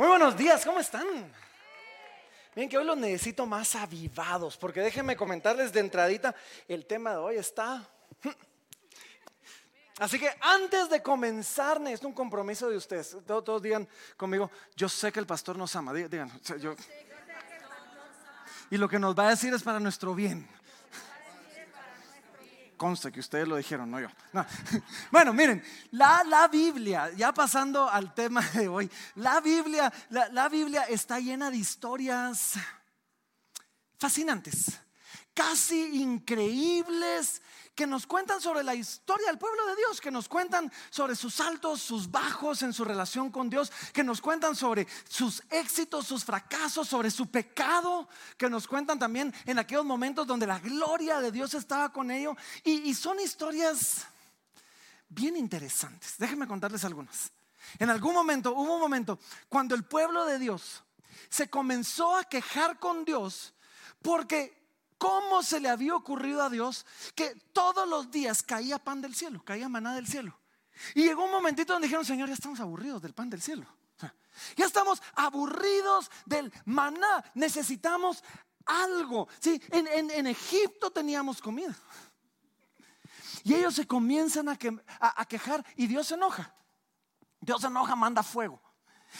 Muy 0.00 0.08
buenos 0.08 0.34
días, 0.34 0.64
¿cómo 0.64 0.80
están? 0.80 1.06
Miren 2.54 2.70
que 2.70 2.78
hoy 2.78 2.86
los 2.86 2.96
necesito 2.96 3.44
más 3.44 3.76
avivados, 3.76 4.56
porque 4.56 4.80
déjenme 4.80 5.14
comentarles 5.14 5.74
de 5.74 5.80
entradita, 5.80 6.34
el 6.66 6.86
tema 6.86 7.10
de 7.10 7.16
hoy 7.18 7.36
está... 7.36 7.86
Así 9.98 10.18
que 10.18 10.30
antes 10.40 10.88
de 10.88 11.02
comenzar, 11.02 11.78
necesito 11.78 12.08
un 12.08 12.14
compromiso 12.14 12.70
de 12.70 12.78
ustedes. 12.78 13.14
Todos, 13.26 13.60
digan 13.60 13.86
conmigo, 14.16 14.50
yo 14.74 14.88
sé 14.88 15.12
que 15.12 15.20
el 15.20 15.26
pastor 15.26 15.58
nos 15.58 15.76
ama. 15.76 15.92
Digan, 15.92 16.32
yo... 16.58 16.74
Y 18.70 18.78
lo 18.78 18.88
que 18.88 18.98
nos 18.98 19.14
va 19.14 19.26
a 19.26 19.30
decir 19.32 19.52
es 19.52 19.62
para 19.62 19.80
nuestro 19.80 20.14
bien 20.14 20.48
consta 22.80 23.10
que 23.10 23.20
ustedes 23.20 23.46
lo 23.46 23.56
dijeron, 23.56 23.90
no 23.90 24.00
yo. 24.00 24.08
Bueno, 25.10 25.34
miren, 25.34 25.62
la, 25.90 26.24
la, 26.24 26.48
Biblia, 26.48 27.10
ya 27.14 27.30
pasando 27.30 27.86
al 27.86 28.14
tema 28.14 28.40
de 28.54 28.68
hoy, 28.68 28.90
la 29.16 29.38
Biblia, 29.42 29.92
la, 30.08 30.30
la 30.30 30.48
Biblia 30.48 30.84
está 30.84 31.20
llena 31.20 31.50
de 31.50 31.58
historias 31.58 32.54
fascinantes, 33.98 34.80
casi 35.40 36.02
increíbles, 36.02 37.40
que 37.74 37.86
nos 37.86 38.06
cuentan 38.06 38.42
sobre 38.42 38.62
la 38.62 38.74
historia 38.74 39.28
del 39.28 39.38
pueblo 39.38 39.64
de 39.68 39.76
Dios, 39.76 39.98
que 39.98 40.10
nos 40.10 40.28
cuentan 40.28 40.70
sobre 40.90 41.16
sus 41.16 41.40
altos, 41.40 41.80
sus 41.80 42.10
bajos 42.10 42.60
en 42.60 42.74
su 42.74 42.84
relación 42.84 43.30
con 43.30 43.48
Dios, 43.48 43.72
que 43.94 44.04
nos 44.04 44.20
cuentan 44.20 44.54
sobre 44.54 44.86
sus 45.08 45.42
éxitos, 45.48 46.06
sus 46.06 46.26
fracasos, 46.26 46.86
sobre 46.86 47.10
su 47.10 47.30
pecado, 47.30 48.06
que 48.36 48.50
nos 48.50 48.68
cuentan 48.68 48.98
también 48.98 49.32
en 49.46 49.58
aquellos 49.58 49.86
momentos 49.86 50.26
donde 50.26 50.46
la 50.46 50.58
gloria 50.58 51.20
de 51.20 51.32
Dios 51.32 51.54
estaba 51.54 51.90
con 51.90 52.10
ellos. 52.10 52.36
Y, 52.62 52.92
son 52.92 53.18
historias 53.18 54.04
bien 55.08 55.38
interesantes. 55.38 56.16
Déjenme 56.18 56.46
contarles 56.46 56.84
algunas. 56.84 57.32
En 57.78 57.88
algún 57.88 58.12
momento, 58.12 58.52
hubo 58.52 58.74
un 58.74 58.80
momento 58.80 59.18
cuando 59.48 59.74
el 59.74 59.84
pueblo 59.84 60.26
de 60.26 60.38
Dios 60.38 60.82
se 61.30 61.48
comenzó 61.48 62.14
a 62.14 62.24
quejar 62.24 62.78
con 62.78 63.06
Dios 63.06 63.54
porque 64.02 64.59
¿Cómo 65.00 65.42
se 65.42 65.60
le 65.60 65.70
había 65.70 65.96
ocurrido 65.96 66.42
a 66.42 66.50
Dios 66.50 66.84
que 67.14 67.34
todos 67.54 67.88
los 67.88 68.10
días 68.10 68.42
caía 68.42 68.78
pan 68.78 69.00
del 69.00 69.14
cielo, 69.14 69.42
caía 69.42 69.66
maná 69.66 69.94
del 69.94 70.06
cielo? 70.06 70.38
Y 70.94 71.04
llegó 71.04 71.24
un 71.24 71.30
momentito 71.30 71.72
donde 71.72 71.88
dijeron, 71.88 72.04
Señor, 72.04 72.28
ya 72.28 72.34
estamos 72.34 72.60
aburridos 72.60 73.00
del 73.00 73.14
pan 73.14 73.30
del 73.30 73.40
cielo. 73.40 73.66
Ya 74.56 74.66
estamos 74.66 75.02
aburridos 75.14 76.10
del 76.26 76.52
maná. 76.66 77.24
Necesitamos 77.32 78.22
algo. 78.66 79.26
¿Sí? 79.38 79.62
En, 79.70 80.26
Egipto 80.26 80.90
teníamos 80.90 81.40
comida. 81.40 81.74
Y 83.42 83.54
ellos 83.54 83.74
se 83.76 83.86
comienzan 83.86 84.50
a, 84.50 84.58
a 85.00 85.24
quejar 85.24 85.64
y 85.76 85.86
Dios 85.86 86.08
se 86.08 86.14
enoja. 86.16 86.54
Dios 87.40 87.62
se 87.62 87.68
enoja, 87.68 87.96
manda 87.96 88.22
fuego. 88.22 88.60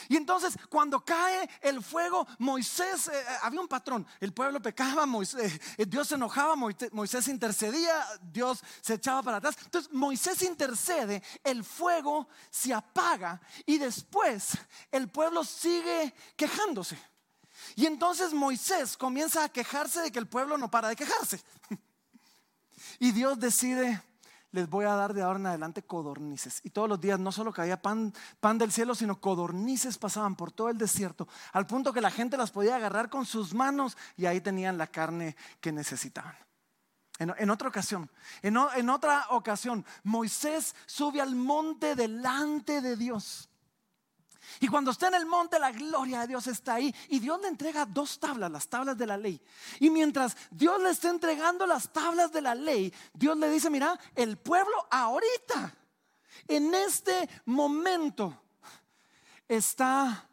Y 0.08 0.16
entonces 0.16 0.56
cuando 0.68 1.04
cae 1.04 1.48
el 1.60 1.82
fuego, 1.82 2.26
Moisés, 2.38 3.08
eh, 3.08 3.12
eh, 3.14 3.36
había 3.42 3.60
un 3.60 3.68
patrón, 3.68 4.06
el 4.20 4.32
pueblo 4.32 4.60
pecaba, 4.60 5.06
Moisés, 5.06 5.60
eh, 5.76 5.86
Dios 5.86 6.08
se 6.08 6.14
enojaba, 6.14 6.56
Moisés 6.56 7.28
intercedía, 7.28 8.06
Dios 8.22 8.60
se 8.80 8.94
echaba 8.94 9.22
para 9.22 9.36
atrás. 9.38 9.56
Entonces 9.64 9.92
Moisés 9.92 10.42
intercede, 10.42 11.22
el 11.44 11.64
fuego 11.64 12.28
se 12.50 12.72
apaga 12.72 13.40
y 13.66 13.78
después 13.78 14.58
el 14.90 15.08
pueblo 15.08 15.44
sigue 15.44 16.14
quejándose. 16.36 16.98
Y 17.76 17.86
entonces 17.86 18.32
Moisés 18.32 18.96
comienza 18.96 19.44
a 19.44 19.48
quejarse 19.48 20.00
de 20.00 20.10
que 20.10 20.18
el 20.18 20.26
pueblo 20.26 20.56
no 20.56 20.70
para 20.70 20.88
de 20.88 20.96
quejarse. 20.96 21.42
Y 22.98 23.12
Dios 23.12 23.38
decide 23.38 24.02
les 24.52 24.68
voy 24.68 24.84
a 24.84 24.94
dar 24.94 25.14
de 25.14 25.22
ahora 25.22 25.38
en 25.38 25.46
adelante 25.46 25.82
codornices. 25.82 26.60
Y 26.64 26.70
todos 26.70 26.88
los 26.88 27.00
días 27.00 27.18
no 27.18 27.32
solo 27.32 27.52
caía 27.52 27.80
pan, 27.80 28.12
pan 28.40 28.58
del 28.58 28.72
cielo, 28.72 28.94
sino 28.94 29.20
codornices 29.20 29.98
pasaban 29.98 30.36
por 30.36 30.52
todo 30.52 30.68
el 30.68 30.78
desierto, 30.78 31.28
al 31.52 31.66
punto 31.66 31.92
que 31.92 32.00
la 32.00 32.10
gente 32.10 32.36
las 32.36 32.50
podía 32.50 32.76
agarrar 32.76 33.10
con 33.10 33.26
sus 33.26 33.54
manos 33.54 33.96
y 34.16 34.26
ahí 34.26 34.40
tenían 34.40 34.78
la 34.78 34.86
carne 34.86 35.36
que 35.60 35.72
necesitaban. 35.72 36.34
En, 37.18 37.50
otra 37.50 37.68
ocasión, 37.68 38.10
en, 38.40 38.56
en 38.76 38.88
otra 38.88 39.26
ocasión, 39.28 39.84
Moisés 40.04 40.74
sube 40.86 41.20
al 41.20 41.34
monte 41.34 41.94
delante 41.94 42.80
de 42.80 42.96
Dios. 42.96 43.49
Y 44.58 44.68
cuando 44.68 44.90
está 44.90 45.08
en 45.08 45.14
el 45.14 45.26
monte, 45.26 45.58
la 45.58 45.70
gloria 45.70 46.20
de 46.20 46.28
Dios 46.28 46.46
está 46.46 46.74
ahí. 46.74 46.94
Y 47.08 47.20
Dios 47.20 47.40
le 47.40 47.48
entrega 47.48 47.86
dos 47.86 48.18
tablas, 48.18 48.50
las 48.50 48.68
tablas 48.68 48.98
de 48.98 49.06
la 49.06 49.16
ley. 49.16 49.40
Y 49.78 49.90
mientras 49.90 50.36
Dios 50.50 50.82
le 50.82 50.90
está 50.90 51.08
entregando 51.10 51.66
las 51.66 51.92
tablas 51.92 52.32
de 52.32 52.42
la 52.42 52.54
ley, 52.54 52.92
Dios 53.12 53.36
le 53.36 53.48
dice, 53.50 53.70
mira, 53.70 53.98
el 54.14 54.36
pueblo 54.38 54.74
ahorita, 54.90 55.74
en 56.48 56.74
este 56.74 57.28
momento, 57.44 58.42
está 59.46 60.29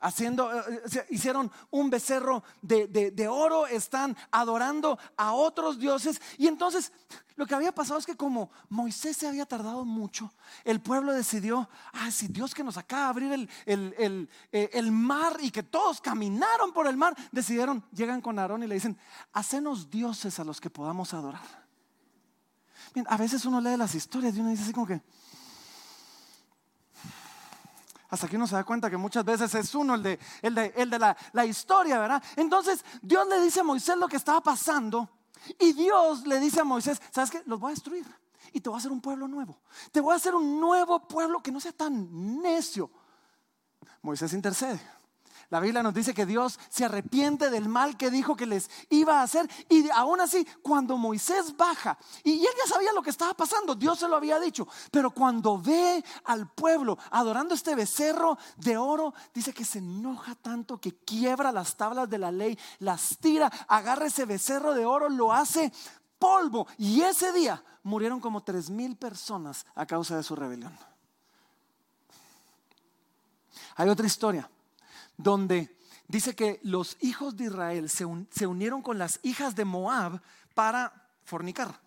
haciendo, 0.00 0.52
eh, 0.52 0.82
eh, 0.92 1.06
hicieron 1.10 1.50
un 1.70 1.90
becerro 1.90 2.42
de, 2.62 3.28
oro, 3.28 3.66
están 3.66 4.16
adorando 4.30 4.98
a 5.16 5.32
otros 5.32 5.78
dioses. 5.78 6.20
Y 6.36 6.46
entonces 6.46 6.92
lo 7.36 7.46
que 7.46 7.54
había 7.54 7.72
pasado 7.72 7.98
es 7.98 8.06
que 8.06 8.16
como 8.16 8.50
Moisés 8.68 9.16
se 9.16 9.28
había 9.28 9.46
tardado 9.46 9.84
mucho, 9.84 10.32
el 10.64 10.80
pueblo 10.80 11.12
decidió, 11.12 11.68
ah, 11.92 12.10
si 12.10 12.28
Dios 12.28 12.54
que 12.54 12.64
nos 12.64 12.76
acaba 12.76 13.04
de 13.04 13.08
abrir 13.08 13.48
el, 13.66 14.28
eh, 14.52 14.70
el, 14.72 14.92
mar 14.92 15.36
y 15.40 15.50
que 15.50 15.62
todos 15.62 16.00
caminaron 16.00 16.72
por 16.72 16.86
el 16.86 16.96
mar, 16.96 17.16
decidieron, 17.32 17.84
llegan 17.92 18.20
con 18.20 18.38
Aarón 18.38 18.62
y 18.62 18.66
le 18.66 18.74
dicen, 18.74 18.98
hacenos 19.32 19.90
dioses 19.90 20.38
a 20.38 20.44
los 20.44 20.60
que 20.60 20.70
podamos 20.70 21.14
adorar. 21.14 21.66
a 23.06 23.16
veces 23.16 23.44
uno 23.44 23.60
lee 23.60 23.76
las 23.76 23.94
historias 23.94 24.36
y 24.36 24.40
uno 24.40 24.50
dice 24.50 24.64
así 24.64 24.72
como 24.72 24.86
que, 24.86 25.02
hasta 28.08 28.28
que 28.28 28.36
uno 28.36 28.46
se 28.46 28.54
da 28.54 28.64
cuenta 28.64 28.90
que 28.90 28.96
muchas 28.96 29.24
veces 29.24 29.54
es 29.54 29.74
uno 29.74 29.94
el 29.94 30.02
de, 30.02 30.18
el 30.42 30.54
de, 30.54 30.72
el 30.76 30.90
de 30.90 30.98
la, 30.98 31.16
la 31.32 31.44
historia, 31.44 31.98
¿verdad? 31.98 32.22
Entonces 32.36 32.84
Dios 33.02 33.26
le 33.28 33.40
dice 33.40 33.60
a 33.60 33.64
Moisés 33.64 33.96
lo 33.96 34.08
que 34.08 34.16
estaba 34.16 34.40
pasando 34.40 35.08
y 35.58 35.72
Dios 35.72 36.26
le 36.26 36.40
dice 36.40 36.60
a 36.60 36.64
Moisés, 36.64 37.00
¿sabes 37.10 37.30
qué? 37.30 37.42
Los 37.46 37.60
voy 37.60 37.70
a 37.70 37.74
destruir 37.74 38.06
y 38.52 38.60
te 38.60 38.68
voy 38.68 38.76
a 38.76 38.78
hacer 38.78 38.92
un 38.92 39.00
pueblo 39.00 39.28
nuevo. 39.28 39.60
Te 39.92 40.00
voy 40.00 40.12
a 40.12 40.16
hacer 40.16 40.34
un 40.34 40.60
nuevo 40.60 41.06
pueblo 41.06 41.42
que 41.42 41.52
no 41.52 41.60
sea 41.60 41.72
tan 41.72 42.40
necio. 42.40 42.90
Moisés 44.02 44.32
intercede. 44.32 44.80
La 45.50 45.60
Biblia 45.60 45.82
nos 45.82 45.94
dice 45.94 46.12
que 46.12 46.26
Dios 46.26 46.60
se 46.68 46.84
arrepiente 46.84 47.48
del 47.48 47.70
mal 47.70 47.96
que 47.96 48.10
dijo 48.10 48.36
que 48.36 48.44
les 48.44 48.70
iba 48.90 49.20
a 49.20 49.22
hacer. 49.22 49.48
Y 49.70 49.88
aún 49.90 50.20
así, 50.20 50.46
cuando 50.60 50.98
Moisés 50.98 51.56
baja, 51.56 51.96
y 52.22 52.44
él 52.44 52.52
ya 52.58 52.74
sabía 52.74 52.92
lo 52.92 53.00
que 53.00 53.08
estaba 53.08 53.32
pasando, 53.32 53.74
Dios 53.74 53.98
se 53.98 54.08
lo 54.08 54.16
había 54.16 54.38
dicho, 54.38 54.68
pero 54.90 55.10
cuando 55.10 55.58
ve 55.58 56.04
al 56.24 56.50
pueblo 56.52 56.98
adorando 57.10 57.54
este 57.54 57.74
becerro 57.74 58.36
de 58.58 58.76
oro, 58.76 59.14
dice 59.32 59.54
que 59.54 59.64
se 59.64 59.78
enoja 59.78 60.34
tanto 60.34 60.78
que 60.78 60.96
quiebra 60.96 61.50
las 61.50 61.76
tablas 61.76 62.10
de 62.10 62.18
la 62.18 62.30
ley, 62.30 62.58
las 62.80 63.16
tira, 63.16 63.50
agarra 63.68 64.06
ese 64.06 64.26
becerro 64.26 64.74
de 64.74 64.84
oro, 64.84 65.08
lo 65.08 65.32
hace 65.32 65.72
polvo. 66.18 66.66
Y 66.76 67.00
ese 67.00 67.32
día 67.32 67.64
murieron 67.84 68.20
como 68.20 68.42
tres 68.42 68.68
mil 68.68 68.96
personas 68.96 69.64
a 69.74 69.86
causa 69.86 70.14
de 70.14 70.22
su 70.22 70.36
rebelión. 70.36 70.76
Hay 73.76 73.88
otra 73.88 74.06
historia 74.06 74.50
donde 75.18 75.76
dice 76.06 76.34
que 76.34 76.58
los 76.62 76.96
hijos 77.00 77.36
de 77.36 77.44
Israel 77.44 77.90
se, 77.90 78.46
unieron 78.46 78.80
con 78.80 78.98
las 78.98 79.20
hijas 79.22 79.54
de 79.54 79.66
Moab 79.66 80.22
para 80.54 81.10
fornicar. 81.24 81.78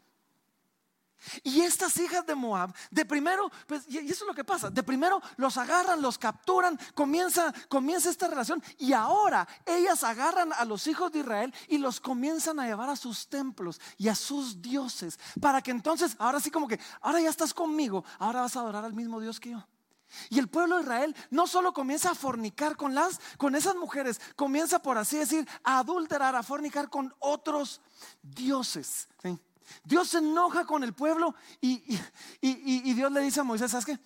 Y 1.44 1.62
estas 1.62 1.98
hijas 1.98 2.26
de 2.26 2.34
Moab, 2.34 2.74
de 2.90 3.06
primero, 3.06 3.52
pues, 3.68 3.84
y 3.88 4.00
eso 4.00 4.24
es 4.24 4.28
lo 4.28 4.34
que 4.34 4.44
pasa, 4.44 4.72
de 4.72 4.82
primero 4.82 5.22
los 5.38 5.56
agarran, 5.56 6.02
los 6.02 6.18
capturan, 6.18 6.80
comienza, 6.96 7.54
comienza 7.70 8.10
esta 8.10 8.28
relación 8.28 8.62
y 8.80 8.94
ahora 8.94 9.48
ellas 9.68 10.04
agarran 10.04 10.52
a 10.52 10.66
los 10.66 10.88
hijos 10.88 11.12
de 11.12 11.20
Israel 11.20 11.54
y 11.68 11.78
los 11.78 12.00
comienzan 12.00 12.60
a 12.60 12.66
llevar 12.66 12.90
a 12.90 12.96
sus 12.96 13.28
templos 13.28 13.80
y 14.00 14.08
a 14.08 14.16
sus 14.16 14.64
dioses, 14.64 15.20
para 15.40 15.62
que 15.62 15.70
entonces, 15.70 16.16
ahora 16.18 16.40
sí 16.40 16.50
como 16.50 16.68
que, 16.68 16.80
ahora 17.02 17.22
ya 17.22 17.30
estás 17.30 17.54
conmigo, 17.54 18.04
ahora 18.18 18.42
vas 18.42 18.56
a 18.56 18.62
adorar 18.62 18.84
al 18.84 18.94
mismo 18.94 19.20
Dios 19.20 19.40
que 19.40 19.52
yo. 19.52 19.64
Y 20.30 20.40
el 20.40 20.48
pueblo 20.48 20.78
de 20.78 20.84
Israel 20.84 21.16
no 21.30 21.48
solo 21.48 21.74
comienza 21.74 22.12
a 22.12 22.16
fornicar 22.16 22.76
con 22.76 22.96
las 22.96 23.20
con 23.38 23.56
esas 23.56 23.76
mujeres, 23.76 24.20
comienza 24.36 24.82
por 24.82 24.98
así 24.98 25.18
decir 25.18 25.48
a 25.64 25.80
adulterar, 25.80 26.36
a 26.36 26.44
fornicar 26.44 26.90
con 26.90 27.14
otros 27.20 27.82
dioses. 28.22 29.08
Dios 29.84 30.10
se 30.10 30.18
enoja 30.18 30.66
con 30.66 30.84
el 30.84 30.94
pueblo 30.94 31.34
y, 31.62 31.82
y, 32.42 32.94
Dios 32.94 33.12
le 33.12 33.22
dice 33.22 33.40
a 33.40 33.44
Moisés, 33.44 33.72
¿sabes 33.72 33.86
qué? 33.86 34.00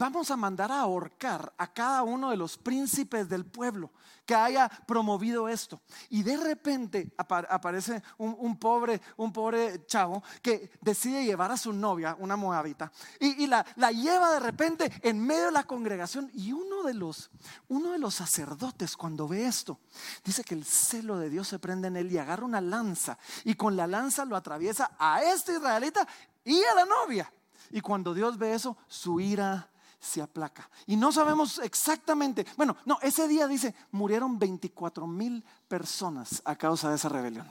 Vamos 0.00 0.30
a 0.30 0.36
mandar 0.38 0.72
a 0.72 0.80
ahorcar 0.80 1.52
a 1.58 1.70
cada 1.70 2.02
uno 2.04 2.30
de 2.30 2.36
los 2.38 2.56
príncipes 2.56 3.28
del 3.28 3.44
pueblo 3.44 3.90
que 4.24 4.34
haya 4.34 4.66
promovido 4.86 5.46
esto. 5.46 5.82
Y 6.08 6.22
de 6.22 6.38
repente 6.38 7.12
aparece 7.18 8.02
un, 8.16 8.56
pobre, 8.56 9.02
un 9.18 9.30
pobre 9.30 9.84
chavo 9.84 10.22
que 10.40 10.70
decide 10.80 11.26
llevar 11.26 11.52
a 11.52 11.58
su 11.58 11.74
novia, 11.74 12.16
una 12.18 12.34
moabita, 12.34 12.90
y, 13.18 13.46
la, 13.46 13.66
la, 13.76 13.92
lleva 13.92 14.32
de 14.32 14.40
repente 14.40 14.90
en 15.02 15.20
medio 15.20 15.44
de 15.46 15.52
la 15.52 15.64
congregación. 15.64 16.30
Y 16.32 16.52
uno 16.52 16.82
de, 16.82 16.94
los, 16.94 17.30
uno 17.68 17.92
de 17.92 17.98
los 17.98 18.14
sacerdotes, 18.14 18.96
cuando 18.96 19.28
ve 19.28 19.44
esto, 19.44 19.80
dice 20.24 20.44
que 20.44 20.54
el 20.54 20.64
celo 20.64 21.18
de 21.18 21.28
Dios 21.28 21.46
se 21.46 21.58
prende 21.58 21.88
en 21.88 21.98
él 21.98 22.10
y 22.10 22.16
agarra 22.16 22.46
una 22.46 22.62
lanza 22.62 23.18
y 23.44 23.52
con 23.52 23.76
la 23.76 23.86
lanza 23.86 24.24
lo 24.24 24.34
atraviesa 24.34 24.92
a 24.98 25.22
este 25.22 25.56
israelita 25.56 26.08
y 26.42 26.62
a 26.62 26.74
la 26.74 26.86
novia. 26.86 27.30
Y 27.70 27.82
cuando 27.82 28.14
Dios 28.14 28.38
ve 28.38 28.54
eso, 28.54 28.78
su 28.88 29.20
ira 29.20 29.69
se 30.00 30.22
aplaca. 30.22 30.68
Y 30.86 30.96
no 30.96 31.12
sabemos 31.12 31.58
exactamente, 31.58 32.46
bueno, 32.56 32.76
no, 32.86 32.98
ese 33.02 33.28
día 33.28 33.46
dice, 33.46 33.74
murieron 33.92 34.38
24 34.38 35.06
mil 35.06 35.44
personas 35.68 36.40
a 36.44 36.56
causa 36.56 36.88
de 36.88 36.96
esa 36.96 37.08
rebelión. 37.08 37.50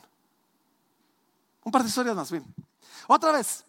Un 1.63 1.71
par 1.71 1.83
de 1.83 1.89
historias 1.89 2.15
más, 2.15 2.31
bien. 2.31 2.43
Otra 3.07 3.31
vez, 3.31 3.63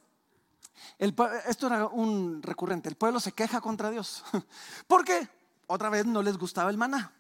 esto 0.98 1.66
era 1.66 1.86
un 1.86 2.42
recurrente, 2.42 2.88
el 2.88 2.96
pueblo 2.96 3.20
se 3.20 3.32
queja 3.32 3.60
contra 3.60 3.90
Dios. 3.90 4.24
Porque 4.86 5.28
otra 5.66 5.90
vez 5.90 6.06
no 6.06 6.22
les 6.22 6.38
gustaba 6.38 6.70
el 6.70 6.78
maná. 6.78 7.12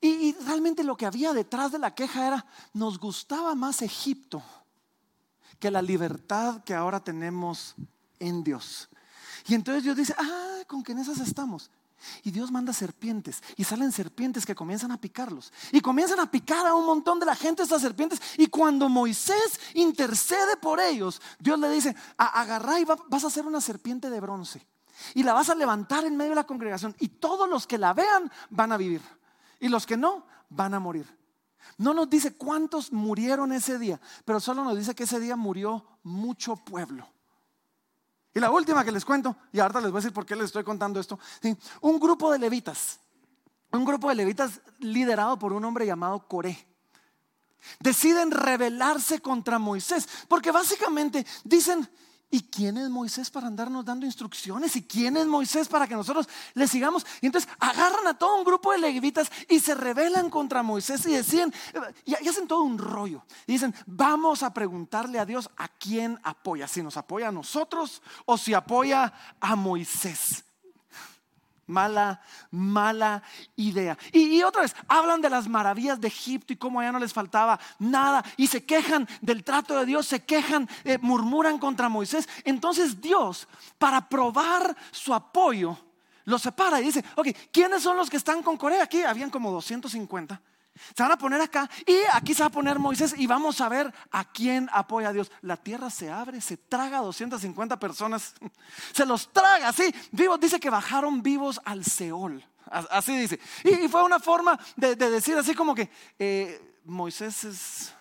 Y, 0.00 0.08
y 0.08 0.32
realmente 0.46 0.84
lo 0.84 0.96
que 0.96 1.06
había 1.06 1.32
detrás 1.32 1.72
de 1.72 1.78
la 1.78 1.94
queja 1.94 2.26
era, 2.26 2.46
nos 2.72 2.98
gustaba 2.98 3.54
más 3.54 3.82
Egipto 3.82 4.42
que 5.58 5.70
la 5.70 5.82
libertad 5.82 6.62
que 6.64 6.74
ahora 6.74 7.00
tenemos 7.00 7.74
en 8.20 8.44
Dios. 8.44 8.88
Y 9.48 9.54
entonces 9.54 9.82
Dios 9.82 9.96
dice, 9.96 10.14
ah, 10.18 10.58
con 10.66 10.82
que 10.82 10.92
en 10.92 10.98
esas 10.98 11.18
estamos. 11.20 11.70
Y 12.22 12.30
Dios 12.30 12.52
manda 12.52 12.72
serpientes 12.72 13.42
y 13.56 13.64
salen 13.64 13.90
serpientes 13.90 14.46
que 14.46 14.54
comienzan 14.54 14.92
a 14.92 15.00
picarlos. 15.00 15.52
Y 15.72 15.80
comienzan 15.80 16.20
a 16.20 16.30
picar 16.30 16.66
a 16.66 16.74
un 16.74 16.86
montón 16.86 17.18
de 17.18 17.26
la 17.26 17.34
gente 17.34 17.62
estas 17.62 17.82
serpientes. 17.82 18.20
Y 18.36 18.46
cuando 18.46 18.88
Moisés 18.88 19.58
intercede 19.74 20.56
por 20.58 20.80
ellos, 20.80 21.20
Dios 21.40 21.58
le 21.58 21.70
dice, 21.70 21.96
agarra 22.16 22.78
y 22.78 22.84
vas 22.84 23.24
a 23.24 23.28
hacer 23.28 23.46
una 23.46 23.60
serpiente 23.60 24.10
de 24.10 24.20
bronce. 24.20 24.64
Y 25.14 25.22
la 25.22 25.32
vas 25.32 25.48
a 25.48 25.54
levantar 25.54 26.04
en 26.04 26.16
medio 26.16 26.30
de 26.30 26.36
la 26.36 26.46
congregación. 26.46 26.94
Y 27.00 27.08
todos 27.08 27.48
los 27.48 27.66
que 27.66 27.78
la 27.78 27.94
vean 27.94 28.30
van 28.50 28.70
a 28.72 28.76
vivir. 28.76 29.00
Y 29.58 29.68
los 29.68 29.86
que 29.86 29.96
no, 29.96 30.26
van 30.50 30.74
a 30.74 30.80
morir. 30.80 31.16
No 31.78 31.94
nos 31.94 32.08
dice 32.10 32.34
cuántos 32.36 32.92
murieron 32.92 33.52
ese 33.52 33.78
día, 33.78 34.00
pero 34.24 34.40
solo 34.40 34.62
nos 34.64 34.76
dice 34.76 34.94
que 34.94 35.04
ese 35.04 35.20
día 35.20 35.36
murió 35.36 35.84
mucho 36.02 36.56
pueblo. 36.56 37.08
Y 38.34 38.40
la 38.40 38.50
última 38.50 38.84
que 38.84 38.92
les 38.92 39.04
cuento, 39.04 39.36
y 39.52 39.60
ahorita 39.60 39.80
les 39.80 39.90
voy 39.90 39.98
a 39.98 40.02
decir 40.02 40.12
por 40.12 40.26
qué 40.26 40.36
les 40.36 40.46
estoy 40.46 40.64
contando 40.64 41.00
esto, 41.00 41.18
un 41.80 41.98
grupo 41.98 42.30
de 42.30 42.38
levitas, 42.38 43.00
un 43.72 43.84
grupo 43.84 44.08
de 44.08 44.14
levitas 44.14 44.60
liderado 44.80 45.38
por 45.38 45.52
un 45.52 45.64
hombre 45.64 45.86
llamado 45.86 46.26
Coré, 46.28 46.66
deciden 47.80 48.30
rebelarse 48.30 49.20
contra 49.20 49.58
Moisés, 49.58 50.08
porque 50.28 50.50
básicamente 50.50 51.26
dicen, 51.44 51.88
¿Y 52.30 52.42
quién 52.42 52.76
es 52.76 52.90
Moisés 52.90 53.30
para 53.30 53.46
andarnos 53.46 53.84
dando 53.84 54.04
instrucciones? 54.04 54.76
¿Y 54.76 54.82
quién 54.82 55.16
es 55.16 55.26
Moisés 55.26 55.66
para 55.66 55.86
que 55.86 55.94
nosotros 55.94 56.28
le 56.52 56.68
sigamos? 56.68 57.06
Y 57.22 57.26
entonces 57.26 57.50
agarran 57.58 58.06
a 58.06 58.18
todo 58.18 58.36
un 58.36 58.44
grupo 58.44 58.72
de 58.72 58.78
levitas 58.78 59.30
y 59.48 59.60
se 59.60 59.74
rebelan 59.74 60.28
contra 60.28 60.62
Moisés 60.62 61.06
y 61.06 61.12
decían, 61.12 61.52
y, 62.04 62.14
hacen 62.28 62.46
todo 62.46 62.62
un 62.62 62.76
rollo. 62.76 63.24
Y 63.46 63.52
dicen, 63.52 63.74
vamos 63.86 64.42
a 64.42 64.52
preguntarle 64.52 65.18
a 65.18 65.24
Dios 65.24 65.48
a 65.56 65.68
quién 65.68 66.20
apoya, 66.22 66.68
si 66.68 66.82
nos 66.82 66.98
apoya 66.98 67.28
a 67.28 67.32
nosotros 67.32 68.02
o 68.26 68.36
si 68.36 68.52
apoya 68.52 69.12
a 69.40 69.56
Moisés. 69.56 70.44
Mala, 71.68 72.20
mala 72.50 73.22
idea. 73.54 73.96
Y, 74.12 74.42
otra 74.42 74.62
vez, 74.62 74.74
hablan 74.88 75.20
de 75.20 75.30
las 75.30 75.46
maravillas 75.46 76.00
de 76.00 76.08
Egipto 76.08 76.52
y 76.52 76.56
cómo 76.56 76.82
ya 76.82 76.90
no 76.90 76.98
les 76.98 77.12
faltaba 77.12 77.60
nada. 77.78 78.24
Y 78.36 78.48
se 78.48 78.64
quejan 78.64 79.06
del 79.20 79.44
trato 79.44 79.78
de 79.78 79.86
Dios, 79.86 80.06
se 80.06 80.24
quejan, 80.24 80.68
eh, 80.82 80.98
murmuran 81.00 81.58
contra 81.58 81.88
Moisés. 81.88 82.28
Entonces 82.44 83.00
Dios, 83.00 83.46
para 83.78 84.08
probar 84.08 84.76
su 84.90 85.14
apoyo, 85.14 85.78
los 86.24 86.42
separa 86.42 86.80
y 86.80 86.84
dice, 86.84 87.04
ok, 87.14 87.28
¿quiénes 87.52 87.82
son 87.82 87.96
los 87.96 88.10
que 88.10 88.16
están 88.16 88.42
con 88.42 88.56
Corea? 88.56 88.82
Aquí 88.82 89.02
habían 89.02 89.30
como 89.30 89.52
250. 89.52 90.40
Se 90.96 91.02
van 91.02 91.12
a 91.12 91.18
poner 91.18 91.40
acá 91.40 91.68
y 91.86 91.96
aquí 92.12 92.34
se 92.34 92.42
va 92.42 92.46
a 92.48 92.50
poner 92.50 92.78
Moisés 92.78 93.14
y 93.16 93.26
vamos 93.26 93.60
a 93.60 93.68
ver 93.68 93.92
a 94.10 94.24
quién 94.24 94.68
apoya 94.72 95.08
a 95.08 95.12
Dios. 95.12 95.30
La 95.42 95.56
tierra 95.56 95.90
se 95.90 96.10
abre, 96.10 96.40
se 96.40 96.56
traga 96.56 96.98
a 96.98 97.02
250 97.02 97.78
personas, 97.78 98.34
se 98.92 99.06
los 99.06 99.32
traga, 99.32 99.68
así, 99.68 99.94
vivos, 100.12 100.40
dice 100.40 100.60
que 100.60 100.70
bajaron 100.70 101.22
vivos 101.22 101.60
al 101.64 101.84
Seol, 101.84 102.44
así 102.70 103.16
dice. 103.16 103.40
Y, 103.64 103.88
fue 103.88 104.02
una 104.02 104.20
forma 104.20 104.58
de, 104.76 104.96
decir 104.96 105.36
así 105.36 105.54
como 105.54 105.74
que 105.74 105.90
eh, 106.18 106.76
Moisés 106.84 107.44
es... 107.44 107.94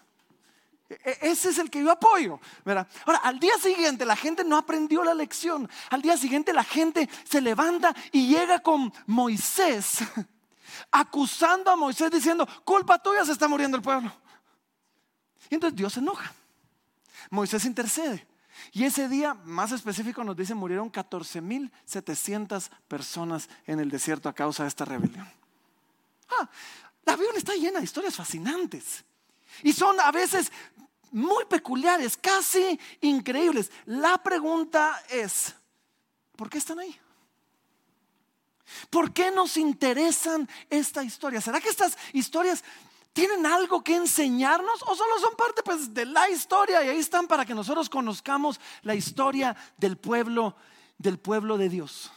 E, 0.89 1.17
ese 1.21 1.49
es 1.49 1.57
el 1.57 1.69
que 1.69 1.83
yo 1.83 1.91
apoyo. 1.91 2.39
¿verdad? 2.63 2.87
Ahora, 3.05 3.19
al 3.19 3.39
día 3.39 3.57
siguiente 3.61 4.05
la 4.05 4.15
gente 4.15 4.43
no 4.43 4.57
aprendió 4.57 5.03
la 5.03 5.13
lección. 5.13 5.69
Al 5.89 6.01
día 6.01 6.17
siguiente 6.17 6.53
la 6.53 6.63
gente 6.63 7.09
se 7.23 7.41
levanta 7.41 7.93
y 8.11 8.27
llega 8.27 8.59
con 8.59 8.93
Moisés 9.05 9.99
acusando 10.91 11.71
a 11.71 11.75
Moisés 11.75 12.11
diciendo, 12.11 12.47
culpa 12.63 13.01
tuya 13.01 13.25
se 13.25 13.31
está 13.31 13.47
muriendo 13.47 13.77
el 13.77 13.83
pueblo. 13.83 14.11
Y 15.49 15.55
entonces 15.55 15.77
Dios 15.77 15.93
se 15.93 15.99
enoja. 15.99 16.33
Moisés 17.29 17.65
intercede. 17.65 18.27
Y 18.71 18.83
ese 18.83 19.07
día, 19.07 19.33
más 19.33 19.71
específico, 19.71 20.23
nos 20.23 20.35
dice, 20.35 20.55
murieron 20.55 20.91
14.700 20.91 22.69
personas 22.87 23.49
en 23.65 23.79
el 23.79 23.89
desierto 23.89 24.29
a 24.29 24.33
causa 24.33 24.63
de 24.63 24.69
esta 24.69 24.85
rebelión. 24.85 25.29
Ah, 26.29 26.49
la 27.05 27.15
Biblia 27.15 27.37
está 27.37 27.53
llena 27.53 27.79
de 27.79 27.85
historias 27.85 28.15
fascinantes. 28.15 29.05
Y 29.63 29.73
son 29.73 29.99
a 29.99 30.11
veces 30.11 30.51
muy 31.11 31.45
peculiares, 31.45 32.17
casi 32.17 32.79
increíbles. 33.01 33.71
La 33.85 34.21
pregunta 34.21 35.03
es, 35.09 35.55
¿por 36.35 36.49
qué 36.49 36.57
están 36.57 36.79
ahí? 36.79 36.99
¿Por 38.89 39.13
qué 39.13 39.31
nos 39.31 39.57
interesan 39.57 40.47
esta 40.69 41.03
historia? 41.03 41.41
¿Será 41.41 41.59
que 41.59 41.69
estas 41.69 41.97
historias 42.13 42.63
tienen 43.13 43.45
algo 43.45 43.83
que 43.83 43.95
enseñarnos 43.95 44.83
o 44.83 44.95
solo 44.95 45.19
son 45.19 45.35
parte 45.35 45.63
pues, 45.63 45.93
de 45.93 46.05
la 46.05 46.29
historia 46.29 46.83
y 46.83 46.89
ahí 46.89 46.99
están 46.99 47.27
para 47.27 47.45
que 47.45 47.55
nosotros 47.55 47.89
conozcamos 47.89 48.59
la 48.83 48.95
historia 48.95 49.55
del 49.77 49.97
pueblo, 49.97 50.55
del 50.97 51.17
pueblo 51.17 51.57
de 51.57 51.69
Dios? 51.69 52.11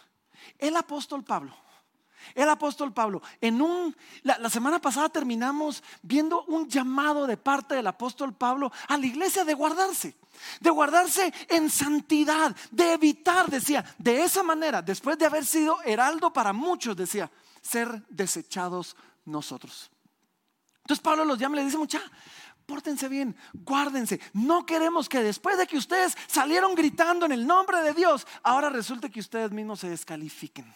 El 0.59 0.77
apóstol 0.77 1.25
Pablo. 1.25 1.55
El 2.35 2.49
apóstol 2.51 2.93
Pablo, 2.93 3.23
en 3.41 3.63
un, 3.63 3.97
la, 4.23 4.51
semana 4.51 4.79
pasada 4.79 5.09
terminamos 5.09 5.83
viendo 6.03 6.45
un 6.45 6.69
llamado 6.69 7.27
de 7.27 7.39
parte 7.39 7.75
del 7.75 7.87
apóstol 7.87 8.35
Pablo 8.35 8.71
a 8.89 8.99
la 8.99 9.07
iglesia 9.07 9.45
de 9.45 9.55
guardarse 9.55 10.20
de 10.61 10.71
guardarse 10.71 11.33
en 11.49 11.71
santidad, 11.71 12.55
de 12.71 12.93
evitar, 12.93 13.49
decía, 13.49 13.85
de 13.99 14.23
esa 14.23 14.43
manera, 14.43 14.83
después 14.83 15.19
de 15.19 15.27
haber 15.27 15.45
sido 15.45 15.81
heraldo 15.83 16.33
para 16.33 16.53
muchos, 16.53 16.97
decía, 16.97 17.31
ser 17.61 18.05
desechados 18.09 18.97
nosotros. 19.25 19.91
Entonces 20.79 21.03
Pablo 21.03 21.25
los 21.25 21.39
llama 21.39 21.57
y 21.57 21.59
le 21.61 21.65
dice, 21.67 21.79
mucha, 21.79 22.01
pórtense 22.67 23.09
bien, 23.09 23.37
guárdense. 23.53 24.21
No 24.33 24.65
queremos 24.65 25.09
que 25.09 25.23
después 25.23 25.59
de 25.59 25.67
que 25.67 25.77
ustedes 25.77 26.17
salieron 26.27 26.75
gritando 26.75 27.27
en 27.27 27.33
el 27.33 27.47
nombre 27.47 27.83
de 27.83 27.95
Dios, 27.95 28.27
ahora 28.43 28.71
resulte 28.71 29.11
que 29.11 29.21
ustedes 29.21 29.51
mismos 29.51 29.81
se 29.81 29.91
descalifiquen. 29.91 30.73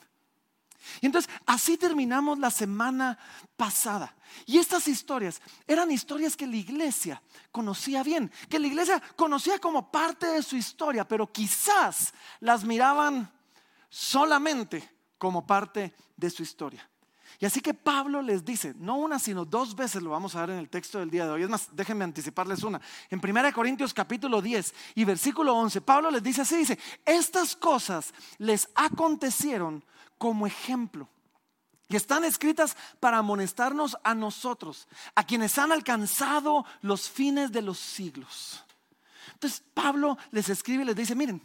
Y 1.00 1.06
entonces 1.06 1.30
así 1.46 1.76
terminamos 1.76 2.38
la 2.38 2.50
semana 2.50 3.18
pasada. 3.56 4.14
Y 4.46 4.58
estas 4.58 4.88
historias 4.88 5.40
eran 5.66 5.90
historias 5.90 6.36
que 6.36 6.46
la 6.46 6.56
iglesia 6.56 7.22
conocía 7.52 8.02
bien, 8.02 8.30
que 8.48 8.58
la 8.58 8.66
iglesia 8.66 9.02
conocía 9.16 9.58
como 9.58 9.90
parte 9.90 10.26
de 10.26 10.42
su 10.42 10.56
historia, 10.56 11.06
pero 11.06 11.30
quizás 11.30 12.12
las 12.40 12.64
miraban 12.64 13.30
solamente 13.88 14.96
como 15.18 15.46
parte 15.46 15.94
de 16.16 16.30
su 16.30 16.42
historia. 16.42 16.88
Y 17.40 17.46
así 17.46 17.60
que 17.60 17.74
Pablo 17.74 18.22
les 18.22 18.44
dice, 18.44 18.74
no 18.78 18.96
una, 18.96 19.18
sino 19.18 19.44
dos 19.44 19.74
veces 19.74 20.02
lo 20.02 20.10
vamos 20.10 20.34
a 20.34 20.40
ver 20.42 20.50
en 20.50 20.58
el 20.58 20.68
texto 20.68 20.98
del 21.00 21.10
día 21.10 21.24
de 21.24 21.32
hoy. 21.32 21.42
Es 21.42 21.48
más, 21.48 21.68
déjenme 21.72 22.04
anticiparles 22.04 22.62
una. 22.62 22.80
En 23.10 23.20
1 23.22 23.52
Corintios 23.52 23.92
capítulo 23.92 24.40
10 24.40 24.74
y 24.94 25.04
versículo 25.04 25.54
11, 25.54 25.80
Pablo 25.80 26.10
les 26.10 26.22
dice 26.22 26.42
así, 26.42 26.56
dice, 26.56 26.78
estas 27.04 27.56
cosas 27.56 28.14
les 28.38 28.68
acontecieron 28.74 29.84
como 30.24 30.46
ejemplo. 30.46 31.06
Y 31.86 31.96
están 31.96 32.24
escritas 32.24 32.78
para 32.98 33.18
amonestarnos 33.18 33.98
a 34.02 34.14
nosotros, 34.14 34.88
a 35.14 35.22
quienes 35.26 35.58
han 35.58 35.70
alcanzado 35.70 36.64
los 36.80 37.10
fines 37.10 37.52
de 37.52 37.60
los 37.60 37.78
siglos. 37.78 38.64
Entonces 39.34 39.62
Pablo 39.74 40.16
les 40.30 40.48
escribe 40.48 40.82
y 40.82 40.86
les 40.86 40.96
dice, 40.96 41.14
miren, 41.14 41.42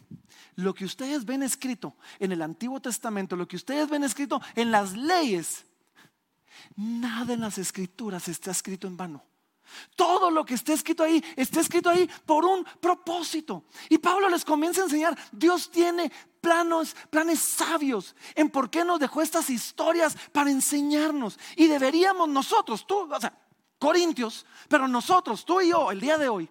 lo 0.54 0.72
que 0.72 0.86
ustedes 0.86 1.26
ven 1.26 1.42
escrito 1.42 1.94
en 2.18 2.32
el 2.32 2.40
Antiguo 2.40 2.80
Testamento, 2.80 3.36
lo 3.36 3.46
que 3.46 3.56
ustedes 3.56 3.90
ven 3.90 4.02
escrito 4.02 4.40
en 4.54 4.70
las 4.70 4.96
leyes, 4.96 5.66
nada 6.74 7.34
en 7.34 7.42
las 7.42 7.58
escrituras 7.58 8.28
está 8.28 8.50
escrito 8.50 8.86
en 8.86 8.96
vano. 8.96 9.22
Todo 9.96 10.30
lo 10.30 10.44
que 10.44 10.54
está 10.54 10.72
escrito 10.72 11.02
ahí 11.02 11.22
está 11.36 11.60
escrito 11.60 11.90
ahí 11.90 12.08
por 12.26 12.44
un 12.44 12.64
propósito. 12.80 13.64
Y 13.88 13.98
Pablo 13.98 14.28
les 14.28 14.44
comienza 14.44 14.80
a 14.80 14.84
enseñar, 14.84 15.18
Dios 15.32 15.70
tiene 15.70 16.10
planos, 16.40 16.96
planes 17.10 17.40
sabios 17.40 18.14
en 18.34 18.50
por 18.50 18.70
qué 18.70 18.84
nos 18.84 19.00
dejó 19.00 19.22
estas 19.22 19.50
historias 19.50 20.16
para 20.32 20.50
enseñarnos. 20.50 21.38
Y 21.56 21.66
deberíamos 21.66 22.28
nosotros, 22.28 22.86
tú, 22.86 23.12
o 23.12 23.20
sea, 23.20 23.32
Corintios, 23.78 24.44
pero 24.68 24.86
nosotros, 24.86 25.44
tú 25.44 25.60
y 25.60 25.70
yo, 25.70 25.90
el 25.90 26.00
día 26.00 26.18
de 26.18 26.28
hoy, 26.28 26.50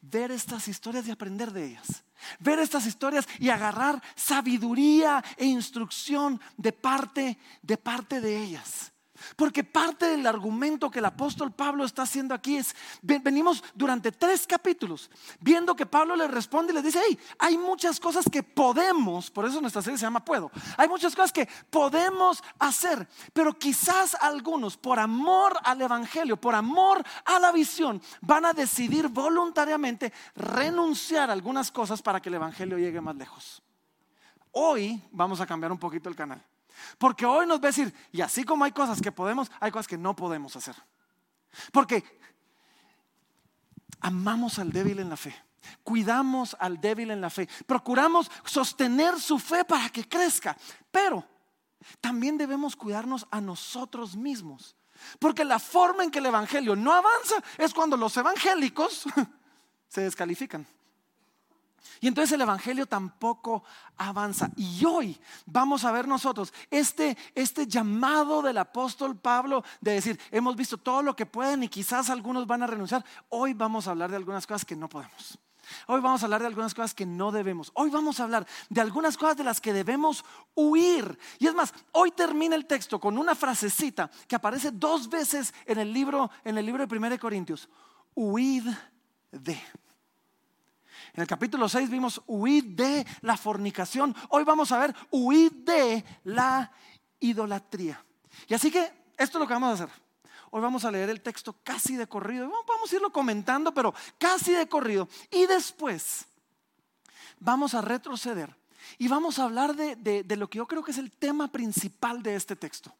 ver 0.00 0.30
estas 0.30 0.68
historias 0.68 1.06
y 1.06 1.10
aprender 1.10 1.52
de 1.52 1.66
ellas. 1.66 2.04
Ver 2.40 2.58
estas 2.58 2.86
historias 2.86 3.28
y 3.38 3.48
agarrar 3.48 4.02
sabiduría 4.14 5.24
e 5.36 5.46
instrucción 5.46 6.40
de 6.56 6.72
parte 6.72 7.38
de 7.62 7.76
parte 7.76 8.20
de 8.20 8.42
ellas. 8.42 8.92
Porque 9.36 9.64
parte 9.64 10.06
del 10.06 10.26
argumento 10.26 10.90
que 10.90 10.98
el 10.98 11.04
apóstol 11.04 11.52
Pablo 11.52 11.84
está 11.84 12.02
haciendo 12.02 12.34
aquí 12.34 12.56
es, 12.56 12.74
venimos 13.02 13.62
durante 13.74 14.12
tres 14.12 14.46
capítulos 14.46 15.10
viendo 15.40 15.74
que 15.74 15.86
Pablo 15.86 16.16
le 16.16 16.28
responde 16.28 16.72
y 16.72 16.76
le 16.76 16.82
dice, 16.82 17.00
hey, 17.06 17.18
hay 17.38 17.58
muchas 17.58 18.00
cosas 18.00 18.26
que 18.30 18.42
podemos, 18.42 19.30
por 19.30 19.46
eso 19.46 19.60
nuestra 19.60 19.82
serie 19.82 19.98
se 19.98 20.04
llama 20.04 20.24
Puedo, 20.24 20.50
hay 20.76 20.88
muchas 20.88 21.14
cosas 21.14 21.32
que 21.32 21.48
podemos 21.70 22.42
hacer, 22.58 23.08
pero 23.32 23.58
quizás 23.58 24.16
algunos 24.20 24.76
por 24.76 24.98
amor 24.98 25.56
al 25.64 25.80
Evangelio, 25.80 26.36
por 26.36 26.54
amor 26.54 27.02
a 27.24 27.38
la 27.38 27.52
visión, 27.52 28.00
van 28.20 28.44
a 28.44 28.52
decidir 28.52 29.08
voluntariamente 29.08 30.12
renunciar 30.34 31.30
a 31.30 31.32
algunas 31.32 31.70
cosas 31.70 32.02
para 32.02 32.20
que 32.20 32.28
el 32.28 32.36
Evangelio 32.36 32.78
llegue 32.78 33.00
más 33.00 33.16
lejos. 33.16 33.62
Hoy 34.52 35.02
vamos 35.12 35.40
a 35.40 35.46
cambiar 35.46 35.72
un 35.72 35.78
poquito 35.78 36.08
el 36.08 36.16
canal. 36.16 36.42
Porque 36.98 37.26
hoy 37.26 37.46
nos 37.46 37.58
va 37.58 37.64
a 37.64 37.72
decir, 37.72 37.94
y 38.12 38.20
así 38.20 38.44
como 38.44 38.64
hay 38.64 38.72
cosas 38.72 39.00
que 39.00 39.12
podemos, 39.12 39.50
hay 39.60 39.70
cosas 39.70 39.88
que 39.88 39.98
no 39.98 40.14
podemos 40.14 40.54
hacer. 40.56 40.76
Porque 41.72 42.04
amamos 44.00 44.58
al 44.58 44.70
débil 44.70 44.98
en 44.98 45.10
la 45.10 45.16
fe. 45.16 45.34
Cuidamos 45.82 46.56
al 46.58 46.80
débil 46.80 47.10
en 47.10 47.20
la 47.20 47.30
fe. 47.30 47.48
Procuramos 47.66 48.30
sostener 48.44 49.20
su 49.20 49.38
fe 49.38 49.64
para 49.64 49.88
que 49.90 50.08
crezca. 50.08 50.56
Pero 50.90 51.26
también 52.00 52.38
debemos 52.38 52.76
cuidarnos 52.76 53.26
a 53.30 53.40
nosotros 53.40 54.16
mismos. 54.16 54.76
Porque 55.18 55.44
la 55.44 55.58
forma 55.58 56.04
en 56.04 56.10
que 56.10 56.18
el 56.18 56.26
Evangelio 56.26 56.74
no 56.74 56.92
avanza 56.92 57.36
es 57.56 57.72
cuando 57.72 57.96
los 57.96 58.16
evangélicos 58.16 59.04
se 59.88 60.02
descalifican. 60.02 60.66
Y 62.00 62.08
entonces 62.08 62.32
el 62.32 62.40
Evangelio 62.40 62.86
tampoco 62.86 63.64
avanza. 63.96 64.50
Y 64.56 64.84
hoy 64.84 65.18
vamos 65.46 65.84
a 65.84 65.92
ver 65.92 66.06
nosotros 66.06 66.52
este, 66.70 67.16
este 67.34 67.66
llamado 67.66 68.42
del 68.42 68.58
apóstol 68.58 69.16
Pablo 69.16 69.64
de 69.80 69.92
decir, 69.92 70.20
hemos 70.30 70.56
visto 70.56 70.78
todo 70.78 71.02
lo 71.02 71.16
que 71.16 71.26
pueden 71.26 71.62
y 71.62 71.68
quizás 71.68 72.10
algunos 72.10 72.46
van 72.46 72.62
a 72.62 72.66
renunciar. 72.66 73.04
Hoy 73.28 73.54
vamos 73.54 73.86
a 73.86 73.90
hablar 73.90 74.10
de 74.10 74.16
algunas 74.16 74.46
cosas 74.46 74.64
que 74.64 74.76
no 74.76 74.88
podemos. 74.88 75.38
Hoy 75.86 76.00
vamos 76.00 76.22
a 76.22 76.26
hablar 76.26 76.40
de 76.40 76.46
algunas 76.46 76.74
cosas 76.74 76.94
que 76.94 77.06
no 77.06 77.30
debemos. 77.32 77.70
Hoy 77.74 77.90
vamos 77.90 78.20
a 78.20 78.24
hablar 78.24 78.46
de 78.68 78.80
algunas 78.80 79.16
cosas 79.16 79.36
de 79.36 79.44
las 79.44 79.60
que 79.60 79.72
debemos 79.72 80.24
huir. 80.54 81.18
Y 81.38 81.46
es 81.46 81.54
más, 81.54 81.74
hoy 81.92 82.10
termina 82.10 82.56
el 82.56 82.66
texto 82.66 82.98
con 83.00 83.18
una 83.18 83.34
frasecita 83.34 84.10
que 84.26 84.36
aparece 84.36 84.70
dos 84.70 85.08
veces 85.08 85.52
en 85.66 85.78
el 85.78 85.92
libro, 85.92 86.30
en 86.44 86.58
el 86.58 86.66
libro 86.66 86.86
de 86.86 86.96
1 86.96 87.18
Corintios. 87.18 87.68
Huid 88.14 88.66
de. 89.30 89.60
En 91.18 91.22
el 91.22 91.26
capítulo 91.26 91.68
6 91.68 91.90
vimos 91.90 92.22
huir 92.28 92.76
de 92.76 93.04
la 93.22 93.36
fornicación. 93.36 94.14
Hoy 94.28 94.44
vamos 94.44 94.70
a 94.70 94.78
ver 94.78 94.94
huir 95.10 95.50
de 95.50 96.04
la 96.22 96.70
idolatría. 97.18 98.04
Y 98.46 98.54
así 98.54 98.70
que 98.70 98.84
esto 99.16 99.38
es 99.38 99.40
lo 99.40 99.48
que 99.48 99.52
vamos 99.52 99.68
a 99.68 99.82
hacer. 99.82 100.02
Hoy 100.52 100.60
vamos 100.60 100.84
a 100.84 100.92
leer 100.92 101.10
el 101.10 101.20
texto 101.20 101.56
casi 101.64 101.96
de 101.96 102.06
corrido. 102.06 102.48
Vamos 102.68 102.92
a 102.92 102.94
irlo 102.94 103.10
comentando, 103.10 103.74
pero 103.74 103.92
casi 104.16 104.52
de 104.52 104.68
corrido. 104.68 105.08
Y 105.32 105.46
después 105.46 106.24
vamos 107.40 107.74
a 107.74 107.80
retroceder 107.80 108.56
y 108.96 109.08
vamos 109.08 109.40
a 109.40 109.44
hablar 109.46 109.74
de, 109.74 110.24
lo 110.36 110.48
que 110.48 110.58
yo 110.58 110.68
creo 110.68 110.84
que 110.84 110.92
es 110.92 110.98
el 110.98 111.10
tema 111.10 111.50
principal 111.50 112.22
de 112.22 112.36
este 112.36 112.54
texto. 112.54 112.94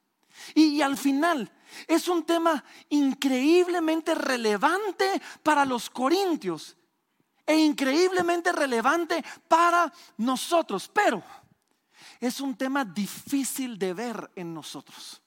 y, 0.57 0.83
al 0.83 0.97
final 0.97 1.53
es 1.87 2.09
un 2.09 2.25
tema 2.25 2.65
increíblemente 2.89 4.17
relevante 4.17 5.23
para 5.45 5.65
los 5.65 5.89
corintios 5.89 6.78
e 7.49 7.57
increíblemente 7.57 8.53
relevante 8.53 9.25
para 9.49 9.91
nosotros, 10.19 10.91
pero 10.93 11.23
es 12.21 12.41
un 12.41 12.55
tema 12.55 12.85
difícil 12.85 13.79
de 13.79 13.95
ver 13.95 14.31
en 14.37 14.53
nosotros 14.53 15.23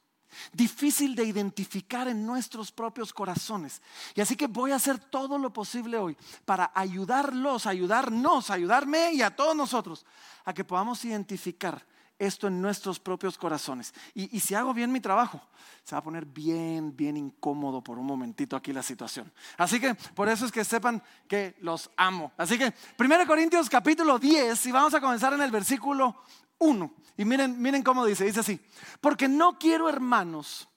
difícil 0.54 1.16
de 1.16 1.26
identificar 1.26 2.08
en 2.08 2.26
nuestros 2.26 2.72
propios 2.72 3.14
corazones. 3.14 3.82
Y 4.16 4.22
así 4.22 4.36
que 4.36 4.48
voy 4.48 4.72
a 4.72 4.76
hacer 4.76 4.98
todo 4.98 5.38
lo 5.38 5.52
posible 5.52 5.98
hoy 5.98 6.18
para 6.46 6.72
ayudarlos, 6.74 7.66
ayudarnos, 7.66 8.50
ayudarme 8.50 9.14
y 9.14 9.22
a 9.22 9.36
todos 9.36 9.56
nosotros 9.56 10.06
a 10.46 10.54
que 10.54 10.64
podamos 10.64 11.04
identificar 11.06 11.86
esto 12.22 12.48
en 12.48 12.62
nuestros 12.62 13.00
propios 13.00 13.36
corazones. 13.36 13.94
Y, 14.14 14.40
si 14.40 14.54
hago 14.54 14.76
bien 14.76 14.92
mi 14.92 15.00
trabajo, 15.00 15.42
se 15.84 15.96
va 15.96 16.00
a 16.00 16.04
poner 16.04 16.24
bien, 16.24 16.96
bien 16.96 17.18
incómodo 17.18 17.84
por 17.84 17.98
un 17.98 18.06
momentito 18.06 18.56
aquí 18.56 18.72
la 18.72 18.84
situación. 18.84 19.32
Así 19.58 19.80
que 19.80 19.96
por 19.96 20.30
eso 20.30 20.46
es 20.46 20.52
que 20.52 20.64
sepan 20.64 21.02
que 21.28 21.56
los 21.62 21.90
amo. 21.98 22.32
Así 22.38 22.60
que 22.60 22.74
1 23.00 23.26
Corintios 23.26 23.70
capítulo 23.70 24.20
10 24.20 24.66
y 24.68 24.72
vamos 24.72 24.94
a 24.94 25.02
comenzar 25.02 25.34
en 25.34 25.42
el 25.42 25.50
versículo 25.50 26.16
1. 26.60 26.94
Y 27.18 27.26
miren, 27.26 27.60
miren 27.60 27.82
cómo 27.82 28.06
dice, 28.06 28.26
dice 28.26 28.42
así, 28.42 28.60
porque 29.02 29.28
no 29.28 29.58
quiero 29.58 29.90
hermanos 29.90 30.70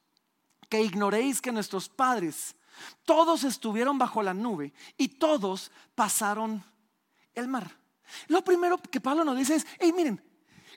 que 0.70 0.82
ignoréis 0.82 1.42
que 1.42 1.52
nuestros 1.52 1.90
padres 1.90 2.56
todos 3.04 3.44
estuvieron 3.44 3.98
bajo 3.98 4.22
la 4.22 4.32
nube 4.32 4.72
y 4.96 5.08
todos 5.08 5.70
pasaron 5.94 6.64
el 7.34 7.48
mar. 7.48 7.70
Lo 8.28 8.42
primero 8.42 8.78
que 8.78 9.00
Pablo 9.00 9.24
nos 9.24 9.36
dice 9.36 9.56
es, 9.56 9.66
hey, 9.78 9.92
miren, 9.94 10.22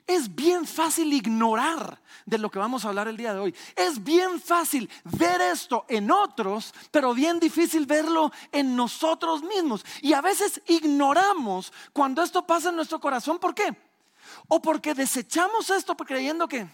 es 0.08 0.34
bien 0.34 0.66
fácil 0.66 1.12
ignorar 1.12 2.00
de 2.24 2.38
lo 2.38 2.50
que 2.50 2.58
vamos 2.58 2.84
a 2.84 2.88
hablar 2.88 3.08
el 3.08 3.16
día 3.16 3.34
de 3.34 3.40
hoy. 3.40 3.54
Es 3.76 4.02
bien 4.02 4.40
fácil 4.40 4.90
ver 5.04 5.40
esto 5.42 5.84
en 5.86 6.10
otros, 6.10 6.74
pero 6.90 7.12
bien 7.12 7.38
difícil 7.38 7.84
verlo 7.84 8.32
en 8.50 8.74
nosotros 8.74 9.42
mismos. 9.42 9.84
Y 10.00 10.14
a 10.14 10.22
veces 10.22 10.62
ignoramos 10.66 11.72
cuando 11.92 12.22
esto 12.22 12.44
pasa 12.46 12.70
en 12.70 12.76
nuestro 12.76 12.98
corazón. 12.98 13.38
¿Por 13.38 13.54
qué? 13.54 13.76
O 14.48 14.60
porque 14.60 14.94
desechamos 14.94 15.68
esto 15.68 15.94
creyendo 15.94 16.48
que, 16.48 16.66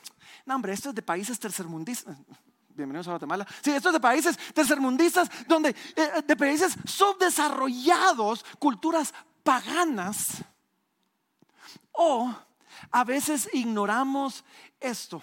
no 0.46 0.54
hombre, 0.54 0.72
esto 0.72 0.90
es 0.90 0.94
de 0.94 1.02
países 1.02 1.38
tercermundistas. 1.38 2.16
Bienvenidos 2.68 3.08
a 3.08 3.12
Guatemala. 3.12 3.46
Sí, 3.62 3.72
esto 3.72 3.88
es 3.88 3.92
de 3.94 4.00
países 4.00 4.38
tercermundistas, 4.54 5.28
donde, 5.48 5.70
eh, 5.70 6.22
de 6.24 6.36
países 6.36 6.76
subdesarrollados, 6.84 8.44
culturas 8.60 9.12
paganas. 9.42 10.44
O 11.92 12.32
a 12.90 13.04
veces 13.04 13.48
ignoramos 13.52 14.44
esto 14.80 15.22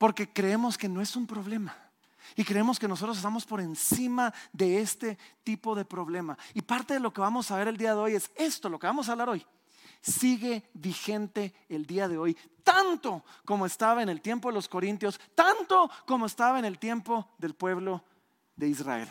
porque 0.00 0.32
creemos 0.32 0.78
que 0.78 0.88
no 0.88 1.02
es 1.02 1.14
un 1.14 1.26
problema. 1.26 1.76
Y 2.34 2.42
creemos 2.42 2.78
que 2.78 2.88
nosotros 2.88 3.18
estamos 3.18 3.44
por 3.44 3.60
encima 3.60 4.32
de 4.52 4.80
este 4.80 5.18
tipo 5.44 5.74
de 5.74 5.84
problema. 5.84 6.38
Y 6.54 6.62
parte 6.62 6.94
de 6.94 7.00
lo 7.00 7.12
que 7.12 7.20
vamos 7.20 7.50
a 7.50 7.56
ver 7.56 7.68
el 7.68 7.76
día 7.76 7.90
de 7.90 8.00
hoy 8.00 8.14
es 8.14 8.30
esto, 8.34 8.70
lo 8.70 8.78
que 8.78 8.86
vamos 8.86 9.08
a 9.08 9.12
hablar 9.12 9.28
hoy. 9.28 9.44
Sigue 10.00 10.70
vigente 10.72 11.52
el 11.68 11.84
día 11.84 12.08
de 12.08 12.16
hoy, 12.16 12.34
tanto 12.64 13.24
como 13.44 13.66
estaba 13.66 14.02
en 14.02 14.08
el 14.08 14.22
tiempo 14.22 14.48
de 14.48 14.54
los 14.54 14.68
Corintios, 14.68 15.20
tanto 15.34 15.90
como 16.06 16.24
estaba 16.24 16.58
en 16.58 16.64
el 16.64 16.78
tiempo 16.78 17.28
del 17.36 17.54
pueblo 17.54 18.02
de 18.56 18.68
Israel. 18.68 19.08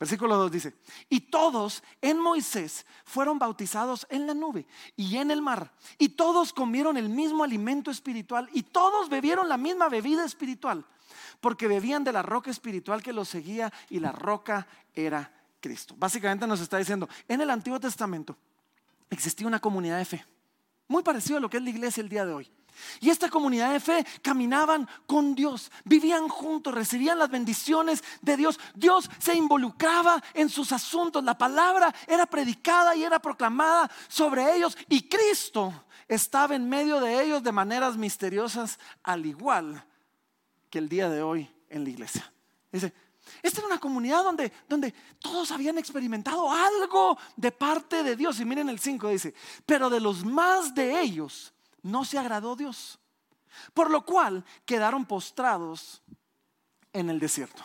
Versículo 0.00 0.34
2 0.38 0.50
dice, 0.50 0.74
y 1.10 1.20
todos 1.20 1.82
en 2.00 2.18
Moisés 2.18 2.86
fueron 3.04 3.38
bautizados 3.38 4.06
en 4.08 4.26
la 4.26 4.32
nube 4.32 4.66
y 4.96 5.18
en 5.18 5.30
el 5.30 5.42
mar, 5.42 5.74
y 5.98 6.08
todos 6.08 6.54
comieron 6.54 6.96
el 6.96 7.10
mismo 7.10 7.44
alimento 7.44 7.90
espiritual, 7.90 8.48
y 8.54 8.62
todos 8.62 9.10
bebieron 9.10 9.46
la 9.46 9.58
misma 9.58 9.90
bebida 9.90 10.24
espiritual, 10.24 10.86
porque 11.42 11.68
bebían 11.68 12.02
de 12.02 12.12
la 12.12 12.22
roca 12.22 12.50
espiritual 12.50 13.02
que 13.02 13.12
los 13.12 13.28
seguía, 13.28 13.70
y 13.90 14.00
la 14.00 14.10
roca 14.10 14.66
era 14.94 15.30
Cristo. 15.60 15.94
Básicamente 15.98 16.46
nos 16.46 16.62
está 16.62 16.78
diciendo, 16.78 17.06
en 17.28 17.42
el 17.42 17.50
Antiguo 17.50 17.78
Testamento 17.78 18.38
existía 19.10 19.46
una 19.46 19.60
comunidad 19.60 19.98
de 19.98 20.06
fe, 20.06 20.24
muy 20.88 21.02
parecido 21.02 21.36
a 21.36 21.40
lo 21.40 21.50
que 21.50 21.58
es 21.58 21.62
la 21.62 21.70
iglesia 21.70 22.00
el 22.00 22.08
día 22.08 22.24
de 22.24 22.32
hoy. 22.32 22.50
Y 23.00 23.10
esta 23.10 23.28
comunidad 23.28 23.72
de 23.72 23.80
fe 23.80 24.06
caminaban 24.22 24.88
con 25.06 25.34
Dios, 25.34 25.70
vivían 25.84 26.28
juntos, 26.28 26.74
recibían 26.74 27.18
las 27.18 27.30
bendiciones 27.30 28.02
de 28.20 28.36
Dios. 28.36 28.58
Dios 28.74 29.10
se 29.18 29.34
involucraba 29.34 30.22
en 30.34 30.48
sus 30.48 30.72
asuntos, 30.72 31.24
la 31.24 31.36
palabra 31.36 31.94
era 32.06 32.26
predicada 32.26 32.94
y 32.96 33.04
era 33.04 33.18
proclamada 33.18 33.90
sobre 34.08 34.56
ellos 34.56 34.76
y 34.88 35.08
Cristo 35.08 35.72
estaba 36.08 36.54
en 36.54 36.68
medio 36.68 37.00
de 37.00 37.22
ellos 37.22 37.42
de 37.42 37.52
maneras 37.52 37.96
misteriosas, 37.96 38.78
al 39.02 39.26
igual 39.26 39.84
que 40.68 40.78
el 40.78 40.88
día 40.88 41.08
de 41.08 41.22
hoy 41.22 41.50
en 41.68 41.84
la 41.84 41.90
iglesia. 41.90 42.32
Dice, 42.72 42.92
esta 43.42 43.60
era 43.60 43.68
una 43.68 43.78
comunidad 43.78 44.24
donde, 44.24 44.52
donde 44.68 44.92
todos 45.18 45.50
habían 45.50 45.78
experimentado 45.78 46.50
algo 46.50 47.16
de 47.36 47.52
parte 47.52 48.02
de 48.02 48.16
Dios. 48.16 48.40
Y 48.40 48.44
miren 48.44 48.68
el 48.68 48.78
5 48.78 49.08
dice, 49.08 49.34
pero 49.66 49.90
de 49.90 50.00
los 50.00 50.24
más 50.24 50.74
de 50.74 51.00
ellos 51.00 51.52
no 51.82 52.04
se 52.04 52.18
agradó 52.18 52.56
Dios. 52.56 52.98
Por 53.74 53.90
lo 53.90 54.04
cual 54.04 54.44
quedaron 54.64 55.04
postrados 55.04 56.02
en 56.92 57.10
el 57.10 57.18
desierto. 57.18 57.62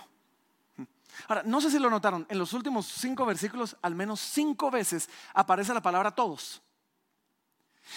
Ahora, 1.27 1.43
no 1.43 1.61
sé 1.61 1.71
si 1.71 1.79
lo 1.79 1.89
notaron, 1.89 2.25
en 2.29 2.37
los 2.37 2.53
últimos 2.53 2.85
cinco 2.87 3.25
versículos, 3.25 3.77
al 3.81 3.95
menos 3.95 4.19
cinco 4.19 4.69
veces 4.69 5.09
aparece 5.33 5.73
la 5.73 5.81
palabra 5.81 6.11
todos. 6.11 6.61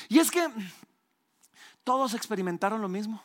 Y 0.08 0.18
es 0.18 0.30
que 0.30 0.48
todos 1.82 2.14
experimentaron 2.14 2.80
lo 2.80 2.88
mismo. 2.88 3.22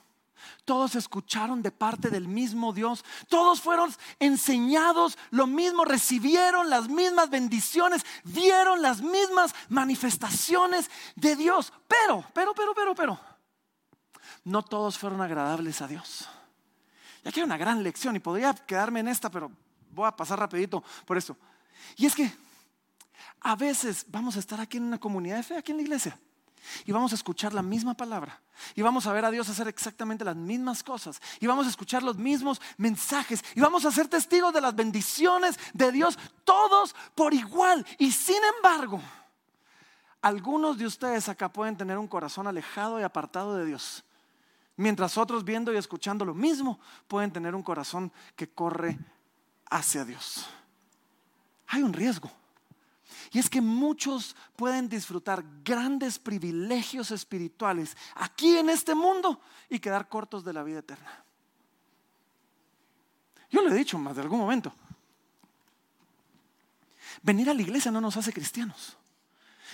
Todos 0.66 0.96
escucharon 0.96 1.62
de 1.62 1.72
parte 1.72 2.10
del 2.10 2.28
mismo 2.28 2.74
Dios. 2.74 3.04
Todos 3.28 3.62
fueron 3.62 3.94
enseñados 4.20 5.18
lo 5.32 5.48
mismo, 5.48 5.86
recibieron 5.86 6.70
las 6.70 6.90
mismas 6.90 7.30
bendiciones, 7.30 8.06
vieron 8.24 8.82
las 8.82 9.02
mismas 9.02 9.54
manifestaciones 9.70 10.90
de 11.16 11.36
Dios. 11.36 11.74
Pero, 11.88 12.26
pero, 12.34 12.54
pero, 12.54 12.74
pero, 12.74 12.96
pero, 12.96 13.20
no 14.44 14.64
todos 14.64 14.98
fueron 14.98 15.22
agradables 15.22 15.82
a 15.82 15.88
Dios. 15.88 16.28
Y 17.24 17.30
aquí 17.30 17.40
hay 17.40 17.46
una 17.46 17.58
gran 17.58 17.84
lección 17.84 18.16
y 18.16 18.20
podría 18.20 18.54
quedarme 18.54 19.00
en 19.00 19.08
esta, 19.08 19.30
pero 19.30 19.52
voy 19.92 20.08
a 20.08 20.16
pasar 20.16 20.40
rapidito 20.40 20.84
por 21.06 21.18
eso. 21.18 21.38
Y 21.96 22.06
es 22.06 22.16
que 22.16 22.32
a 23.42 23.56
veces 23.56 24.06
vamos 24.08 24.36
a 24.36 24.40
estar 24.40 24.60
aquí 24.60 24.78
en 24.78 24.84
una 24.84 25.00
comunidad 25.00 25.38
de 25.38 25.44
fe, 25.44 25.58
aquí 25.58 25.72
en 25.72 25.78
la 25.78 25.84
iglesia, 25.84 26.20
y 26.86 26.92
vamos 26.92 27.12
a 27.12 27.16
escuchar 27.16 27.54
la 27.54 27.62
misma 27.62 27.94
palabra, 27.94 28.42
y 28.76 28.82
vamos 28.82 29.08
a 29.08 29.14
ver 29.14 29.26
a 29.26 29.32
Dios 29.32 29.50
hacer 29.50 29.68
exactamente 29.68 30.24
las 30.24 30.36
mismas 30.36 30.84
cosas, 30.84 31.22
y 31.40 31.48
vamos 31.48 31.66
a 31.66 31.70
escuchar 31.70 32.04
los 32.04 32.18
mismos 32.18 32.62
mensajes, 32.78 33.44
y 33.56 33.60
vamos 33.60 33.86
a 33.86 33.92
ser 33.92 34.08
testigos 34.08 34.54
de 34.54 34.62
las 34.62 34.76
bendiciones 34.76 35.60
de 35.74 35.92
Dios, 35.92 36.18
todos 36.44 36.96
por 37.16 37.34
igual. 37.34 37.86
Y 37.98 38.12
sin 38.12 38.42
embargo, 38.58 39.02
algunos 40.22 40.78
de 40.78 40.86
ustedes 40.86 41.30
acá 41.30 41.52
pueden 41.52 41.76
tener 41.76 41.98
un 41.98 42.08
corazón 42.08 42.48
alejado 42.48 43.00
y 43.00 43.04
apartado 43.04 43.56
de 43.56 43.66
Dios, 43.66 44.04
mientras 44.78 45.18
otros 45.18 45.44
viendo 45.44 45.74
y 45.74 45.78
escuchando 45.78 46.26
lo 46.26 46.34
mismo 46.34 46.80
pueden 47.08 47.32
tener 47.32 47.56
un 47.56 47.64
corazón 47.64 48.12
que 48.36 48.50
corre 48.50 48.98
hacia 49.70 50.06
Dios. 50.06 50.48
Hay 51.68 51.84
un 51.84 51.94
riesgo. 51.94 52.32
Y 53.34 53.40
es 53.40 53.50
que 53.50 53.62
muchos 53.62 54.36
pueden 54.56 54.88
disfrutar 54.88 55.44
grandes 55.64 56.20
privilegios 56.20 57.10
espirituales 57.10 57.98
aquí 58.14 58.58
en 58.58 58.70
este 58.70 58.94
mundo 58.94 59.42
y 59.70 59.80
quedar 59.80 60.08
cortos 60.08 60.46
de 60.46 60.54
la 60.54 60.62
vida 60.62 60.80
eterna. 60.80 61.26
Yo 63.50 63.64
lo 63.64 63.72
he 63.72 63.76
dicho 63.76 63.98
más 63.98 64.16
de 64.16 64.22
algún 64.22 64.40
momento. 64.40 64.72
Venir 67.24 67.50
a 67.50 67.56
la 67.56 67.62
iglesia 67.64 67.92
no 67.92 68.00
nos 68.00 68.16
hace 68.18 68.32
cristianos. 68.32 68.98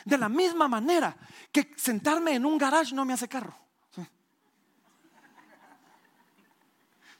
De 0.06 0.18
la 0.18 0.30
misma 0.30 0.70
manera 0.70 1.18
que 1.51 1.74
sentarme 1.75 2.36
en 2.36 2.46
un 2.46 2.58
garage 2.58 2.96
no 2.96 3.04
me 3.04 3.12
hace 3.12 3.28
carro. 3.28 3.54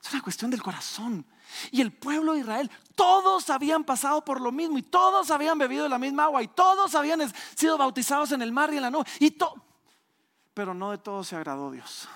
Es 0.02 0.14
una 0.14 0.24
cuestión 0.24 0.50
del 0.50 0.64
corazón. 0.64 1.26
Y 1.72 1.82
el 1.82 1.92
pueblo 1.92 2.34
de 2.34 2.40
Israel, 2.40 2.72
todos 2.96 3.50
habían 3.50 3.84
pasado 3.84 4.24
por 4.24 4.42
lo 4.42 4.52
mismo 4.52 4.78
y 4.78 4.84
todos 4.84 5.32
habían 5.32 5.58
bebido 5.58 5.84
de 5.84 5.90
la 5.90 6.00
misma 6.00 6.26
agua 6.26 6.44
y 6.44 6.48
todos 6.48 6.96
habían 6.96 7.22
sido 7.56 7.78
bautizados 7.78 8.32
en 8.32 8.42
el 8.42 8.52
mar 8.52 8.74
y 8.74 8.78
en 8.78 8.84
la 8.84 8.92
nube. 8.92 9.06
Y 9.20 9.36
Pero 10.54 10.74
no 10.74 10.92
de 10.92 10.98
todos 10.98 11.28
se 11.28 11.36
agradó 11.36 11.72
Dios. 11.72 12.08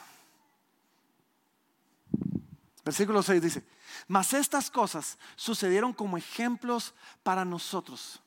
Versículo 2.84 3.24
6 3.24 3.42
dice, 3.42 3.66
mas 4.08 4.34
estas 4.34 4.70
cosas 4.70 5.18
sucedieron 5.36 5.94
como 5.94 6.18
ejemplos 6.18 6.94
para 7.24 7.46
nosotros. 7.46 8.20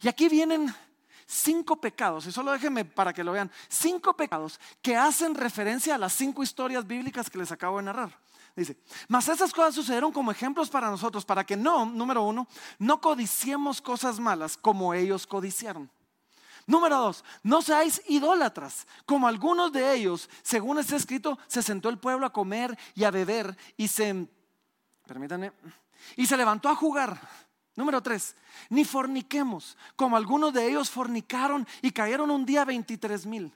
Y 0.00 0.08
aquí 0.08 0.28
vienen 0.28 0.72
cinco 1.26 1.80
pecados, 1.80 2.26
y 2.26 2.32
solo 2.32 2.52
déjenme 2.52 2.84
para 2.84 3.12
que 3.12 3.24
lo 3.24 3.32
vean, 3.32 3.50
cinco 3.68 4.16
pecados 4.16 4.60
que 4.80 4.96
hacen 4.96 5.34
referencia 5.34 5.96
a 5.96 5.98
las 5.98 6.12
cinco 6.12 6.42
historias 6.42 6.86
bíblicas 6.86 7.28
que 7.28 7.38
les 7.38 7.50
acabo 7.50 7.78
de 7.78 7.84
narrar. 7.84 8.25
Dice, 8.56 8.78
mas 9.06 9.28
esas 9.28 9.52
cosas 9.52 9.74
sucedieron 9.74 10.10
como 10.12 10.30
ejemplos 10.30 10.70
para 10.70 10.88
nosotros, 10.88 11.26
para 11.26 11.44
que 11.44 11.58
no, 11.58 11.84
número 11.84 12.22
uno, 12.22 12.48
no 12.78 13.02
codiciemos 13.02 13.82
cosas 13.82 14.18
malas 14.18 14.56
como 14.56 14.94
ellos 14.94 15.26
codiciaron. 15.26 15.90
Número 16.66 16.96
dos, 16.96 17.22
no 17.42 17.60
seáis 17.60 18.02
idólatras, 18.08 18.86
como 19.04 19.28
algunos 19.28 19.72
de 19.72 19.94
ellos, 19.94 20.30
según 20.42 20.78
está 20.78 20.96
escrito, 20.96 21.38
se 21.46 21.62
sentó 21.62 21.90
el 21.90 21.98
pueblo 21.98 22.24
a 22.24 22.32
comer 22.32 22.76
y 22.94 23.04
a 23.04 23.10
beber 23.10 23.56
y 23.76 23.88
se, 23.88 24.26
permítanme, 25.06 25.52
y 26.16 26.26
se 26.26 26.36
levantó 26.36 26.70
a 26.70 26.74
jugar. 26.74 27.20
Número 27.76 28.02
tres, 28.02 28.34
ni 28.70 28.86
forniquemos, 28.86 29.76
como 29.96 30.16
algunos 30.16 30.54
de 30.54 30.66
ellos 30.66 30.88
fornicaron 30.88 31.68
y 31.82 31.90
cayeron 31.90 32.30
un 32.30 32.46
día 32.46 32.64
23 32.64 33.26
mil. 33.26 33.52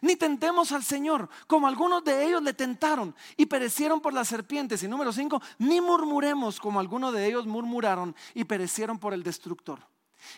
Ni 0.00 0.16
tentemos 0.16 0.72
al 0.72 0.84
Señor, 0.84 1.28
como 1.46 1.66
algunos 1.66 2.04
de 2.04 2.26
ellos 2.26 2.42
le 2.42 2.54
tentaron 2.54 3.14
y 3.36 3.46
perecieron 3.46 4.00
por 4.00 4.12
las 4.12 4.28
serpientes. 4.28 4.82
Y 4.82 4.88
número 4.88 5.12
cinco, 5.12 5.42
ni 5.58 5.80
murmuremos, 5.80 6.60
como 6.60 6.80
algunos 6.80 7.12
de 7.12 7.26
ellos 7.26 7.46
murmuraron 7.46 8.14
y 8.34 8.44
perecieron 8.44 8.98
por 8.98 9.14
el 9.14 9.22
destructor. 9.22 9.80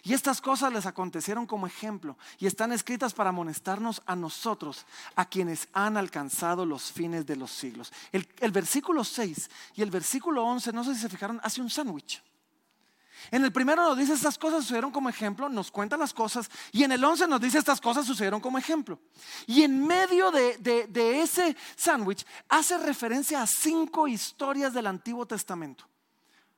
Y 0.03 0.15
estas 0.15 0.41
cosas 0.41 0.73
les 0.73 0.87
acontecieron 0.87 1.47
como 1.47 1.67
ejemplo 1.67 2.17
y 2.39 2.47
están 2.47 2.73
escritas 2.73 3.13
para 3.13 3.31
amonestarnos 3.31 4.03
a 4.07 4.17
nosotros, 4.17 4.87
a 5.15 5.29
quienes 5.29 5.69
han 5.73 5.97
alcanzado 5.97 6.65
los 6.65 6.91
fines 6.91 7.27
de 7.27 7.37
los 7.37 7.51
siglos. 7.51 7.93
El, 8.13 8.27
el 8.41 8.51
versículo 8.51 9.05
6 9.05 9.51
y 9.75 9.83
el 9.83 9.91
versículo 9.91 10.45
11, 10.45 10.73
no 10.73 10.85
sé 10.85 10.95
si 10.95 11.03
se 11.03 11.09
fijaron, 11.09 11.41
hace 11.43 11.61
un 11.61 11.71
sándwich. 11.71 12.23
En 13.31 13.45
el 13.45 13.53
primero 13.53 13.83
nos 13.83 13.97
dice 13.99 14.13
estas 14.13 14.39
cosas 14.39 14.63
sucedieron 14.63 14.91
como 14.91 15.09
ejemplo, 15.09 15.49
nos 15.49 15.71
cuenta 15.71 15.97
las 15.97 16.13
cosas, 16.15 16.51
y 16.73 16.85
en 16.85 16.93
el 16.93 17.05
11 17.05 17.27
nos 17.29 17.41
dice 17.41 17.59
estas 17.59 17.81
cosas 17.81 18.07
sucedieron 18.07 18.41
como 18.41 18.59
ejemplo. 18.59 18.99
Y 19.47 19.63
en 19.63 19.87
medio 19.87 20.31
de, 20.31 20.57
de 20.59 21.23
ese 21.23 21.57
sándwich 21.77 22.25
hace 22.49 22.79
referencia 22.79 23.43
a 23.43 23.47
cinco 23.47 24.09
historias 24.09 24.73
del 24.75 24.87
Antiguo 24.87 25.27
Testamento, 25.27 25.87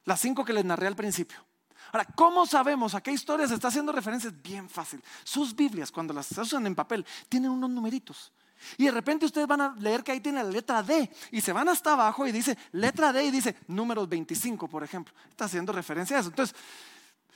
las 0.04 0.20
cinco 0.20 0.44
que 0.44 0.52
les 0.52 0.64
narré 0.64 0.86
al 0.86 0.96
principio. 0.96 1.44
Ahora, 1.92 2.04
¿cómo 2.14 2.46
sabemos 2.46 2.94
a 2.94 3.00
qué 3.00 3.12
historias 3.12 3.50
está 3.50 3.68
haciendo 3.68 3.92
referencia? 3.92 4.28
Es 4.28 4.42
bien 4.42 4.68
fácil. 4.68 5.02
Sus 5.24 5.54
Biblias, 5.54 5.90
cuando 5.92 6.12
las 6.12 6.30
usan 6.32 6.66
en 6.66 6.74
papel, 6.74 7.06
tienen 7.28 7.50
unos 7.50 7.70
numeritos. 7.70 8.32
Y 8.78 8.86
de 8.86 8.90
repente 8.90 9.26
ustedes 9.26 9.46
van 9.46 9.60
a 9.60 9.74
leer 9.78 10.02
que 10.02 10.12
ahí 10.12 10.20
tiene 10.20 10.42
la 10.42 10.50
letra 10.50 10.82
D 10.82 11.10
y 11.30 11.40
se 11.40 11.52
van 11.52 11.68
hasta 11.68 11.92
abajo 11.92 12.26
y 12.26 12.32
dice 12.32 12.56
letra 12.72 13.12
D 13.12 13.24
y 13.24 13.30
dice 13.30 13.56
números 13.68 14.08
25, 14.08 14.68
por 14.68 14.82
ejemplo. 14.82 15.14
Está 15.28 15.46
haciendo 15.46 15.72
referencia 15.72 16.16
a 16.16 16.20
eso. 16.20 16.30
Entonces, 16.30 16.56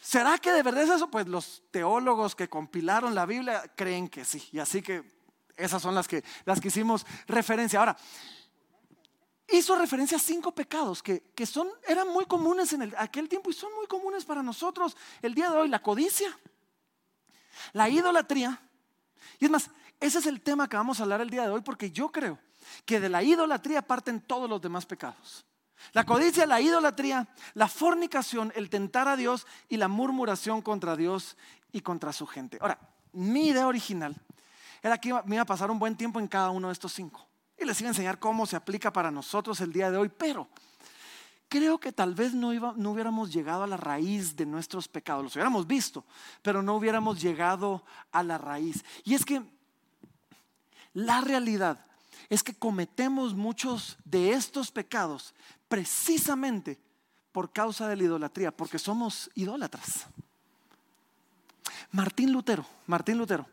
¿será 0.01 0.39
que 0.39 0.53
de 0.53 0.63
verdad 0.63 0.85
es 0.85 0.91
eso? 0.91 1.11
Pues 1.11 1.29
los 1.29 1.63
teólogos 1.71 2.35
que 2.35 2.49
compilaron 2.49 3.15
la 3.15 3.27
Biblia 3.27 3.63
creen 3.77 4.09
que 4.09 4.25
sí. 4.25 4.49
Y 4.53 4.59
así 4.59 4.83
que 4.83 5.05
esas 5.57 5.83
son 5.83 5.95
las 5.95 6.09
que, 6.09 6.25
las 6.45 6.61
que 6.61 6.69
hicimos 6.69 7.07
referencia. 7.27 7.79
Ahora, 7.79 7.97
hizo 9.49 9.77
referencia 9.77 10.17
a 10.17 10.21
cinco 10.21 10.53
pecados 10.53 11.03
que, 11.03 11.21
que 11.35 11.47
son, 11.47 11.69
eran 11.87 12.09
muy 12.09 12.25
comunes 12.27 12.73
en 12.73 12.95
aquel 12.97 13.29
tiempo 13.29 13.51
y 13.51 13.53
son 13.53 13.75
muy 13.75 13.87
comunes 13.87 14.25
para 14.25 14.43
nosotros 14.43 14.97
el 15.23 15.35
día 15.35 15.51
de 15.51 15.59
hoy. 15.59 15.69
La 15.69 15.83
codicia, 15.83 16.37
la 17.73 17.89
idolatría. 17.89 18.61
Y 19.39 19.47
es 19.47 19.51
más, 19.51 19.71
ese 20.01 20.19
es 20.19 20.27
el 20.27 20.41
tema 20.41 20.69
que 20.69 20.77
vamos 20.77 20.99
a 20.99 21.03
hablar 21.03 21.21
el 21.21 21.31
día 21.31 21.43
de 21.43 21.51
hoy 21.51 21.61
porque 21.61 21.91
yo 21.91 22.11
creo 22.11 22.39
que 22.85 23.01
de 23.01 23.09
la 23.09 23.23
idolatría 23.23 23.83
parten 23.83 24.21
todos 24.21 24.49
los 24.49 24.61
demás 24.61 24.87
pecados. 24.87 25.45
La 25.93 26.05
codicia, 26.05 26.47
la 26.47 26.61
idolatría, 26.61 27.29
la 27.55 27.69
fornicación, 27.69 28.53
el 28.55 28.71
tentar 28.71 29.09
a 29.09 29.17
Dios 29.17 29.47
y 29.69 29.77
la 29.77 29.89
murmuración 29.89 30.63
contra 30.63 30.97
Dios 30.97 31.37
y 31.73 31.81
contra 31.81 32.13
su 32.13 32.27
gente. 32.27 32.59
Ahora, 32.61 32.79
mi 33.13 33.49
idea 33.49 33.67
original 33.67 34.15
era 34.83 34.99
que 34.99 35.13
me 35.25 35.37
iba 35.37 35.43
a 35.43 35.47
pasar 35.47 35.71
un 35.71 35.79
buen 35.79 35.97
tiempo 35.97 36.19
en 36.21 36.29
cada 36.29 36.51
uno 36.51 36.69
de 36.69 36.73
estos 36.73 36.93
cinco. 36.93 37.27
Y 37.59 37.65
les 37.65 37.79
iba 37.81 37.89
a 37.89 37.93
enseñar 37.93 38.19
cómo 38.19 38.47
se 38.47 38.57
aplica 38.57 38.93
para 38.93 39.11
nosotros 39.11 39.61
el 39.61 39.73
día 39.73 39.91
de 39.91 39.99
hoy, 39.99 40.09
pero 40.09 40.49
creo 41.49 41.79
que 41.79 41.93
tal 41.93 42.15
vez 42.15 42.33
no, 42.33 42.53
no 42.53 42.91
hubiéramos 42.91 43.33
llegado 43.33 43.65
a 43.65 43.67
la 43.67 43.77
raíz 43.77 44.37
de 44.37 44.47
nuestros 44.47 44.89
pecados. 44.89 45.25
Los 45.25 45.35
hubiéramos 45.35 45.67
visto, 45.67 46.05
pero 46.43 46.63
no 46.63 46.77
hubiéramos 46.77 47.21
llegado 47.21 47.85
a 48.13 48.23
la 48.23 48.39
raíz. 48.39 48.83
Y 49.05 49.15
es 49.15 49.25
que 49.25 49.43
la 50.93 51.21
realidad 51.21 51.85
es 52.29 52.43
que 52.43 52.55
cometemos 52.55 53.35
muchos 53.35 53.99
de 54.05 54.33
estos 54.33 54.71
pecados 54.71 55.35
precisamente 55.69 56.79
por 57.33 57.53
causa 57.53 57.89
de 57.89 57.97
la 57.97 58.05
idolatría, 58.05 58.51
porque 58.51 58.79
somos 58.79 59.31
idólatras. 59.35 60.07
Martín 61.93 62.33
Lutero, 62.33 62.65
Martín 62.87 63.19
Lutero, 63.19 63.47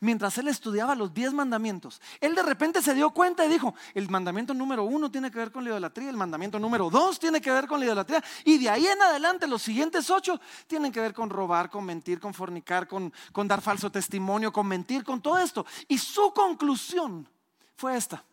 mientras 0.00 0.38
él 0.38 0.48
estudiaba 0.48 0.94
los 0.94 1.12
diez 1.14 1.32
mandamientos, 1.32 2.00
él 2.20 2.34
de 2.34 2.42
repente 2.42 2.82
se 2.82 2.94
dio 2.94 3.10
cuenta 3.10 3.44
y 3.44 3.48
dijo, 3.48 3.74
el 3.94 4.08
mandamiento 4.08 4.54
número 4.54 4.84
uno 4.84 5.10
tiene 5.10 5.30
que 5.30 5.38
ver 5.38 5.52
con 5.52 5.64
la 5.64 5.70
idolatría, 5.70 6.10
el 6.10 6.16
mandamiento 6.16 6.58
número 6.58 6.90
dos 6.90 7.18
tiene 7.18 7.40
que 7.40 7.50
ver 7.50 7.66
con 7.66 7.80
la 7.80 7.86
idolatría, 7.86 8.22
y 8.44 8.58
de 8.58 8.70
ahí 8.70 8.86
en 8.86 9.02
adelante 9.02 9.46
los 9.46 9.62
siguientes 9.62 10.10
ocho 10.10 10.40
tienen 10.66 10.92
que 10.92 11.00
ver 11.00 11.14
con 11.14 11.30
robar, 11.30 11.70
con 11.70 11.84
mentir, 11.84 12.20
con 12.20 12.34
fornicar, 12.34 12.88
con, 12.88 13.12
dar 13.48 13.60
falso 13.60 13.90
testimonio, 13.90 14.52
con 14.52 14.66
mentir, 14.66 15.04
con 15.04 15.20
todo 15.20 15.38
esto. 15.38 15.66
Y 15.88 15.98
su 15.98 16.32
conclusión 16.32 17.28
fue 17.76 17.96
esta. 17.96 18.24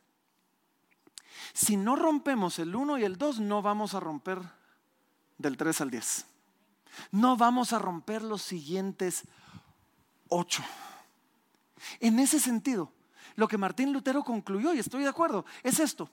Si 1.54 1.78
no 1.78 1.96
rompemos 1.96 2.60
el 2.60 2.76
uno 2.76 2.98
y 2.98 3.04
el 3.04 3.18
dos, 3.18 3.40
no 3.40 3.62
vamos 3.62 3.94
a 3.94 4.00
romper 4.00 4.40
del 5.38 5.58
3 5.58 5.82
al 5.82 5.90
10. 5.90 6.26
No 7.12 7.38
vamos 7.38 7.74
a 7.74 7.80
romper 7.80 8.22
los 8.22 8.42
siguientes 8.42 9.24
ocho. 10.28 10.64
En 12.00 12.20
ese 12.20 12.40
sentido, 12.40 12.92
lo 13.36 13.48
que 13.48 13.58
Martín 13.58 13.94
Lutero 13.94 14.24
concluyó, 14.24 14.74
y 14.74 14.80
estoy 14.80 15.04
de 15.04 15.10
acuerdo, 15.10 15.46
es 15.64 15.80
esto. 15.80 16.10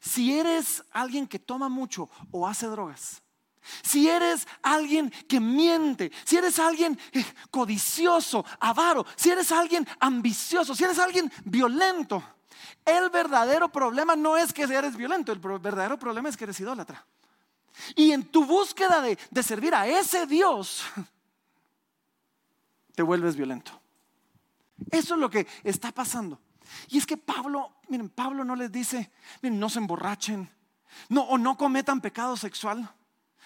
Si 0.00 0.38
eres 0.38 0.84
alguien 0.90 1.26
que 1.26 1.38
toma 1.38 1.68
mucho 1.68 2.10
o 2.30 2.46
hace 2.46 2.66
drogas, 2.66 3.22
si 3.82 4.08
eres 4.08 4.46
alguien 4.62 5.10
que 5.28 5.40
miente, 5.40 6.10
si 6.24 6.36
eres 6.36 6.58
alguien 6.58 6.98
eh, 7.12 7.24
codicioso, 7.50 8.44
avaro, 8.58 9.04
si 9.16 9.30
eres 9.30 9.52
alguien 9.52 9.86
ambicioso, 9.98 10.74
si 10.74 10.84
eres 10.84 10.98
alguien 10.98 11.30
violento, 11.44 12.22
el 12.84 13.10
verdadero 13.10 13.70
problema 13.70 14.16
no 14.16 14.36
es 14.36 14.52
que 14.52 14.62
eres 14.62 14.96
violento, 14.96 15.32
el 15.32 15.38
verdadero 15.38 15.98
problema 15.98 16.28
es 16.28 16.36
que 16.36 16.44
eres 16.44 16.60
idólatra. 16.60 17.06
Y 17.94 18.12
en 18.12 18.24
tu 18.24 18.44
búsqueda 18.44 19.00
de, 19.00 19.18
de 19.30 19.42
servir 19.42 19.74
a 19.74 19.86
ese 19.86 20.26
Dios, 20.26 20.82
te 22.94 23.02
vuelves 23.02 23.36
violento. 23.36 23.79
Eso 24.90 25.14
es 25.14 25.20
lo 25.20 25.30
que 25.30 25.46
está 25.64 25.92
pasando. 25.92 26.40
Y 26.88 26.98
es 26.98 27.06
que 27.06 27.16
Pablo, 27.16 27.72
miren, 27.88 28.08
Pablo 28.08 28.44
no 28.44 28.56
les 28.56 28.70
dice, 28.70 29.10
miren, 29.42 29.58
no 29.58 29.68
se 29.68 29.78
emborrachen, 29.78 30.48
No, 31.08 31.22
o 31.22 31.38
no 31.38 31.56
cometan 31.56 32.00
pecado 32.00 32.36
sexual. 32.36 32.88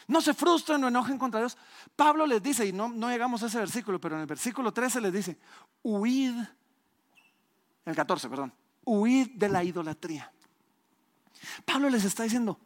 No 0.06 0.20
se 0.20 0.34
frustren 0.34 0.82
o 0.84 0.88
enojen 0.88 1.18
contra 1.18 1.40
Dios. 1.40 1.56
Pablo 1.96 2.26
les 2.26 2.42
dice, 2.42 2.66
y 2.66 2.72
no, 2.72 2.88
llegamos 3.08 3.42
a 3.42 3.46
ese 3.46 3.58
versículo, 3.58 4.00
pero 4.00 4.16
en 4.16 4.22
el 4.22 4.26
versículo 4.26 4.72
13 4.72 5.00
les 5.00 5.12
dice, 5.12 5.38
huid, 5.82 6.34
el 7.84 7.94
14, 7.94 8.28
perdón, 8.28 8.52
huid 8.84 9.30
de 9.34 9.48
la 9.48 9.64
idolatría. 9.64 10.30
Pablo 11.64 11.90
les 11.90 12.04
está 12.04 12.22
diciendo, 12.22 12.58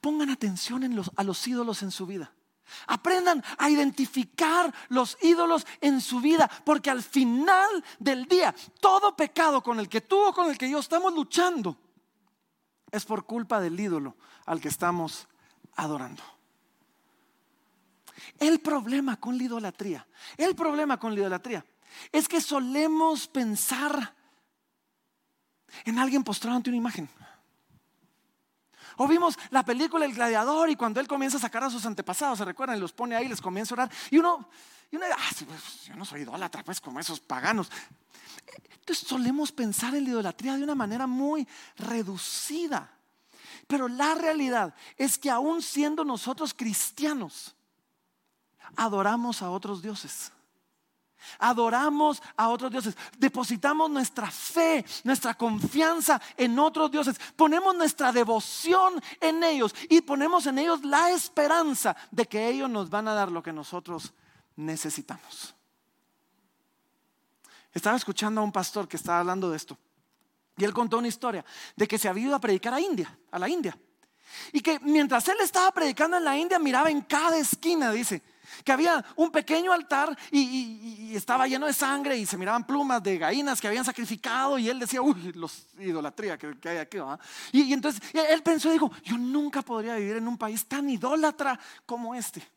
pongan 0.00 0.30
atención 0.30 0.82
a 1.16 1.24
los 1.24 1.46
ídolos 1.46 1.82
en 1.82 1.90
su 1.90 2.06
vida. 2.06 2.32
Aprendan 2.86 3.42
a 3.58 3.70
identificar 3.70 4.72
los 4.88 5.16
ídolos 5.22 5.66
en 5.80 6.00
su 6.00 6.20
vida, 6.20 6.50
porque 6.64 6.90
al 6.90 7.02
final 7.02 7.84
del 7.98 8.26
día, 8.26 8.54
todo 8.80 9.16
pecado 9.16 9.62
con 9.62 9.78
el 9.78 9.88
que 9.88 10.00
tú 10.00 10.18
o 10.26 10.32
con 10.32 10.50
el 10.50 10.58
que 10.58 10.70
yo 10.70 10.78
estamos 10.78 11.12
luchando 11.14 11.76
es 12.90 13.04
por 13.04 13.24
culpa 13.24 13.60
del 13.60 13.78
ídolo 13.78 14.16
al 14.46 14.60
que 14.60 14.68
estamos 14.68 15.28
adorando. 15.76 16.22
El 18.38 18.60
problema 18.60 19.16
con 19.16 19.36
la 19.36 19.44
idolatría, 19.44 20.06
el 20.36 20.54
problema 20.54 20.98
con 20.98 21.14
la 21.14 21.20
idolatría 21.20 21.64
es 22.12 22.28
que 22.28 22.40
solemos 22.40 23.28
pensar 23.28 24.14
en 25.84 25.98
alguien 25.98 26.24
postrado 26.24 26.56
ante 26.56 26.70
una 26.70 26.78
imagen. 26.78 27.08
O 28.96 29.06
vimos 29.06 29.38
la 29.50 29.64
película 29.64 30.04
El 30.04 30.14
Gladiador 30.14 30.70
y 30.70 30.76
cuando 30.76 31.00
él 31.00 31.08
comienza 31.08 31.36
a 31.36 31.40
sacar 31.40 31.64
a 31.64 31.70
sus 31.70 31.84
antepasados, 31.84 32.38
se 32.38 32.44
recuerdan, 32.44 32.76
y 32.76 32.80
los 32.80 32.92
pone 32.92 33.14
ahí, 33.14 33.28
les 33.28 33.40
comienza 33.40 33.74
a 33.74 33.76
orar. 33.76 33.90
Y 34.10 34.18
uno, 34.18 34.48
y 34.90 34.96
uno 34.96 35.06
ah, 35.10 35.30
pues, 35.46 35.84
yo 35.84 35.96
no 35.96 36.04
soy 36.04 36.22
idólatra, 36.22 36.62
pues 36.64 36.80
como 36.80 36.98
esos 37.00 37.20
paganos. 37.20 37.70
Entonces 38.80 39.06
solemos 39.06 39.52
pensar 39.52 39.94
en 39.94 40.04
la 40.04 40.10
idolatría 40.10 40.56
de 40.56 40.62
una 40.62 40.74
manera 40.74 41.06
muy 41.06 41.46
reducida. 41.76 42.90
Pero 43.66 43.88
la 43.88 44.14
realidad 44.14 44.74
es 44.96 45.18
que 45.18 45.30
aún 45.30 45.60
siendo 45.60 46.04
nosotros 46.04 46.54
cristianos, 46.54 47.54
adoramos 48.76 49.42
a 49.42 49.50
otros 49.50 49.82
dioses. 49.82 50.32
Adoramos 51.38 52.22
a 52.36 52.48
otros 52.48 52.70
dioses. 52.70 52.96
Depositamos 53.18 53.90
nuestra 53.90 54.30
fe, 54.30 54.84
nuestra 55.04 55.34
confianza 55.34 56.20
en 56.36 56.58
otros 56.58 56.90
dioses. 56.90 57.18
Ponemos 57.36 57.74
nuestra 57.74 58.12
devoción 58.12 59.02
en 59.20 59.42
ellos 59.44 59.74
y 59.88 60.00
ponemos 60.00 60.46
en 60.46 60.58
ellos 60.58 60.84
la 60.84 61.10
esperanza 61.10 61.96
de 62.10 62.26
que 62.26 62.48
ellos 62.48 62.70
nos 62.70 62.90
van 62.90 63.08
a 63.08 63.14
dar 63.14 63.30
lo 63.30 63.42
que 63.42 63.52
nosotros 63.52 64.12
necesitamos. 64.56 65.54
Estaba 67.72 67.96
escuchando 67.96 68.40
a 68.40 68.44
un 68.44 68.52
pastor 68.52 68.88
que 68.88 68.96
estaba 68.96 69.20
hablando 69.20 69.50
de 69.50 69.56
esto. 69.56 69.76
Y 70.56 70.64
él 70.64 70.72
contó 70.72 70.98
una 70.98 71.08
historia 71.08 71.44
de 71.76 71.86
que 71.86 71.98
se 71.98 72.08
había 72.08 72.24
ido 72.24 72.34
a 72.34 72.40
predicar 72.40 72.72
a 72.72 72.80
India, 72.80 73.18
a 73.30 73.38
la 73.38 73.48
India. 73.48 73.76
Y 74.52 74.60
que 74.60 74.80
mientras 74.80 75.28
él 75.28 75.36
estaba 75.40 75.70
predicando 75.72 76.16
en 76.16 76.24
la 76.24 76.36
India, 76.36 76.58
miraba 76.58 76.90
en 76.90 77.02
cada 77.02 77.36
esquina, 77.36 77.90
dice, 77.92 78.22
que 78.64 78.72
había 78.72 79.04
un 79.16 79.30
pequeño 79.30 79.72
altar 79.72 80.16
y, 80.30 81.14
estaba 81.16 81.46
lleno 81.46 81.66
de 81.66 81.72
sangre 81.72 82.16
y 82.16 82.26
se 82.26 82.36
miraban 82.36 82.66
plumas 82.66 83.02
de 83.02 83.16
gallinas 83.16 83.60
que 83.60 83.68
habían 83.68 83.84
sacrificado 83.84 84.58
y 84.58 84.68
él 84.68 84.78
decía, 84.78 85.00
uy, 85.00 85.32
los 85.34 85.66
idolatría 85.78 86.36
que, 86.36 86.56
hay 86.68 86.78
aquí. 86.78 86.98
Y, 87.52 87.62
y, 87.62 87.72
entonces 87.72 88.02
él 88.12 88.42
pensó 88.42 88.68
y 88.68 88.72
dijo, 88.72 88.90
yo 89.02 89.16
nunca 89.16 89.62
podría 89.62 89.96
vivir 89.96 90.16
en 90.16 90.28
un 90.28 90.36
país 90.36 90.66
tan 90.66 90.88
idólatra 90.90 91.58
como 91.86 92.14
este. 92.14 92.55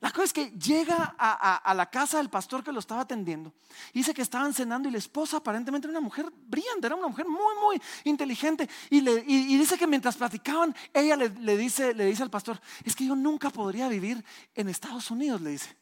La 0.00 0.10
cosa 0.10 0.24
es 0.24 0.32
que 0.32 0.50
llega 0.52 1.14
a, 1.18 1.74
la 1.74 1.90
casa 1.90 2.16
del 2.16 2.30
pastor 2.30 2.64
que 2.64 2.72
lo 2.72 2.80
estaba 2.80 3.02
atendiendo. 3.02 3.52
Dice 3.92 4.14
que 4.14 4.22
estaban 4.22 4.54
cenando 4.54 4.88
y 4.88 4.92
la 4.92 4.96
esposa 4.98 5.36
aparentemente 5.36 5.86
era 5.86 5.98
una 5.98 6.04
mujer 6.04 6.26
brillante, 6.32 6.86
era 6.86 6.96
una 6.96 7.08
mujer 7.08 7.26
muy, 7.28 7.54
muy 7.60 7.82
inteligente. 8.04 8.66
Y, 8.88 9.00
dice 9.00 9.76
que 9.76 9.86
mientras 9.86 10.16
platicaban, 10.16 10.74
ella 10.94 11.16
le, 11.16 11.56
dice, 11.58 11.92
le 11.92 12.06
dice 12.06 12.22
al 12.22 12.30
pastor, 12.30 12.58
es 12.82 12.96
que 12.96 13.04
yo 13.04 13.14
nunca 13.14 13.50
podría 13.50 13.88
vivir 13.88 14.24
en 14.54 14.70
Estados 14.70 15.10
Unidos, 15.10 15.42
le 15.42 15.50
dice. 15.50 15.76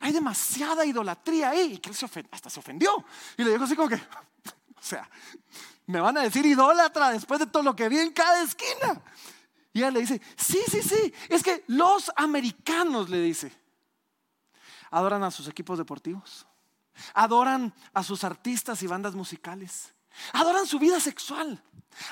Hay 0.00 0.12
demasiada 0.12 0.84
idolatría 0.84 1.50
ahí. 1.50 1.74
Y 1.74 1.78
que 1.78 1.90
él 1.90 1.94
se 1.94 2.06
hasta 2.32 2.50
se 2.50 2.58
ofendió. 2.58 3.04
Y 3.36 3.44
le 3.44 3.52
dijo 3.52 3.62
así 3.62 3.76
como 3.76 3.88
que, 3.88 3.94
o 4.76 4.82
sea, 4.82 5.08
me 5.86 6.00
van 6.00 6.18
a 6.18 6.22
decir 6.22 6.44
idólatra 6.44 7.10
después 7.10 7.38
de 7.38 7.46
todo 7.46 7.62
lo 7.62 7.76
que 7.76 7.88
vi 7.88 7.98
en 7.98 8.12
cada 8.12 8.42
esquina. 8.42 9.00
Y 9.76 9.80
ella 9.80 9.90
le 9.90 10.00
dice, 10.00 10.22
sí, 10.38 10.58
sí, 10.70 10.80
sí, 10.80 11.12
es 11.28 11.42
que 11.42 11.62
los 11.66 12.10
americanos, 12.16 13.10
le 13.10 13.20
dice, 13.20 13.52
adoran 14.90 15.22
a 15.22 15.30
sus 15.30 15.48
equipos 15.48 15.76
deportivos, 15.76 16.46
adoran 17.12 17.74
a 17.92 18.02
sus 18.02 18.24
artistas 18.24 18.82
y 18.82 18.86
bandas 18.86 19.14
musicales, 19.14 19.92
adoran 20.32 20.66
su 20.66 20.78
vida 20.78 20.98
sexual, 20.98 21.62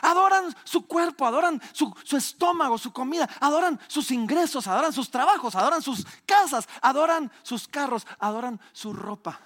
adoran 0.03 0.55
su 0.65 0.87
cuerpo, 0.87 1.25
adoran 1.25 1.59
su, 1.73 1.91
estómago, 2.15 2.77
su 2.77 2.93
comida, 2.93 3.27
adoran 3.41 3.81
sus 3.89 4.11
ingresos, 4.11 4.67
adoran 4.67 4.93
sus 4.93 5.11
trabajos, 5.11 5.55
adoran 5.55 5.81
sus 5.81 6.07
casas, 6.27 6.69
adoran 6.83 7.33
sus 7.43 7.67
carros, 7.67 8.07
adoran 8.19 8.61
su 8.75 8.93
ropa. 8.93 9.41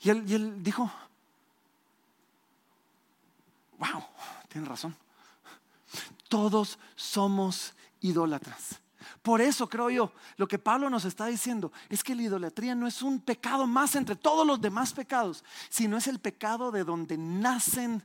Y 0.00 0.10
él, 0.10 0.24
y 0.28 0.34
él 0.34 0.62
dijo, 0.62 0.92
wow, 3.78 4.04
tiene 4.50 4.68
razón. 4.68 4.94
Todos 6.32 6.78
somos 6.96 7.74
idólatras. 8.00 8.80
Por 9.20 9.42
eso 9.42 9.68
creo 9.68 9.90
yo, 9.90 10.12
lo 10.38 10.48
que 10.48 10.58
Pablo 10.58 10.88
nos 10.88 11.04
está 11.04 11.26
diciendo 11.26 11.70
es 11.90 12.02
que 12.02 12.14
la 12.14 12.22
idolatría 12.22 12.74
no 12.74 12.86
es 12.86 13.02
un 13.02 13.20
pecado 13.20 13.66
más 13.66 13.96
entre 13.96 14.16
todos 14.16 14.46
los 14.46 14.58
demás 14.58 14.94
pecados, 14.94 15.44
sino 15.68 15.98
es 15.98 16.06
el 16.06 16.20
pecado 16.20 16.70
de 16.70 16.84
donde 16.84 17.18
nacen 17.18 18.02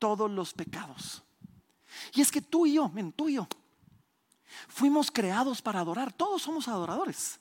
todos 0.00 0.28
los 0.28 0.52
pecados. 0.52 1.22
Y 2.12 2.20
es 2.20 2.32
que 2.32 2.42
tú 2.42 2.66
y 2.66 2.72
yo, 2.72 2.88
men, 2.88 3.12
tú 3.12 3.28
y 3.28 3.34
yo, 3.34 3.46
fuimos 4.66 5.08
creados 5.08 5.62
para 5.62 5.78
adorar, 5.78 6.12
todos 6.12 6.42
somos 6.42 6.66
adoradores. 6.66 7.38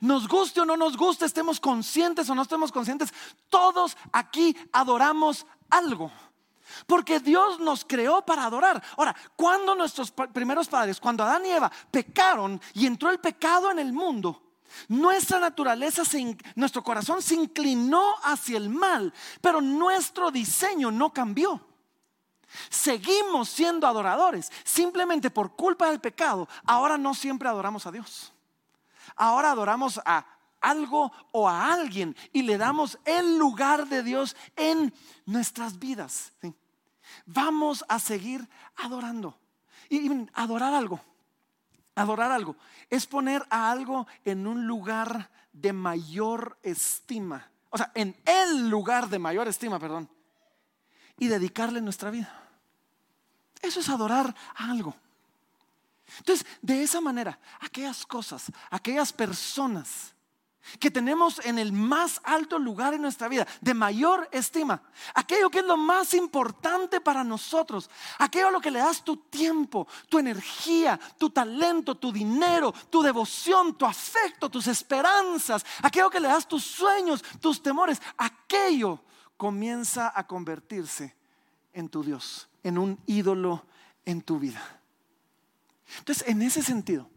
Nos 0.00 0.26
guste 0.26 0.62
o 0.62 0.64
no 0.64 0.76
nos 0.76 0.96
guste, 0.96 1.26
estemos 1.26 1.60
conscientes 1.60 2.28
o 2.28 2.34
no 2.34 2.42
estemos 2.42 2.72
conscientes, 2.72 3.14
todos 3.48 3.96
aquí 4.10 4.56
adoramos 4.72 5.46
algo. 5.70 6.10
Porque 6.86 7.20
Dios 7.20 7.60
nos 7.60 7.84
creó 7.84 8.22
para 8.22 8.44
adorar. 8.44 8.82
Ahora, 8.96 9.14
cuando 9.36 9.74
nuestros 9.74 10.10
primeros 10.10 10.68
padres, 10.68 11.00
cuando 11.00 11.24
Adán 11.24 11.46
y 11.46 11.50
Eva 11.50 11.70
pecaron 11.90 12.60
y 12.74 12.86
entró 12.86 13.10
el 13.10 13.18
pecado 13.18 13.70
en 13.70 13.78
el 13.78 13.92
mundo, 13.92 14.42
nuestra 14.88 15.38
naturaleza, 15.38 16.02
nuestro 16.54 16.82
corazón 16.82 17.22
se 17.22 17.34
inclinó 17.34 18.14
hacia 18.22 18.56
el 18.56 18.68
mal, 18.70 19.12
pero 19.40 19.60
nuestro 19.60 20.30
diseño 20.30 20.90
no 20.90 21.12
cambió. 21.12 21.60
Seguimos 22.68 23.48
siendo 23.48 23.86
adoradores, 23.86 24.50
simplemente 24.64 25.30
por 25.30 25.56
culpa 25.56 25.88
del 25.90 26.00
pecado. 26.00 26.48
Ahora 26.64 26.98
no 26.98 27.14
siempre 27.14 27.48
adoramos 27.48 27.86
a 27.86 27.92
Dios. 27.92 28.32
Ahora 29.16 29.50
adoramos 29.50 30.00
a 30.04 30.26
algo 30.62 31.12
o 31.32 31.48
a 31.48 31.72
alguien 31.72 32.16
y 32.32 32.42
le 32.42 32.56
damos 32.56 32.98
el 33.04 33.36
lugar 33.36 33.88
de 33.88 34.02
Dios 34.02 34.36
en 34.56 34.94
nuestras 35.26 35.78
vidas. 35.78 36.32
Vamos 37.26 37.84
a 37.88 37.98
seguir 37.98 38.48
adorando. 38.76 39.36
Y, 39.90 40.26
adorar 40.32 40.72
algo, 40.72 41.00
adorar 41.94 42.32
algo, 42.32 42.56
es 42.88 43.06
poner 43.06 43.44
a 43.50 43.70
algo 43.70 44.06
en 44.24 44.46
un 44.46 44.66
lugar 44.66 45.30
de 45.52 45.72
mayor 45.72 46.58
estima. 46.62 47.50
O 47.68 47.76
sea, 47.76 47.90
en 47.94 48.16
el 48.24 48.70
lugar 48.70 49.08
de 49.08 49.18
mayor 49.18 49.48
estima, 49.48 49.78
perdón. 49.78 50.08
Y 51.18 51.28
dedicarle 51.28 51.80
nuestra 51.82 52.10
vida. 52.10 52.32
Eso 53.60 53.80
es 53.80 53.88
adorar 53.88 54.34
a 54.54 54.70
algo. 54.70 54.94
Entonces, 56.18 56.46
de 56.60 56.82
esa 56.82 57.00
manera, 57.00 57.38
aquellas 57.60 58.04
cosas, 58.06 58.50
aquellas 58.70 59.12
personas 59.12 60.11
que 60.78 60.90
tenemos 60.90 61.44
en 61.44 61.58
el 61.58 61.72
más 61.72 62.20
alto 62.24 62.58
lugar 62.58 62.94
en 62.94 63.02
nuestra 63.02 63.28
vida, 63.28 63.46
de 63.60 63.74
mayor 63.74 64.28
estima, 64.32 64.82
aquello 65.14 65.50
que 65.50 65.60
es 65.60 65.64
lo 65.64 65.76
más 65.76 66.14
importante 66.14 67.00
para 67.00 67.24
nosotros, 67.24 67.90
aquello 68.18 68.48
a 68.48 68.50
lo 68.52 68.60
que 68.60 68.70
le 68.70 68.78
das 68.78 69.02
tu 69.02 69.16
tiempo, 69.16 69.86
tu 70.08 70.18
energía, 70.18 70.98
tu 71.18 71.30
talento, 71.30 71.96
tu 71.96 72.12
dinero, 72.12 72.72
tu 72.90 73.02
devoción, 73.02 73.76
tu 73.76 73.86
afecto, 73.86 74.48
tus 74.48 74.66
esperanzas, 74.66 75.64
aquello 75.82 76.10
que 76.10 76.20
le 76.20 76.28
das 76.28 76.46
tus 76.46 76.64
sueños, 76.64 77.22
tus 77.40 77.62
temores, 77.62 78.00
aquello 78.16 79.00
comienza 79.36 80.12
a 80.14 80.26
convertirse 80.26 81.16
en 81.72 81.88
tu 81.88 82.04
Dios, 82.04 82.48
en 82.62 82.78
un 82.78 83.00
ídolo 83.06 83.66
en 84.04 84.22
tu 84.22 84.38
vida. 84.38 84.80
Entonces, 85.98 86.26
en 86.28 86.42
ese 86.42 86.62
sentido, 86.62 87.10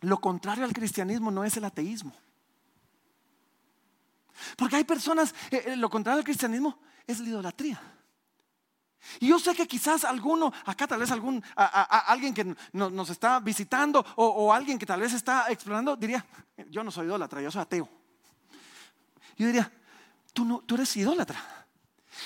lo 0.00 0.20
contrario 0.20 0.64
al 0.64 0.72
cristianismo 0.72 1.30
no 1.30 1.44
es 1.44 1.56
el 1.56 1.64
ateísmo. 1.64 2.14
Porque 4.56 4.76
hay 4.76 4.84
personas, 4.84 5.34
eh, 5.50 5.64
eh, 5.66 5.76
lo 5.76 5.90
contrario 5.90 6.16
del 6.16 6.24
cristianismo 6.24 6.78
es 7.06 7.20
la 7.20 7.28
idolatría. 7.28 7.80
Y 9.18 9.28
yo 9.28 9.38
sé 9.38 9.54
que 9.54 9.66
quizás 9.66 10.04
alguno, 10.04 10.52
acá 10.66 10.86
tal 10.86 11.00
vez 11.00 11.10
algún, 11.10 11.42
alguien 11.56 12.34
que 12.34 12.54
nos 12.72 13.10
está 13.10 13.40
visitando 13.40 14.04
o, 14.16 14.52
alguien 14.52 14.78
que 14.78 14.86
tal 14.86 15.00
vez 15.00 15.14
está 15.14 15.46
explorando, 15.48 15.96
diría, 15.96 16.24
yo 16.68 16.84
no 16.84 16.90
soy 16.90 17.06
idólatra, 17.06 17.40
yo 17.40 17.50
soy 17.50 17.62
ateo. 17.62 17.88
Yo 19.36 19.46
diría, 19.46 19.72
tú, 20.34 20.44
no, 20.44 20.60
tú 20.60 20.74
eres 20.74 20.94
idólatra. 20.96 21.42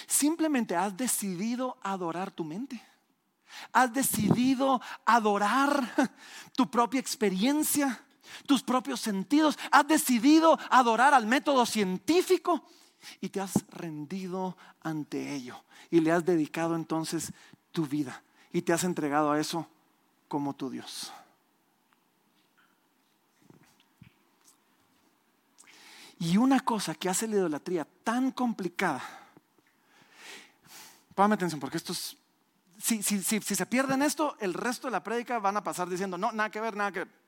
Simplemente 0.06 0.74
has 0.74 0.96
decidido 0.96 1.78
adorar 1.82 2.32
tu 2.32 2.44
mente. 2.44 2.82
Has 3.72 3.92
decidido 3.92 4.80
adorar 5.04 6.10
tu 6.56 6.68
propia 6.68 6.98
experiencia, 6.98 8.04
tus 8.46 8.62
propios 8.62 9.00
sentidos. 9.00 9.58
Has 9.70 9.86
decidido 9.86 10.58
adorar 10.70 11.14
al 11.14 11.26
método 11.26 11.66
científico 11.66 12.64
y 13.20 13.28
te 13.28 13.40
has 13.40 13.52
rendido 13.68 14.56
ante 14.80 15.34
ello. 15.34 15.62
Y 15.90 16.00
le 16.00 16.12
has 16.12 16.24
dedicado 16.24 16.74
entonces 16.74 17.32
tu 17.72 17.86
vida 17.86 18.22
y 18.52 18.62
te 18.62 18.72
has 18.72 18.84
entregado 18.84 19.32
a 19.32 19.40
eso 19.40 19.68
como 20.28 20.54
tu 20.54 20.70
Dios. 20.70 21.12
Y 26.18 26.36
una 26.36 26.60
cosa 26.60 26.94
que 26.94 27.08
hace 27.08 27.26
la 27.26 27.36
idolatría 27.36 27.86
tan 28.04 28.30
complicada, 28.30 29.02
póngame 31.14 31.34
atención 31.34 31.60
porque 31.60 31.76
esto 31.76 31.92
es, 31.92 32.16
si, 32.78 33.02
si, 33.02 33.22
si, 33.22 33.40
si 33.40 33.54
se 33.54 33.66
pierden 33.66 34.02
esto, 34.02 34.36
el 34.40 34.54
resto 34.54 34.86
de 34.86 34.92
la 34.92 35.02
prédica 35.02 35.38
van 35.38 35.56
a 35.56 35.64
pasar 35.64 35.88
diciendo, 35.88 36.16
no, 36.16 36.32
nada 36.32 36.50
que 36.50 36.60
ver, 36.60 36.76
nada 36.76 36.92
que 36.92 36.98
ver. 37.00 37.23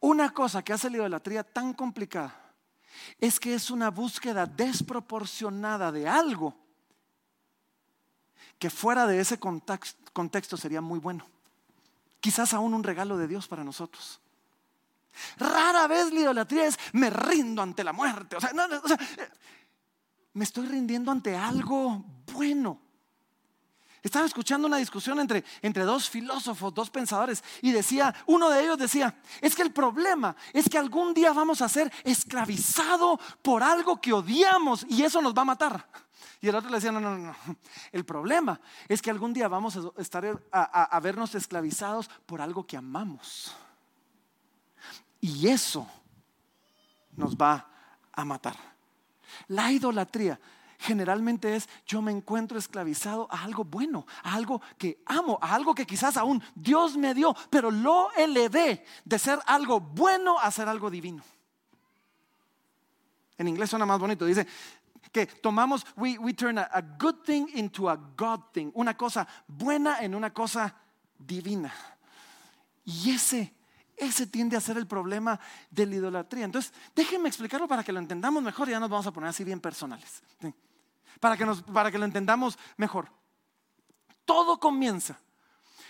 Una 0.00 0.32
cosa 0.32 0.62
que 0.62 0.72
hace 0.72 0.90
la 0.90 0.98
idolatría 0.98 1.42
tan 1.42 1.72
complicada 1.72 2.34
es 3.18 3.40
que 3.40 3.54
es 3.54 3.70
una 3.70 3.90
búsqueda 3.90 4.46
desproporcionada 4.46 5.92
de 5.92 6.08
algo 6.08 6.56
que 8.58 8.70
fuera 8.70 9.06
de 9.06 9.20
ese 9.20 9.38
contexto 9.38 10.56
sería 10.56 10.80
muy 10.80 10.98
bueno. 10.98 11.26
Quizás 12.20 12.54
aún 12.54 12.74
un 12.74 12.82
regalo 12.82 13.16
de 13.18 13.28
Dios 13.28 13.46
para 13.46 13.64
nosotros. 13.64 14.20
Rara 15.38 15.86
vez 15.86 16.12
la 16.12 16.20
idolatría 16.20 16.66
es 16.66 16.78
me 16.92 17.10
rindo 17.10 17.62
ante 17.62 17.84
la 17.84 17.92
muerte. 17.92 18.36
O 18.36 18.40
sea, 18.40 18.52
me 20.32 20.44
estoy 20.44 20.66
rindiendo 20.66 21.10
ante 21.10 21.36
algo 21.36 22.04
bueno. 22.32 22.80
Estaba 24.02 24.26
escuchando 24.26 24.68
una 24.68 24.76
discusión 24.76 25.18
entre, 25.20 25.44
entre 25.62 25.84
dos 25.84 26.08
filósofos, 26.08 26.72
dos 26.72 26.90
pensadores, 26.90 27.42
y 27.62 27.72
decía, 27.72 28.14
uno 28.26 28.50
de 28.50 28.62
ellos 28.62 28.78
decía, 28.78 29.18
es 29.40 29.54
que 29.54 29.62
el 29.62 29.72
problema 29.72 30.36
es 30.52 30.68
que 30.68 30.78
algún 30.78 31.12
día 31.14 31.32
vamos 31.32 31.62
a 31.62 31.68
ser 31.68 31.92
esclavizados 32.04 33.18
por 33.42 33.62
algo 33.62 34.00
que 34.00 34.12
odiamos 34.12 34.86
y 34.88 35.02
eso 35.02 35.20
nos 35.20 35.34
va 35.34 35.42
a 35.42 35.46
matar. 35.46 35.88
Y 36.40 36.48
el 36.48 36.54
otro 36.54 36.70
le 36.70 36.76
decía, 36.76 36.92
no, 36.92 37.00
no, 37.00 37.16
no, 37.16 37.34
el 37.92 38.04
problema 38.04 38.60
es 38.88 39.00
que 39.02 39.10
algún 39.10 39.32
día 39.32 39.48
vamos 39.48 39.76
a 39.76 40.00
estar 40.00 40.24
a 40.52 41.00
vernos 41.00 41.34
esclavizados 41.34 42.08
por 42.26 42.40
algo 42.40 42.66
que 42.66 42.76
amamos. 42.76 43.54
Y 45.20 45.48
eso 45.48 45.88
nos 47.16 47.36
va 47.36 47.68
a 48.12 48.24
matar. 48.24 48.56
La 49.48 49.72
idolatría 49.72 50.38
generalmente 50.78 51.56
es 51.56 51.68
yo 51.86 52.02
me 52.02 52.12
encuentro 52.12 52.58
esclavizado 52.58 53.28
a 53.30 53.42
algo 53.42 53.64
bueno, 53.64 54.06
a 54.22 54.34
algo 54.34 54.60
que 54.78 55.02
amo, 55.06 55.38
a 55.40 55.54
algo 55.54 55.74
que 55.74 55.86
quizás 55.86 56.16
aún 56.16 56.42
Dios 56.54 56.96
me 56.96 57.14
dio, 57.14 57.34
pero 57.50 57.70
lo 57.70 58.12
elevé 58.12 58.84
de 59.04 59.18
ser 59.18 59.38
algo 59.46 59.80
bueno 59.80 60.38
a 60.38 60.50
ser 60.50 60.68
algo 60.68 60.90
divino. 60.90 61.22
En 63.38 63.48
inglés 63.48 63.70
suena 63.70 63.86
más 63.86 63.98
bonito, 63.98 64.24
dice 64.24 64.46
que 65.12 65.26
tomamos, 65.26 65.86
we, 65.96 66.34
turn 66.34 66.58
a, 66.58 66.68
a 66.72 66.82
good 66.82 67.22
thing 67.24 67.46
into 67.54 67.88
a 67.88 67.96
God 67.96 68.40
thing, 68.52 68.70
una 68.74 68.96
cosa 68.96 69.26
buena 69.46 70.00
en 70.02 70.14
una 70.14 70.32
cosa 70.32 70.74
divina. 71.18 71.72
Y 72.84 73.10
ese 73.10 73.55
ese 73.96 74.26
tiende 74.26 74.56
a 74.56 74.60
ser 74.60 74.76
el 74.76 74.86
problema 74.86 75.40
de 75.70 75.86
la 75.86 75.94
idolatría. 75.96 76.44
Entonces, 76.44 76.72
déjenme 76.94 77.28
explicarlo 77.28 77.66
para 77.66 77.82
que 77.82 77.92
lo 77.92 77.98
entendamos 77.98 78.42
mejor. 78.42 78.68
Ya 78.68 78.78
nos 78.78 78.90
vamos 78.90 79.06
a 79.06 79.12
poner 79.12 79.30
así 79.30 79.42
bien 79.42 79.60
personales. 79.60 80.22
Para, 81.18 81.36
que 81.36 81.46
para 81.72 81.90
que 81.90 81.98
lo 81.98 82.04
entendamos 82.04 82.58
mejor. 82.76 83.10
Todo 84.24 84.58
comienza 84.58 85.18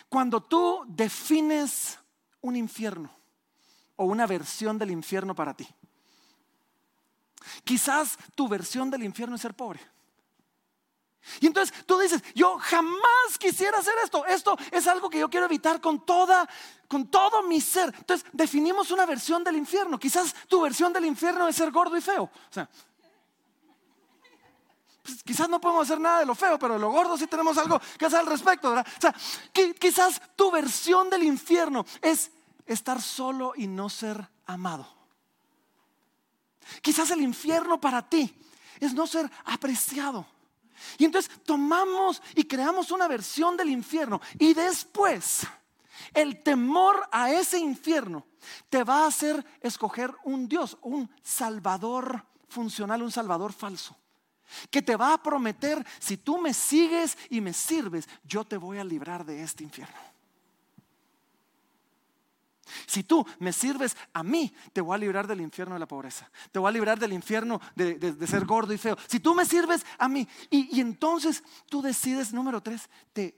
cuando 0.08 0.40
tú 0.40 0.84
defines 0.86 1.98
un 2.40 2.54
infierno 2.54 3.10
o 3.96 4.04
una 4.04 4.26
versión 4.26 4.78
del 4.78 4.90
infierno 4.90 5.34
para 5.34 5.54
ti. 5.54 5.66
Quizás 7.64 8.16
tu 8.34 8.48
versión 8.48 8.90
del 8.90 9.02
infierno 9.02 9.36
es 9.36 9.42
ser 9.42 9.54
pobre. 9.54 9.80
Y 11.40 11.46
entonces 11.46 11.74
tú 11.86 11.98
dices, 11.98 12.22
yo 12.34 12.58
jamás 12.58 13.38
quisiera 13.38 13.78
hacer 13.78 13.94
esto. 14.04 14.24
Esto 14.26 14.56
es 14.70 14.86
algo 14.86 15.10
que 15.10 15.18
yo 15.18 15.28
quiero 15.28 15.46
evitar 15.46 15.80
con 15.80 16.04
toda, 16.04 16.48
con 16.88 17.08
todo 17.08 17.42
mi 17.42 17.60
ser. 17.60 17.92
Entonces 17.96 18.26
definimos 18.32 18.90
una 18.90 19.06
versión 19.06 19.42
del 19.44 19.56
infierno. 19.56 19.98
Quizás 19.98 20.34
tu 20.48 20.60
versión 20.60 20.92
del 20.92 21.04
infierno 21.04 21.48
es 21.48 21.56
ser 21.56 21.70
gordo 21.70 21.96
y 21.96 22.00
feo. 22.00 22.24
O 22.24 22.52
sea, 22.52 22.68
pues, 25.02 25.22
quizás 25.22 25.48
no 25.48 25.60
podemos 25.60 25.84
hacer 25.84 26.00
nada 26.00 26.20
de 26.20 26.26
lo 26.26 26.34
feo, 26.34 26.58
pero 26.58 26.74
de 26.74 26.80
lo 26.80 26.90
gordo 26.90 27.16
sí 27.16 27.26
tenemos 27.26 27.56
algo 27.58 27.80
que 27.98 28.06
hacer 28.06 28.20
al 28.20 28.26
respecto. 28.26 28.72
O 28.72 28.84
sea, 29.00 29.14
quizás 29.78 30.20
tu 30.34 30.50
versión 30.50 31.08
del 31.10 31.22
infierno 31.22 31.86
es 32.02 32.30
estar 32.66 33.00
solo 33.00 33.52
y 33.56 33.68
no 33.68 33.88
ser 33.88 34.28
amado. 34.46 34.86
Quizás 36.82 37.10
el 37.12 37.20
infierno 37.20 37.80
para 37.80 38.08
ti 38.08 38.36
es 38.80 38.94
no 38.94 39.06
ser 39.06 39.30
apreciado. 39.44 40.26
Y 40.98 41.04
entonces 41.04 41.30
tomamos 41.44 42.22
y 42.34 42.44
creamos 42.44 42.90
una 42.90 43.08
versión 43.08 43.56
del 43.56 43.70
infierno. 43.70 44.20
Y 44.38 44.54
después, 44.54 45.46
el 46.14 46.42
temor 46.42 47.08
a 47.10 47.30
ese 47.30 47.58
infierno 47.58 48.26
te 48.68 48.84
va 48.84 49.04
a 49.04 49.08
hacer 49.08 49.44
escoger 49.60 50.14
un 50.24 50.48
Dios, 50.48 50.78
un 50.82 51.10
salvador 51.22 52.24
funcional, 52.48 53.02
un 53.02 53.12
salvador 53.12 53.52
falso. 53.52 53.96
Que 54.70 54.82
te 54.82 54.96
va 54.96 55.12
a 55.12 55.22
prometer, 55.22 55.84
si 55.98 56.16
tú 56.16 56.38
me 56.38 56.54
sigues 56.54 57.18
y 57.30 57.40
me 57.40 57.52
sirves, 57.52 58.08
yo 58.22 58.44
te 58.44 58.56
voy 58.56 58.78
a 58.78 58.84
librar 58.84 59.24
de 59.24 59.42
este 59.42 59.64
infierno. 59.64 60.15
Si 62.86 63.04
tú 63.04 63.26
me 63.38 63.52
sirves 63.52 63.96
a 64.12 64.22
mí, 64.22 64.54
te 64.72 64.80
voy 64.80 64.94
a 64.94 64.98
librar 64.98 65.26
del 65.26 65.40
infierno 65.40 65.74
de 65.74 65.80
la 65.80 65.86
pobreza. 65.86 66.30
Te 66.52 66.58
voy 66.58 66.68
a 66.68 66.72
librar 66.72 66.98
del 66.98 67.12
infierno 67.12 67.60
de, 67.74 68.16
ser 68.26 68.44
gordo 68.44 68.72
y 68.72 68.78
feo. 68.78 68.96
Si 69.06 69.20
tú 69.20 69.34
me 69.34 69.44
sirves 69.44 69.84
a 69.98 70.08
mí, 70.08 70.26
y, 70.50 70.80
entonces 70.80 71.42
tú 71.68 71.82
decides, 71.82 72.32
número 72.32 72.60
tres, 72.62 72.88
te, 73.12 73.34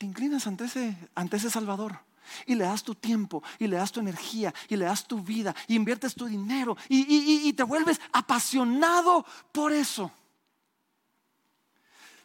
inclinas 0.00 0.46
ante 0.46 0.64
ese, 0.64 0.96
ante 1.14 1.36
ese 1.36 1.50
Salvador. 1.50 1.98
Y 2.44 2.56
le 2.56 2.64
das 2.64 2.82
tu 2.82 2.94
tiempo, 2.94 3.42
y 3.58 3.68
le 3.68 3.76
das 3.76 3.92
tu 3.92 4.00
energía, 4.00 4.52
y 4.68 4.76
le 4.76 4.84
das 4.84 5.06
tu 5.06 5.22
vida, 5.22 5.54
y 5.68 5.76
inviertes 5.76 6.14
tu 6.14 6.26
dinero, 6.26 6.76
y, 6.88 7.48
y 7.48 7.52
te 7.52 7.62
vuelves 7.62 8.00
apasionado 8.12 9.24
por 9.52 9.72
eso. 9.72 10.10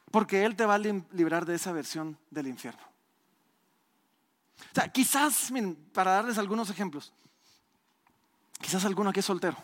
Porque 0.10 0.44
Él 0.44 0.56
te 0.56 0.66
va 0.66 0.76
a 0.76 0.80
librar 0.80 1.46
de 1.46 1.56
esa 1.56 1.72
versión 1.72 2.18
del 2.30 2.48
infierno. 2.48 2.91
O 4.72 4.76
sea, 4.76 4.88
quizás, 4.90 5.52
miren, 5.52 5.76
para 5.94 6.12
darles 6.12 6.38
algunos 6.38 6.70
ejemplos, 6.70 7.14
quizás 8.60 8.86
alguno 8.86 9.10
aquí 9.10 9.20
es 9.20 9.26
soltero. 9.26 9.58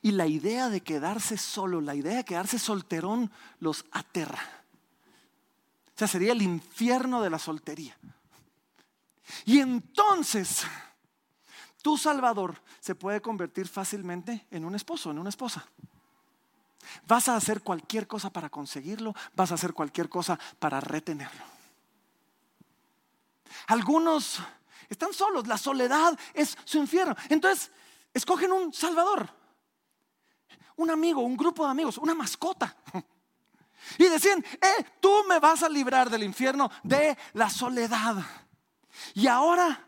Y 0.00 0.12
la 0.12 0.26
idea 0.26 0.68
de 0.68 0.80
quedarse 0.80 1.36
solo, 1.36 1.80
la 1.80 1.94
idea 1.94 2.16
de 2.16 2.24
quedarse 2.24 2.58
solterón 2.58 3.30
los 3.58 3.84
aterra. 3.92 4.42
O 5.88 5.98
sea, 5.98 6.08
sería 6.08 6.32
el 6.32 6.42
infierno 6.42 7.20
de 7.22 7.30
la 7.30 7.38
soltería. 7.38 7.96
Y 9.44 9.58
entonces, 9.58 10.62
tu 11.82 11.98
Salvador 11.98 12.60
se 12.80 12.94
puede 12.94 13.20
convertir 13.20 13.68
fácilmente 13.68 14.46
en 14.50 14.64
un 14.64 14.74
esposo, 14.74 15.10
en 15.10 15.18
una 15.18 15.28
esposa. 15.28 15.66
Vas 17.06 17.28
a 17.28 17.36
hacer 17.36 17.62
cualquier 17.62 18.06
cosa 18.06 18.30
para 18.30 18.48
conseguirlo, 18.48 19.14
vas 19.34 19.52
a 19.52 19.54
hacer 19.54 19.72
cualquier 19.72 20.08
cosa 20.08 20.38
para 20.58 20.80
retenerlo. 20.80 21.51
Algunos 23.66 24.40
están 24.88 25.12
solos, 25.12 25.46
la 25.46 25.58
soledad 25.58 26.18
es 26.34 26.56
su 26.64 26.78
infierno. 26.78 27.16
Entonces, 27.28 27.70
escogen 28.12 28.52
un 28.52 28.72
salvador, 28.72 29.28
un 30.76 30.90
amigo, 30.90 31.20
un 31.22 31.36
grupo 31.36 31.64
de 31.64 31.70
amigos, 31.70 31.98
una 31.98 32.14
mascota. 32.14 32.76
Y 33.98 34.04
decían, 34.04 34.44
eh, 34.54 34.84
tú 35.00 35.10
me 35.28 35.40
vas 35.40 35.62
a 35.62 35.68
librar 35.68 36.08
del 36.08 36.22
infierno, 36.22 36.70
de 36.82 37.16
la 37.32 37.50
soledad. 37.50 38.16
Y 39.14 39.26
ahora 39.26 39.86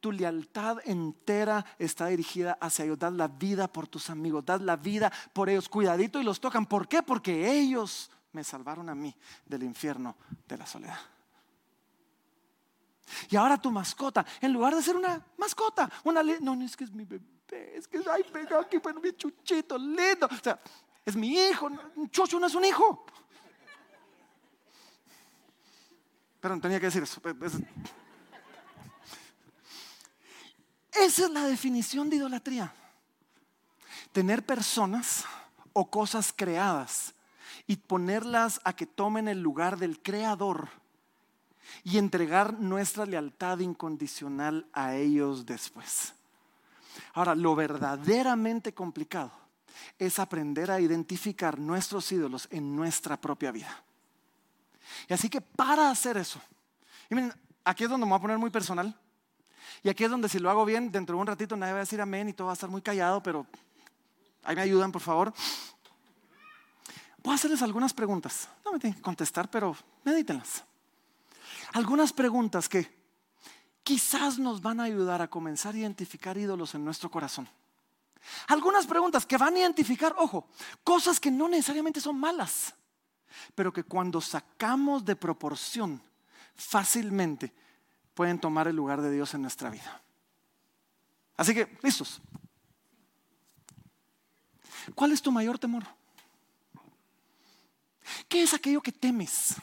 tu 0.00 0.12
lealtad 0.12 0.78
entera 0.84 1.64
está 1.78 2.06
dirigida 2.06 2.58
hacia 2.60 2.84
ellos. 2.84 2.98
Dad 2.98 3.12
la 3.12 3.28
vida 3.28 3.68
por 3.68 3.88
tus 3.88 4.10
amigos, 4.10 4.44
dad 4.44 4.60
la 4.60 4.76
vida 4.76 5.12
por 5.32 5.48
ellos. 5.48 5.68
Cuidadito 5.68 6.20
y 6.20 6.24
los 6.24 6.40
tocan. 6.40 6.66
¿Por 6.66 6.88
qué? 6.88 7.02
Porque 7.02 7.50
ellos 7.50 8.10
me 8.32 8.44
salvaron 8.44 8.88
a 8.88 8.94
mí 8.94 9.14
del 9.44 9.62
infierno 9.62 10.16
de 10.46 10.56
la 10.56 10.66
soledad. 10.66 10.98
Y 13.30 13.36
ahora 13.36 13.60
tu 13.60 13.70
mascota, 13.70 14.24
en 14.40 14.52
lugar 14.52 14.74
de 14.74 14.82
ser 14.82 14.96
una 14.96 15.24
mascota, 15.36 15.90
una 16.04 16.22
no, 16.22 16.56
no 16.56 16.64
es 16.64 16.76
que 16.76 16.84
es 16.84 16.92
mi 16.92 17.04
bebé, 17.04 17.24
es 17.74 17.88
que 17.88 17.98
ay, 18.10 18.24
venga 18.32 18.60
aquí, 18.60 18.78
bueno, 18.78 19.00
mi 19.00 19.12
chuchito, 19.12 19.78
lindo. 19.78 20.26
O 20.26 20.42
sea, 20.42 20.60
es 21.04 21.16
mi 21.16 21.34
hijo, 21.34 21.70
un 21.96 22.10
chucho 22.10 22.38
no 22.38 22.46
es 22.46 22.54
un 22.54 22.64
hijo. 22.64 23.06
Pero 26.40 26.60
tenía 26.60 26.78
que 26.78 26.86
decir 26.86 27.02
eso. 27.02 27.20
Esa 30.92 31.24
es 31.24 31.30
la 31.30 31.44
definición 31.46 32.08
de 32.10 32.16
idolatría. 32.16 32.72
Tener 34.12 34.44
personas 34.44 35.24
o 35.72 35.90
cosas 35.90 36.32
creadas 36.34 37.14
y 37.66 37.76
ponerlas 37.76 38.60
a 38.64 38.72
que 38.72 38.86
tomen 38.86 39.28
el 39.28 39.40
lugar 39.40 39.78
del 39.78 40.00
Creador 40.00 40.68
y 41.84 41.98
entregar 41.98 42.58
nuestra 42.58 43.06
lealtad 43.06 43.58
incondicional 43.60 44.66
a 44.72 44.94
ellos 44.96 45.46
después. 45.46 46.14
Ahora, 47.14 47.34
lo 47.34 47.54
verdaderamente 47.54 48.72
complicado 48.72 49.30
es 49.98 50.18
aprender 50.18 50.70
a 50.70 50.80
identificar 50.80 51.58
nuestros 51.58 52.10
ídolos 52.12 52.48
en 52.50 52.74
nuestra 52.74 53.20
propia 53.20 53.50
vida. 53.50 53.82
Y 55.08 55.12
así 55.12 55.28
que 55.28 55.40
para 55.40 55.90
hacer 55.90 56.16
eso, 56.16 56.40
y 57.10 57.14
miren, 57.14 57.32
aquí 57.64 57.84
es 57.84 57.90
donde 57.90 58.06
me 58.06 58.10
voy 58.10 58.18
a 58.18 58.22
poner 58.22 58.38
muy 58.38 58.50
personal. 58.50 58.94
Y 59.82 59.88
aquí 59.88 60.04
es 60.04 60.10
donde 60.10 60.28
si 60.28 60.38
lo 60.38 60.50
hago 60.50 60.64
bien, 60.64 60.90
dentro 60.90 61.16
de 61.16 61.20
un 61.20 61.26
ratito 61.26 61.56
nadie 61.56 61.72
va 61.72 61.78
a 61.78 61.82
decir 61.82 62.00
amén 62.00 62.28
y 62.28 62.32
todo 62.32 62.46
va 62.46 62.52
a 62.52 62.54
estar 62.54 62.70
muy 62.70 62.82
callado, 62.82 63.22
pero 63.22 63.46
ahí 64.42 64.56
me 64.56 64.62
ayudan, 64.62 64.90
por 64.90 65.02
favor. 65.02 65.32
Voy 67.22 67.32
a 67.32 67.34
hacerles 67.34 67.62
algunas 67.62 67.92
preguntas. 67.92 68.48
No 68.64 68.72
me 68.72 68.78
tienen 68.78 68.96
que 68.96 69.02
contestar, 69.02 69.50
pero 69.50 69.76
medítenlas. 70.04 70.64
Algunas 71.72 72.12
preguntas 72.12 72.68
que 72.68 72.98
quizás 73.82 74.38
nos 74.38 74.60
van 74.60 74.80
a 74.80 74.84
ayudar 74.84 75.22
a 75.22 75.28
comenzar 75.28 75.74
a 75.74 75.78
identificar 75.78 76.36
ídolos 76.36 76.74
en 76.74 76.84
nuestro 76.84 77.10
corazón. 77.10 77.48
Algunas 78.48 78.86
preguntas 78.86 79.24
que 79.24 79.36
van 79.36 79.54
a 79.54 79.60
identificar, 79.60 80.14
ojo, 80.18 80.48
cosas 80.84 81.20
que 81.20 81.30
no 81.30 81.48
necesariamente 81.48 82.00
son 82.00 82.18
malas, 82.18 82.74
pero 83.54 83.72
que 83.72 83.84
cuando 83.84 84.20
sacamos 84.20 85.04
de 85.04 85.16
proporción 85.16 86.02
fácilmente 86.54 87.52
pueden 88.14 88.40
tomar 88.40 88.66
el 88.68 88.76
lugar 88.76 89.00
de 89.00 89.12
Dios 89.12 89.32
en 89.34 89.42
nuestra 89.42 89.70
vida. 89.70 90.02
Así 91.36 91.54
que, 91.54 91.78
listos. 91.82 92.20
¿Cuál 94.94 95.12
es 95.12 95.22
tu 95.22 95.30
mayor 95.30 95.58
temor? 95.58 95.84
¿Qué 98.28 98.42
es 98.42 98.54
aquello 98.54 98.80
que 98.80 98.92
temes? 98.92 99.54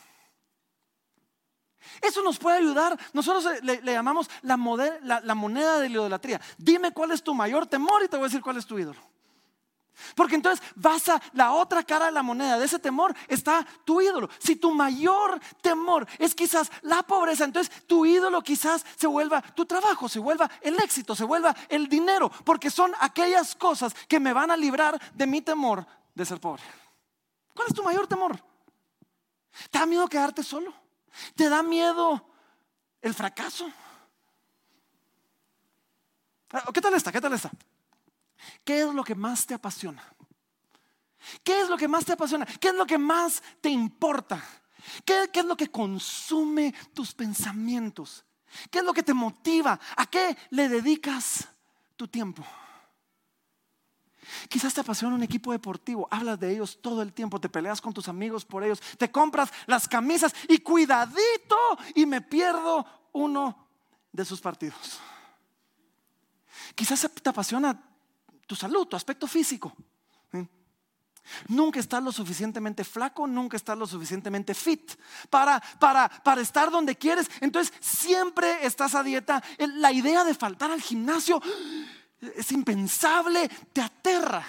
Eso 2.01 2.21
nos 2.21 2.37
puede 2.37 2.57
ayudar. 2.57 2.97
Nosotros 3.13 3.61
le, 3.61 3.81
llamamos 3.81 4.29
la, 4.41 4.57
la, 5.23 5.35
moneda 5.35 5.79
de 5.79 5.89
la 5.89 5.95
idolatría. 5.95 6.41
Dime 6.57 6.91
cuál 6.91 7.11
es 7.11 7.23
tu 7.23 7.33
mayor 7.33 7.67
temor 7.67 8.03
y 8.03 8.07
te 8.07 8.17
voy 8.17 8.25
a 8.25 8.27
decir 8.27 8.41
cuál 8.41 8.57
es 8.57 8.65
tu 8.65 8.77
ídolo. 8.77 8.99
Porque 10.15 10.35
entonces 10.35 10.65
vas 10.75 11.07
a 11.09 11.21
la 11.33 11.51
otra 11.53 11.83
cara 11.83 12.07
de 12.07 12.11
la 12.11 12.23
moneda, 12.23 12.57
de 12.57 12.65
ese 12.65 12.79
temor 12.79 13.15
está 13.27 13.65
tu 13.85 14.01
ídolo. 14.01 14.29
Si 14.39 14.55
tu 14.55 14.71
mayor 14.71 15.39
temor 15.61 16.07
es 16.19 16.35
quizás 16.35 16.71
la 16.81 17.03
pobreza, 17.03 17.45
entonces 17.45 17.85
tu 17.87 18.05
ídolo 18.05 18.41
quizás 18.41 18.85
se 18.95 19.07
vuelva 19.07 19.41
tu 19.41 19.65
trabajo, 19.65 20.09
se 20.09 20.19
vuelva 20.19 20.49
el 20.61 20.75
éxito, 20.79 21.15
se 21.15 21.23
vuelva 21.23 21.55
el 21.69 21.87
dinero, 21.87 22.29
porque 22.43 22.69
son 22.69 22.93
aquellas 22.99 23.55
cosas 23.55 23.93
que 24.07 24.19
me 24.19 24.33
van 24.33 24.51
a 24.51 24.57
librar 24.57 24.99
de 25.13 25.27
mi 25.27 25.41
temor 25.41 25.85
de 26.13 26.25
ser 26.25 26.39
pobre. 26.39 26.63
¿Cuál 27.53 27.69
es 27.69 27.73
tu 27.73 27.83
mayor 27.83 28.07
temor? 28.07 28.37
¿Te 29.71 29.79
da 29.79 29.85
miedo 29.85 30.07
quedarte 30.07 30.43
solo? 30.43 30.73
¿Te 31.35 31.49
da 31.49 31.63
miedo 31.63 32.29
el 33.01 33.13
fracaso? 33.13 33.71
Ah, 36.51 36.63
¿Qué 36.73 36.81
tal 36.81 36.93
está? 36.93 37.11
¿Qué 37.11 37.21
tal 37.21 37.33
está? 37.33 37.51
¿Qué 38.63 38.81
es 38.81 38.93
lo 38.93 39.03
que 39.03 39.15
más 39.15 39.45
te 39.45 39.53
apasiona? 39.53 40.03
¿Qué 41.43 41.61
es 41.61 41.69
lo 41.69 41.77
que 41.77 41.87
más 41.87 42.05
te 42.05 42.13
apasiona? 42.13 42.45
¿Qué 42.45 42.69
es 42.69 42.75
lo 42.75 42.85
que 42.85 42.97
más 42.97 43.41
te 43.61 43.69
importa? 43.69 44.43
¿Qué, 45.03 45.29
¿Qué, 45.33 45.39
es 45.39 45.45
lo 45.45 45.57
que 45.57 45.71
consume 45.71 46.73
tus 46.93 47.13
pensamientos? 47.13 48.23
¿Qué 48.69 48.79
es 48.79 48.85
lo 48.85 48.93
que 48.93 49.03
te 49.03 49.13
motiva? 49.13 49.79
¿A 49.97 50.05
qué 50.05 50.37
le 50.51 50.69
dedicas 50.69 51.47
tu 51.95 52.07
tiempo? 52.07 52.45
Quizás 54.49 54.73
te 54.73 54.81
apasiona 54.81 55.15
un 55.15 55.23
equipo 55.23 55.51
deportivo, 55.51 56.07
hablas 56.11 56.39
de 56.39 56.51
ellos 56.51 56.79
todo 56.81 57.01
el 57.01 57.13
tiempo, 57.13 57.39
te 57.39 57.49
peleas 57.49 57.81
con 57.81 57.93
tus 57.93 58.07
amigos 58.07 58.45
por 58.45 58.63
ellos, 58.63 58.81
te 58.97 59.11
compras 59.11 59.51
las 59.67 59.87
camisas 59.87 60.33
y 60.47 60.59
cuidadito 60.59 61.57
y 61.95 62.05
me 62.05 62.21
pierdo 62.21 62.85
uno 63.13 63.67
de 64.11 64.25
sus 64.25 64.41
partidos. 64.41 64.99
Quizás 66.73 67.09
te 67.21 67.29
apasiona 67.29 67.81
tu 68.47 68.55
salud, 68.55 68.87
tu 68.87 68.95
aspecto 68.95 69.27
físico. 69.27 69.73
Nunca 71.47 71.79
estás 71.79 72.03
lo 72.03 72.11
suficientemente 72.11 72.83
flaco, 72.83 73.25
nunca 73.25 73.57
estás 73.57 73.77
lo 73.77 73.87
suficientemente 73.87 74.53
fit 74.53 74.91
para, 75.29 75.59
para, 75.79 76.07
para 76.07 76.41
estar 76.41 76.69
donde 76.69 76.95
quieres. 76.95 77.29
Entonces 77.41 77.73
siempre 77.79 78.65
estás 78.65 78.93
a 78.93 79.03
dieta. 79.03 79.43
La 79.57 79.91
idea 79.91 80.23
de 80.23 80.35
faltar 80.35 80.71
al 80.71 80.81
gimnasio 80.81 81.41
es 82.21 82.51
impensable, 82.51 83.49
te 83.73 83.81
aterra. 83.81 84.45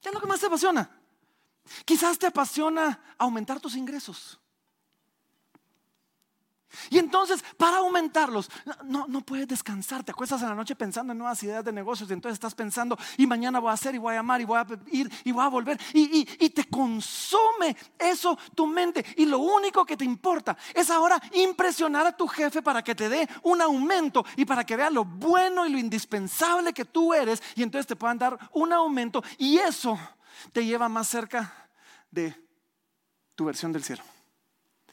¿Qué 0.00 0.08
es 0.08 0.14
lo 0.14 0.20
que 0.20 0.26
más 0.26 0.40
te 0.40 0.46
apasiona? 0.46 0.90
Quizás 1.84 2.18
te 2.18 2.26
apasiona 2.26 3.14
aumentar 3.18 3.60
tus 3.60 3.74
ingresos. 3.74 4.38
Y 6.90 6.98
entonces, 6.98 7.44
para 7.56 7.78
aumentarlos, 7.78 8.50
no, 8.84 9.06
no 9.08 9.20
puedes 9.20 9.48
descansar. 9.48 10.04
Te 10.04 10.12
acuestas 10.12 10.42
en 10.42 10.48
la 10.48 10.54
noche 10.54 10.74
pensando 10.74 11.12
en 11.12 11.18
nuevas 11.18 11.42
ideas 11.42 11.64
de 11.64 11.72
negocios. 11.72 12.10
Y 12.10 12.12
entonces 12.12 12.34
estás 12.34 12.54
pensando, 12.54 12.98
y 13.16 13.26
mañana 13.26 13.60
voy 13.60 13.70
a 13.70 13.74
hacer, 13.74 13.94
y 13.94 13.98
voy 13.98 14.14
a 14.14 14.20
amar, 14.20 14.40
y 14.40 14.44
voy 14.44 14.58
a 14.58 14.66
ir, 14.90 15.10
y 15.24 15.32
voy 15.32 15.44
a 15.44 15.48
volver. 15.48 15.80
Y, 15.92 16.26
y 16.38 16.50
te 16.50 16.64
consume 16.64 17.76
eso 17.98 18.38
tu 18.54 18.66
mente. 18.66 19.04
Y 19.16 19.26
lo 19.26 19.38
único 19.38 19.84
que 19.84 19.96
te 19.96 20.04
importa 20.04 20.56
es 20.74 20.90
ahora 20.90 21.20
impresionar 21.32 22.06
a 22.06 22.16
tu 22.16 22.26
jefe 22.26 22.62
para 22.62 22.82
que 22.82 22.94
te 22.94 23.08
dé 23.08 23.28
un 23.42 23.60
aumento 23.60 24.24
y 24.36 24.44
para 24.44 24.64
que 24.64 24.76
vea 24.76 24.90
lo 24.90 25.04
bueno 25.04 25.66
y 25.66 25.70
lo 25.70 25.78
indispensable 25.78 26.72
que 26.72 26.84
tú 26.84 27.14
eres. 27.14 27.42
Y 27.56 27.62
entonces 27.62 27.86
te 27.86 27.96
puedan 27.96 28.18
dar 28.18 28.38
un 28.52 28.72
aumento. 28.72 29.22
Y 29.38 29.58
eso 29.58 29.98
te 30.52 30.64
lleva 30.64 30.88
más 30.88 31.08
cerca 31.08 31.52
de 32.10 32.34
tu 33.34 33.44
versión 33.44 33.72
del 33.72 33.84
cielo 33.84 34.13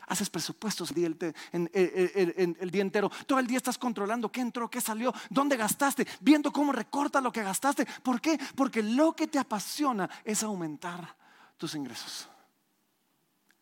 haces 0.07 0.29
presupuestos 0.29 0.91
el 0.91 0.95
día, 0.95 1.07
el 1.51 2.71
día 2.71 2.81
entero. 2.81 3.09
Todo 3.25 3.39
el 3.39 3.47
día 3.47 3.57
estás 3.57 3.77
controlando 3.77 4.31
qué 4.31 4.41
entró, 4.41 4.69
qué 4.69 4.81
salió, 4.81 5.13
dónde 5.29 5.57
gastaste, 5.57 6.07
viendo 6.19 6.51
cómo 6.51 6.71
recorta 6.71 7.21
lo 7.21 7.31
que 7.31 7.43
gastaste. 7.43 7.85
¿Por 8.03 8.19
qué? 8.19 8.37
Porque 8.55 8.83
lo 8.83 9.15
que 9.15 9.27
te 9.27 9.39
apasiona 9.39 10.09
es 10.25 10.43
aumentar 10.43 11.15
tus 11.57 11.75
ingresos. 11.75 12.27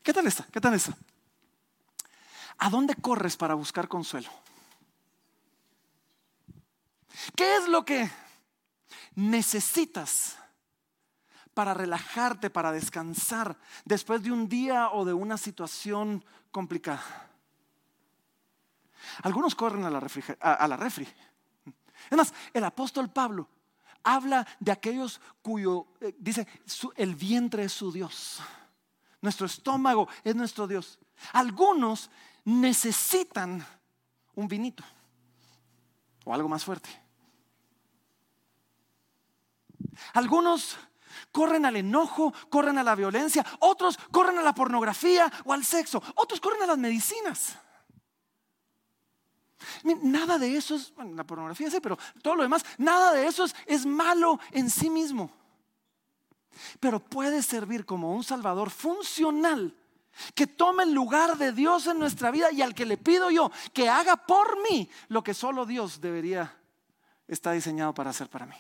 ¿Qué 0.02 0.14
tal 0.14 0.26
está? 0.26 0.46
¿Qué 0.52 0.60
tal 0.60 0.74
está? 0.74 0.98
¿A 2.58 2.70
dónde 2.70 2.96
corres 2.96 3.38
para 3.38 3.54
buscar 3.54 3.88
consuelo? 3.88 4.30
¿Qué 7.36 7.58
es 7.58 7.68
lo 7.68 7.86
que 7.86 8.10
necesitas 9.16 10.39
para 11.60 11.74
relajarte, 11.74 12.50
para 12.50 12.72
descansar 12.72 13.58
después 13.84 14.24
de 14.24 14.32
un 14.32 14.48
día 14.48 14.92
o 14.92 15.04
de 15.04 15.12
una 15.12 15.36
situación 15.38 16.24
complicada. 16.52 17.04
Algunos 19.24 19.56
corren 19.56 19.84
a 19.84 19.90
la, 19.90 20.00
refri, 20.00 20.24
a, 20.40 22.16
más, 22.16 22.34
el 22.54 22.64
apóstol 22.64 23.10
Pablo 23.10 23.50
habla 24.06 24.48
de 24.62 24.72
aquellos 24.72 25.20
cuyo, 25.42 25.88
eh, 26.00 26.16
dice, 26.18 26.48
el 26.96 27.14
vientre 27.14 27.66
es 27.66 27.74
su 27.74 27.92
Dios. 27.92 28.40
Nuestro 29.20 29.46
estómago 29.46 30.08
es 30.24 30.38
nuestro 30.38 30.66
Dios. 30.66 30.98
Algunos 31.34 32.10
necesitan 32.46 33.68
un 34.34 34.48
vinito 34.48 34.86
o 36.24 36.34
algo 36.34 36.48
más 36.48 36.64
fuerte. 36.64 36.90
Algunos 40.14 40.78
corren 41.32 41.66
al 41.66 41.76
enojo, 41.76 42.34
corren 42.50 42.78
a 42.78 42.84
la 42.84 42.96
violencia, 42.96 43.46
otros 43.60 43.98
corren 44.12 44.38
a 44.38 44.44
la 44.44 44.54
pornografía 44.54 45.32
o 45.46 45.54
al 45.54 45.64
sexo, 45.64 46.02
otros 46.16 46.40
corren 46.40 46.64
a 46.64 46.68
las 46.68 46.78
medicinas. 46.78 47.58
Nada 49.84 50.38
de 50.38 50.56
eso 50.56 50.76
es, 50.76 50.94
bueno, 50.96 51.16
la 51.16 51.24
pornografía 51.24 51.70
sí, 51.70 51.80
pero 51.82 51.98
todo 52.22 52.36
lo 52.36 52.44
demás, 52.44 52.64
nada 52.78 53.14
de 53.14 53.28
eso 53.28 53.44
es, 53.44 53.56
es 53.66 53.86
malo 53.86 54.40
en 54.52 54.70
sí 54.70 54.90
mismo. 54.90 55.32
Pero 56.80 57.00
puede 57.00 57.42
servir 57.44 57.86
como 57.86 58.14
un 58.14 58.24
salvador 58.24 58.70
funcional 58.70 59.76
que 60.36 60.48
tome 60.48 60.84
el 60.84 60.94
lugar 60.94 61.38
de 61.38 61.52
Dios 61.52 61.88
en 61.88 62.00
nuestra 62.00 62.32
vida 62.32 62.52
y 62.52 62.62
al 62.62 62.76
que 62.76 62.86
le 62.86 62.98
pido 62.98 63.30
yo 63.30 63.52
que 63.74 63.90
haga 63.90 64.18
por 64.18 64.62
mí 64.62 64.90
lo 65.08 65.24
que 65.24 65.34
solo 65.34 65.66
Dios 65.66 66.02
debería 66.02 66.58
estar 67.28 67.54
diseñado 67.54 67.94
para 67.94 68.10
hacer 68.10 68.28
para 68.30 68.46
mí. 68.46 68.56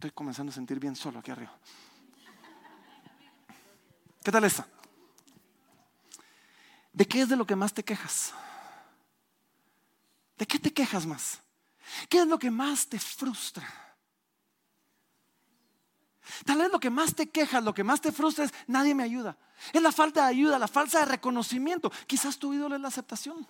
Estoy 0.00 0.12
comenzando 0.12 0.48
a 0.48 0.54
sentir 0.54 0.80
bien 0.80 0.96
solo 0.96 1.18
aquí 1.18 1.30
arriba. 1.30 1.52
¿Qué 4.24 4.32
tal 4.32 4.42
esta? 4.44 4.66
¿De 6.90 7.06
qué 7.06 7.20
es 7.20 7.28
de 7.28 7.36
lo 7.36 7.46
que 7.46 7.54
más 7.54 7.74
te 7.74 7.84
quejas? 7.84 8.32
¿De 10.38 10.46
qué 10.46 10.58
te 10.58 10.72
quejas 10.72 11.04
más? 11.04 11.42
¿Qué 12.08 12.20
es 12.20 12.26
lo 12.26 12.38
que 12.38 12.50
más 12.50 12.88
te 12.88 12.98
frustra? 12.98 13.68
Tal 16.46 16.56
vez 16.56 16.72
lo 16.72 16.80
que 16.80 16.88
más 16.88 17.14
te 17.14 17.28
quejas, 17.28 17.62
lo 17.62 17.74
que 17.74 17.84
más 17.84 18.00
te 18.00 18.10
frustra 18.10 18.46
es 18.46 18.54
nadie 18.68 18.94
me 18.94 19.02
ayuda. 19.02 19.36
Es 19.70 19.82
la 19.82 19.92
falta 19.92 20.22
de 20.22 20.30
ayuda, 20.30 20.58
la 20.58 20.68
falta 20.68 21.00
de 21.00 21.04
reconocimiento. 21.04 21.92
Quizás 22.06 22.38
tu 22.38 22.54
ídolo 22.54 22.74
es 22.74 22.80
la 22.80 22.88
aceptación. 22.88 23.46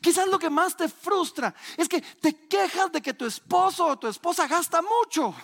Quizás 0.00 0.28
lo 0.28 0.38
que 0.38 0.50
más 0.50 0.76
te 0.76 0.88
frustra 0.88 1.54
es 1.76 1.88
que 1.88 2.00
te 2.00 2.46
quejas 2.46 2.92
de 2.92 3.00
que 3.00 3.14
tu 3.14 3.26
esposo 3.26 3.86
o 3.86 3.98
tu 3.98 4.06
esposa 4.06 4.46
gasta 4.46 4.82
mucho. 4.82 5.34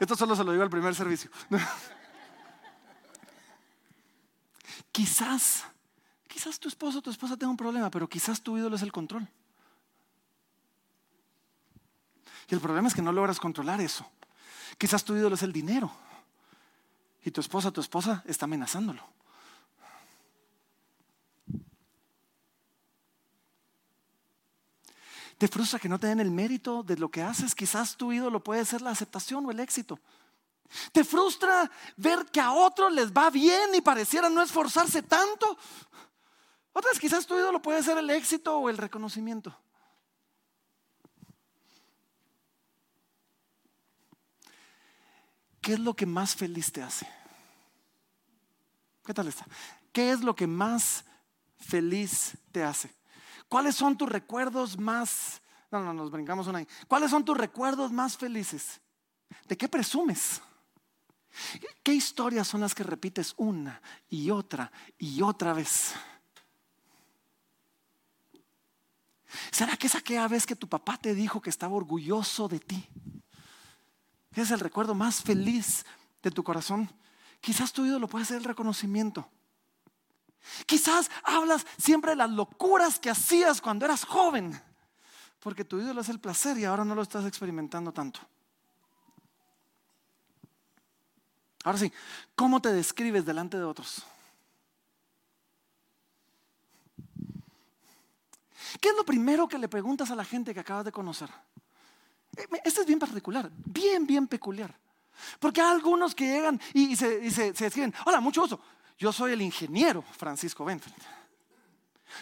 Esto 0.00 0.16
solo 0.16 0.34
se 0.36 0.44
lo 0.44 0.52
digo 0.52 0.62
al 0.64 0.70
primer 0.70 0.94
servicio. 0.94 1.30
Quizás, 4.92 5.64
quizás 6.28 6.58
tu 6.58 6.68
esposo 6.68 6.98
o 6.98 7.02
tu 7.02 7.10
esposa 7.10 7.36
tenga 7.36 7.50
un 7.50 7.56
problema, 7.56 7.90
pero 7.90 8.08
quizás 8.08 8.40
tu 8.40 8.56
ídolo 8.56 8.76
es 8.76 8.82
el 8.82 8.92
control. 8.92 9.28
Y 12.48 12.54
el 12.54 12.60
problema 12.60 12.88
es 12.88 12.94
que 12.94 13.02
no 13.02 13.12
logras 13.12 13.40
controlar 13.40 13.80
eso. 13.80 14.06
Quizás 14.78 15.04
tu 15.04 15.16
ídolo 15.16 15.34
es 15.34 15.42
el 15.42 15.52
dinero. 15.52 15.90
Y 17.24 17.30
tu 17.30 17.40
esposa, 17.40 17.70
tu 17.70 17.80
esposa 17.80 18.22
está 18.26 18.44
amenazándolo. 18.44 19.02
Te 25.44 25.48
frustra 25.48 25.78
que 25.78 25.90
no 25.90 26.00
te 26.00 26.06
den 26.06 26.20
el 26.20 26.30
mérito 26.30 26.82
de 26.82 26.96
lo 26.96 27.10
que 27.10 27.20
haces. 27.20 27.54
Quizás 27.54 27.98
tu 27.98 28.14
ídolo 28.14 28.42
puede 28.42 28.64
ser 28.64 28.80
la 28.80 28.92
aceptación 28.92 29.44
o 29.44 29.50
el 29.50 29.60
éxito. 29.60 30.00
Te 30.90 31.04
frustra 31.04 31.70
ver 31.98 32.24
que 32.32 32.40
a 32.40 32.52
otros 32.52 32.90
les 32.90 33.12
va 33.12 33.28
bien 33.28 33.74
y 33.74 33.82
pareciera 33.82 34.30
no 34.30 34.40
esforzarse 34.40 35.02
tanto. 35.02 35.58
Otras 36.72 36.98
quizás 36.98 37.26
tu 37.26 37.36
ídolo 37.36 37.60
puede 37.60 37.82
ser 37.82 37.98
el 37.98 38.08
éxito 38.08 38.56
o 38.56 38.70
el 38.70 38.78
reconocimiento. 38.78 39.54
¿Qué 45.60 45.74
es 45.74 45.78
lo 45.78 45.92
que 45.92 46.06
más 46.06 46.34
feliz 46.34 46.72
te 46.72 46.82
hace? 46.82 47.06
¿Qué 49.04 49.12
tal 49.12 49.28
está? 49.28 49.46
¿Qué 49.92 50.10
es 50.10 50.22
lo 50.22 50.34
que 50.34 50.46
más 50.46 51.04
feliz 51.58 52.32
te 52.50 52.64
hace? 52.64 53.03
¿Cuáles 53.48 53.74
son 53.76 53.96
tus 53.96 54.08
recuerdos 54.08 54.78
más... 54.78 55.40
No, 55.70 55.82
no, 55.82 55.92
nos 55.92 56.10
brincamos 56.10 56.46
una 56.46 56.58
ahí. 56.58 56.68
¿Cuáles 56.86 57.10
son 57.10 57.24
tus 57.24 57.36
recuerdos 57.36 57.90
más 57.90 58.16
felices? 58.16 58.80
¿De 59.48 59.56
qué 59.56 59.68
presumes? 59.68 60.40
¿Qué 61.82 61.92
historias 61.92 62.46
son 62.46 62.60
las 62.60 62.74
que 62.74 62.84
repites 62.84 63.34
una 63.36 63.80
y 64.08 64.30
otra 64.30 64.70
y 64.98 65.20
otra 65.22 65.52
vez? 65.52 65.94
¿Será 69.50 69.76
que 69.76 69.88
es 69.88 69.94
aquella 69.94 70.28
vez 70.28 70.46
que 70.46 70.56
tu 70.56 70.68
papá 70.68 70.96
te 70.96 71.14
dijo 71.14 71.40
que 71.40 71.50
estaba 71.50 71.74
orgulloso 71.74 72.48
de 72.48 72.60
ti? 72.60 72.88
es 74.34 74.50
el 74.50 74.60
recuerdo 74.60 74.94
más 74.94 75.22
feliz 75.22 75.84
de 76.22 76.30
tu 76.30 76.42
corazón? 76.42 76.90
Quizás 77.40 77.72
tu 77.72 77.84
ídolo 77.84 78.08
puede 78.08 78.24
ser 78.24 78.38
el 78.38 78.44
reconocimiento. 78.44 79.28
Quizás 80.66 81.10
hablas 81.22 81.66
siempre 81.78 82.12
de 82.12 82.16
las 82.16 82.30
locuras 82.30 82.98
que 82.98 83.10
hacías 83.10 83.60
cuando 83.60 83.84
eras 83.84 84.04
joven, 84.04 84.60
porque 85.40 85.64
tu 85.64 85.80
ídolo 85.80 86.00
es 86.00 86.08
el 86.08 86.20
placer 86.20 86.58
y 86.58 86.64
ahora 86.64 86.84
no 86.84 86.94
lo 86.94 87.02
estás 87.02 87.24
experimentando 87.24 87.92
tanto. 87.92 88.20
Ahora 91.64 91.78
sí, 91.78 91.90
¿cómo 92.34 92.60
te 92.60 92.72
describes 92.72 93.24
delante 93.24 93.56
de 93.56 93.64
otros? 93.64 94.04
¿Qué 98.80 98.90
es 98.90 98.96
lo 98.96 99.04
primero 99.04 99.48
que 99.48 99.58
le 99.58 99.68
preguntas 99.68 100.10
a 100.10 100.14
la 100.14 100.24
gente 100.24 100.52
que 100.52 100.60
acabas 100.60 100.84
de 100.84 100.92
conocer? 100.92 101.30
Este 102.64 102.80
es 102.80 102.86
bien 102.86 102.98
particular, 102.98 103.50
bien, 103.64 104.06
bien 104.06 104.26
peculiar. 104.26 104.74
Porque 105.38 105.60
hay 105.60 105.70
algunos 105.70 106.14
que 106.14 106.26
llegan 106.26 106.60
y, 106.72 106.96
se, 106.96 107.20
describen, 107.52 107.94
hola, 108.04 108.20
mucho 108.20 108.42
gusto, 108.42 108.60
yo 108.98 109.12
soy 109.12 109.32
el 109.32 109.42
ingeniero 109.42 110.02
Francisco 110.02 110.64
Benfeld. 110.64 110.94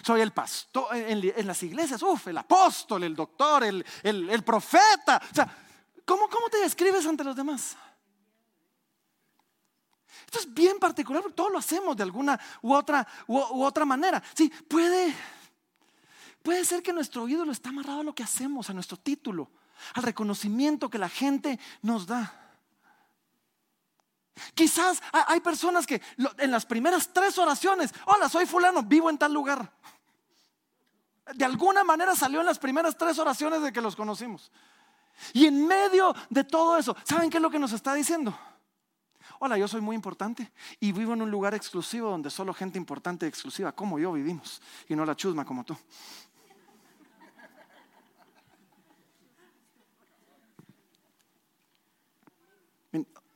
Soy 0.03 0.23
el 0.23 0.33
pastor 0.33 0.97
en, 0.97 1.47
las 1.47 1.63
iglesias, 1.63 2.03
uff, 2.03 2.29
el 2.29 2.39
apóstol, 2.39 3.05
el 3.05 3.15
doctor, 3.15 3.63
el, 3.65 4.43
profeta. 4.45 5.21
O 5.31 5.35
sea, 5.35 5.57
¿cómo, 6.05 6.29
¿cómo 6.29 6.49
te 6.49 6.59
describes 6.59 7.07
ante 7.07 7.25
los 7.25 7.37
demás? 7.37 7.77
Esto 10.25 10.39
es 10.39 10.55
bien 10.55 10.79
particular 10.79 11.23
porque 11.23 11.37
todos 11.37 11.53
lo 11.53 11.59
hacemos 11.59 11.97
de 11.97 12.05
alguna 12.05 12.41
u 12.63 12.73
otra, 12.73 13.07
u, 13.27 13.63
otra 13.63 13.85
manera. 13.85 14.23
Sí, 14.35 14.51
puede, 14.67 15.15
puede 16.43 16.65
ser 16.65 16.83
que 16.83 16.93
nuestro 16.93 17.29
ídolo 17.29 17.53
está 17.53 17.69
amarrado 17.69 18.01
a 18.01 18.05
lo 18.05 18.15
que 18.15 18.23
hacemos, 18.23 18.71
a 18.71 18.75
nuestro 18.75 18.97
título 18.97 19.51
al 19.95 20.03
reconocimiento 20.03 20.89
que 20.89 20.99
la 20.99 21.09
gente 21.09 21.59
nos 21.83 22.07
da. 22.07 22.42
Quizás 24.55 25.03
hay 25.13 25.41
personas 25.41 25.87
que 25.87 26.01
en 26.39 26.51
las 26.51 26.67
primeras 26.67 27.13
tres 27.13 27.39
oraciones, 27.39 27.93
hola, 28.07 28.29
soy 28.29 28.47
fulano, 28.47 28.83
vivo 28.83 29.11
en 29.11 29.19
tal 29.19 29.33
lugar. 29.33 29.73
De 31.35 31.45
alguna 31.45 31.85
manera 31.85 32.15
salió 32.17 32.41
en 32.41 32.47
las 32.47 32.59
primeras 32.59 32.97
tres 32.97 33.19
oraciones 33.19 33.63
de 33.63 33.73
que 33.73 33.81
los 33.81 33.97
conocimos. 33.97 34.51
Y 35.33 35.47
en 35.47 35.67
medio 35.67 36.15
de 36.31 36.45
todo 36.45 36.77
eso, 36.77 36.97
¿saben 37.05 37.31
qué 37.31 37.37
es 37.39 37.43
lo 37.43 37.51
que 37.51 37.59
nos 37.59 37.73
está 37.73 37.95
diciendo? 37.95 38.37
Hola, 39.39 39.57
yo 39.59 39.69
soy 39.69 39.81
muy 39.81 39.97
importante 39.97 40.53
y 40.81 40.93
vivo 40.93 41.13
en 41.15 41.23
un 41.23 41.31
lugar 41.31 41.55
exclusivo 41.55 42.11
donde 42.11 42.31
solo 42.31 42.55
gente 42.55 42.79
importante 42.79 43.27
y 43.27 43.29
exclusiva 43.29 43.73
como 43.73 43.99
yo 43.99 44.13
vivimos 44.13 44.61
y 44.89 44.95
no 44.95 45.05
la 45.05 45.17
chusma 45.17 45.45
como 45.45 45.65
tú. 45.65 45.77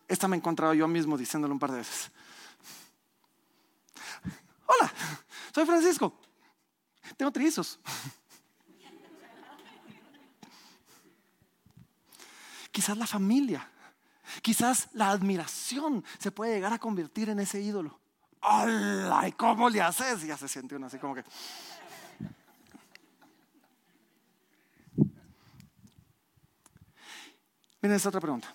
Esta 0.09 0.29
me 0.29 0.37
he 0.37 0.39
encontrado 0.39 0.75
yo 0.75 0.87
mismo 0.87 1.17
diciéndolo 1.17 1.53
un 1.53 1.59
par 1.59 1.73
de 1.73 1.79
veces. 1.79 2.11
Hola, 4.67 4.93
soy 5.53 5.67
Francisco. 5.67 6.19
Tengo 7.17 7.33
trillizos. 7.33 7.79
Quizás 12.71 12.99
la 12.99 13.07
familia, 13.07 13.67
quizás 14.43 14.89
la 14.93 15.11
admiración 15.11 16.05
se 16.19 16.31
puede 16.31 16.55
llegar 16.55 16.75
a 16.75 16.79
convertir 16.79 17.31
en 17.31 17.41
ese 17.41 17.61
ídolo. 17.61 17.99
¡Hola! 18.43 19.27
¿Y 19.27 19.33
cómo 19.33 19.71
le 19.71 19.81
haces? 19.81 20.23
Ya 20.23 20.37
se 20.37 20.47
siente 20.47 20.77
uno 20.77 20.87
así 20.87 20.99
como 20.99 21.15
que. 21.15 21.25
Miren 27.81 27.97
esta 27.97 28.09
otra 28.11 28.21
pregunta. 28.21 28.55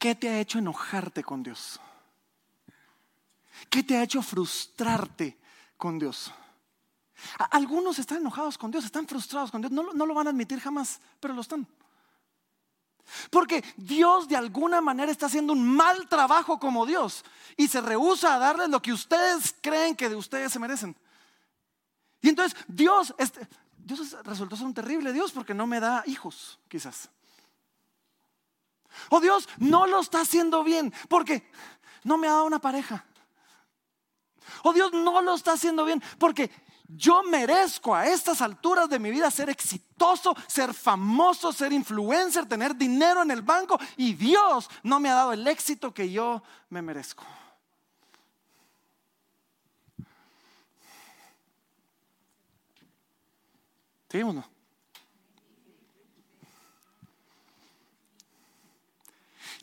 ¿Qué 0.00 0.14
te 0.14 0.30
ha 0.30 0.40
hecho 0.40 0.58
enojarte 0.58 1.22
con 1.22 1.42
Dios? 1.42 1.78
¿Qué 3.68 3.82
te 3.82 3.98
ha 3.98 4.02
hecho 4.02 4.22
frustrarte 4.22 5.38
con 5.76 5.98
Dios? 5.98 6.32
Algunos 7.50 7.98
están 7.98 8.16
enojados 8.16 8.56
con 8.56 8.70
Dios, 8.70 8.86
están 8.86 9.06
frustrados 9.06 9.50
con 9.50 9.60
Dios, 9.60 9.70
no, 9.70 9.92
lo 9.92 10.14
van 10.14 10.26
a 10.26 10.30
admitir 10.30 10.58
jamás, 10.58 11.02
pero 11.20 11.34
lo 11.34 11.42
están. 11.42 11.66
Porque 13.28 13.62
Dios 13.76 14.26
de 14.26 14.36
alguna 14.36 14.80
manera 14.80 15.12
está 15.12 15.26
haciendo 15.26 15.52
un 15.52 15.68
mal 15.76 16.08
trabajo 16.08 16.58
como 16.58 16.86
Dios 16.86 17.22
y 17.58 17.68
se 17.68 17.82
rehúsa 17.82 18.36
a 18.36 18.38
darles 18.38 18.70
lo 18.70 18.80
que 18.80 18.94
ustedes 18.94 19.54
creen 19.60 19.94
que 19.94 20.08
de 20.08 20.16
ustedes 20.16 20.50
se 20.50 20.58
merecen. 20.58 20.96
Y 22.22 22.30
entonces 22.30 22.58
Dios, 22.66 23.14
este, 23.18 23.46
Dios 23.76 24.16
resultó 24.24 24.56
ser 24.56 24.64
un 24.64 24.72
terrible 24.72 25.12
Dios 25.12 25.30
porque 25.30 25.52
no 25.52 25.66
me 25.66 25.78
da 25.78 26.04
hijos, 26.06 26.58
quizás. 26.68 27.10
Oh 29.10 29.20
Dios, 29.20 29.48
no 29.58 29.86
lo 29.86 30.00
está 30.00 30.20
haciendo 30.20 30.64
bien 30.64 30.92
porque 31.08 31.50
no 32.04 32.16
me 32.16 32.28
ha 32.28 32.32
dado 32.32 32.46
una 32.46 32.60
pareja. 32.60 33.04
Oh 34.62 34.72
Dios, 34.72 34.92
no 34.92 35.20
lo 35.22 35.34
está 35.34 35.52
haciendo 35.52 35.84
bien 35.84 36.02
porque 36.18 36.50
yo 36.88 37.22
merezco 37.22 37.94
a 37.94 38.06
estas 38.08 38.42
alturas 38.42 38.88
de 38.88 38.98
mi 38.98 39.10
vida 39.10 39.30
ser 39.30 39.48
exitoso, 39.48 40.34
ser 40.48 40.74
famoso, 40.74 41.52
ser 41.52 41.72
influencer, 41.72 42.46
tener 42.46 42.74
dinero 42.74 43.22
en 43.22 43.30
el 43.30 43.42
banco 43.42 43.78
y 43.96 44.14
Dios 44.14 44.68
no 44.82 44.98
me 44.98 45.08
ha 45.08 45.14
dado 45.14 45.32
el 45.32 45.46
éxito 45.46 45.94
que 45.94 46.10
yo 46.10 46.42
me 46.68 46.82
merezco. 46.82 47.24
¿Sí 54.10 54.20
o 54.22 54.32
no? 54.32 54.49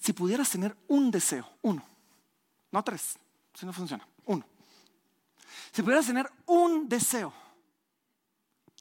Si 0.07 0.13
pudieras 0.13 0.49
tener 0.49 0.73
un 0.87 1.11
deseo, 1.11 1.45
uno, 1.63 1.83
no 2.71 2.81
tres, 2.81 3.17
si 3.53 3.65
no 3.65 3.73
funciona, 3.73 4.07
uno. 4.23 4.45
Si 5.73 5.81
pudieras 5.81 6.05
tener 6.05 6.31
un 6.45 6.87
deseo, 6.87 7.33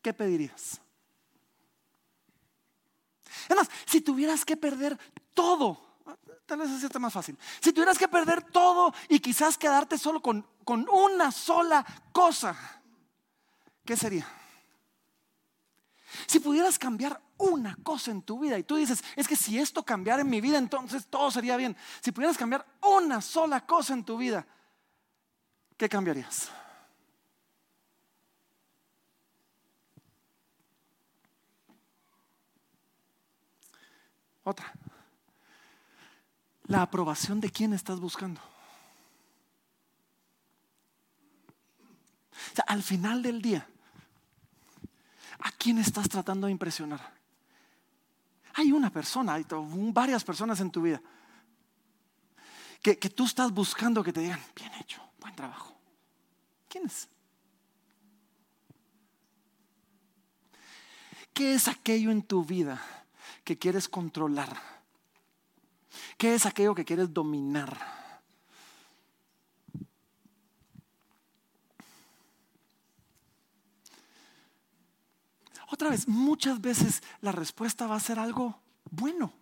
¿qué 0.01 0.15
pedirías? 0.15 0.81
Además, 3.47 3.69
si 3.87 4.03
tuvieras 4.03 4.45
que 4.45 4.57
perder 4.57 4.97
todo, 5.35 5.99
tal 6.47 6.61
vez 6.61 6.71
así 6.71 6.87
está 6.87 7.01
más 7.01 7.13
fácil. 7.13 7.37
Si 7.61 7.73
tuvieras 7.73 7.99
que 7.99 8.07
perder 8.07 8.45
todo 8.45 8.95
y 9.09 9.19
quizás 9.19 9.59
quedarte 9.59 9.99
solo 9.99 10.23
con, 10.23 10.47
con 10.63 10.89
una 10.89 11.33
sola 11.33 11.85
cosa, 12.13 12.57
¿qué 13.85 13.97
sería? 13.97 14.29
Si 16.29 16.39
pudieras 16.39 16.79
cambiar 16.79 17.21
una 17.39 17.77
cosa 17.83 18.11
en 18.11 18.23
tu 18.23 18.39
vida 18.39 18.59
y 18.59 18.63
tú 18.63 18.77
dices, 18.77 19.03
es 19.15 19.29
que 19.29 19.37
si 19.37 19.59
esto 19.59 19.83
cambiara 19.83 20.23
en 20.23 20.31
mi 20.31 20.41
vida, 20.41 20.59
entonces 20.59 21.07
todo 21.07 21.31
sería 21.31 21.57
bien. 21.57 21.77
Si 22.01 22.13
pudieras 22.13 22.39
cambiar 22.39 22.67
una 22.83 23.21
sola 23.21 23.67
cosa 23.67 23.95
en 23.95 24.05
tu 24.05 24.17
vida, 24.17 24.47
¿qué 25.77 25.89
cambiarías? 25.89 26.51
Otra. 34.45 34.73
La 36.67 36.83
aprobación 36.83 37.41
de 37.41 37.51
quién 37.51 37.73
estás 37.73 37.99
buscando. 37.99 38.41
O 42.53 42.55
sea, 42.55 42.65
al 42.69 42.83
final 42.83 43.23
del 43.23 43.43
día, 43.43 43.67
¿a 45.41 45.51
quién 45.53 45.79
estás 45.79 46.09
tratando 46.09 46.47
de 46.47 46.53
impresionar? 46.53 47.16
Hay 48.59 48.73
una 48.73 48.91
persona, 48.91 49.35
hay 49.35 49.45
varias 49.93 50.25
personas 50.25 50.61
en 50.61 50.71
tu 50.71 50.81
vida 50.81 51.01
que, 52.83 53.11
tú 53.11 53.25
estás 53.25 53.53
buscando 53.53 54.03
que 54.03 54.13
te 54.13 54.21
digan, 54.21 54.41
bien 54.55 54.73
hecho, 54.75 55.03
buen 55.21 55.35
trabajo. 55.35 55.77
¿Quién 56.69 56.87
es? 56.87 57.09
¿Qué 61.35 61.55
es 61.55 61.69
aquello 61.69 62.11
en 62.11 62.23
tu 62.23 62.45
vida 62.45 62.81
que 63.45 63.59
quieres 63.59 63.89
controlar? 63.89 64.57
¿Qué 66.17 66.35
es 66.35 66.47
aquello 66.47 66.75
que 66.75 66.85
quieres 66.85 67.13
dominar? 67.13 68.06
Otra 75.69 75.91
vez, 75.91 76.07
muchas 76.07 76.61
veces 76.61 77.03
la 77.21 77.33
respuesta 77.33 77.87
va 77.87 77.97
a 77.97 78.01
ser 78.01 78.19
algo 78.19 78.61
bueno. 78.91 79.33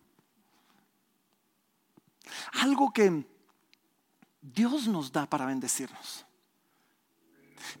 Algo 2.61 2.91
que 2.91 3.27
Dios 4.41 4.87
nos 4.87 5.11
da 5.11 5.27
para 5.27 5.45
bendecirnos. 5.45 6.25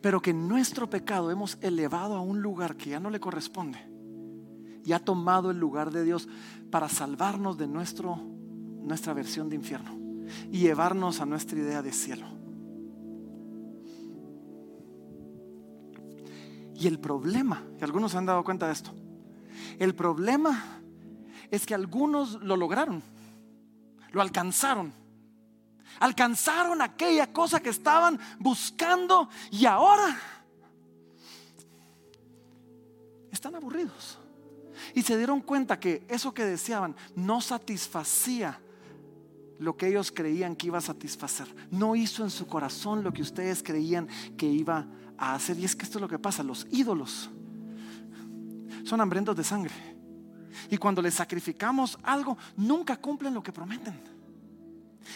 Pero 0.01 0.21
que 0.21 0.33
nuestro 0.33 0.89
pecado 0.89 1.31
hemos 1.31 1.57
elevado 1.61 2.15
a 2.15 2.21
un 2.21 2.41
lugar 2.41 2.75
que 2.75 2.91
ya 2.91 2.99
no 2.99 3.09
le 3.09 3.19
corresponde. 3.19 3.79
Y 4.83 4.93
ha 4.93 4.99
tomado 4.99 5.49
el 5.49 5.57
lugar 5.57 5.91
de 5.91 6.03
Dios 6.03 6.27
para 6.69 6.89
salvarnos 6.89 7.57
de 7.57 7.67
nuestro, 7.67 8.15
nuestra 8.17 9.13
versión 9.13 9.49
de 9.49 9.55
infierno 9.55 9.97
y 10.51 10.59
llevarnos 10.59 11.21
a 11.21 11.25
nuestra 11.25 11.57
idea 11.57 11.81
de 11.81 11.91
cielo. 11.91 12.27
Y 16.75 16.87
el 16.87 16.99
problema, 16.99 17.63
y 17.79 17.83
algunos 17.83 18.11
se 18.11 18.17
han 18.17 18.25
dado 18.25 18.43
cuenta 18.43 18.67
de 18.67 18.73
esto, 18.73 18.93
el 19.79 19.95
problema 19.95 20.81
es 21.49 21.65
que 21.65 21.73
algunos 21.73 22.41
lo 22.41 22.57
lograron, 22.57 23.01
lo 24.11 24.21
alcanzaron. 24.21 24.93
Alcanzaron 25.99 26.81
aquella 26.81 27.31
cosa 27.31 27.61
que 27.61 27.69
estaban 27.69 28.19
buscando 28.39 29.29
y 29.49 29.65
ahora 29.65 30.17
están 33.31 33.55
aburridos. 33.55 34.17
Y 34.93 35.03
se 35.03 35.17
dieron 35.17 35.41
cuenta 35.41 35.79
que 35.79 36.05
eso 36.09 36.33
que 36.33 36.43
deseaban 36.43 36.95
no 37.15 37.39
satisfacía 37.39 38.59
lo 39.59 39.77
que 39.77 39.87
ellos 39.87 40.11
creían 40.11 40.55
que 40.55 40.67
iba 40.67 40.79
a 40.79 40.81
satisfacer. 40.81 41.47
No 41.71 41.95
hizo 41.95 42.23
en 42.23 42.29
su 42.29 42.45
corazón 42.47 43.03
lo 43.03 43.13
que 43.13 43.21
ustedes 43.21 43.63
creían 43.63 44.07
que 44.37 44.47
iba 44.47 44.79
a 44.79 44.87
hacer. 45.17 45.57
Y 45.59 45.65
es 45.65 45.75
que 45.75 45.83
esto 45.83 45.97
es 45.97 46.01
lo 46.01 46.07
que 46.07 46.19
pasa. 46.19 46.43
Los 46.43 46.67
ídolos 46.71 47.29
son 48.83 49.01
hambrientos 49.01 49.35
de 49.35 49.43
sangre. 49.43 49.73
Y 50.69 50.77
cuando 50.77 51.01
les 51.01 51.13
sacrificamos 51.13 51.97
algo, 52.03 52.37
nunca 52.55 52.97
cumplen 52.97 53.33
lo 53.33 53.43
que 53.43 53.51
prometen. 53.51 54.15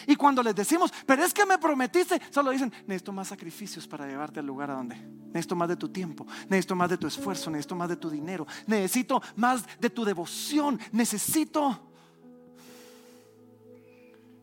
Y 0.06 0.16
cuando 0.16 0.42
les 0.42 0.54
decimos, 0.54 0.92
pero 1.04 1.24
es 1.24 1.34
que 1.34 1.44
me 1.44 1.58
prometiste, 1.58 2.20
solo 2.30 2.50
dicen, 2.50 2.72
necesito 2.86 3.12
más 3.12 3.28
sacrificios 3.28 3.86
para 3.88 4.06
llevarte 4.06 4.40
al 4.40 4.46
lugar 4.46 4.70
a 4.70 4.74
donde. 4.74 4.96
Necesito 4.96 5.56
más 5.56 5.68
de 5.68 5.76
tu 5.76 5.88
tiempo, 5.88 6.26
necesito 6.48 6.76
más 6.76 6.90
de 6.90 6.98
tu 6.98 7.06
esfuerzo, 7.06 7.50
necesito 7.50 7.74
más 7.74 7.88
de 7.88 7.96
tu 7.96 8.08
dinero, 8.08 8.46
necesito 8.66 9.20
más 9.36 9.64
de 9.78 9.90
tu 9.90 10.04
devoción, 10.04 10.78
necesito 10.92 11.90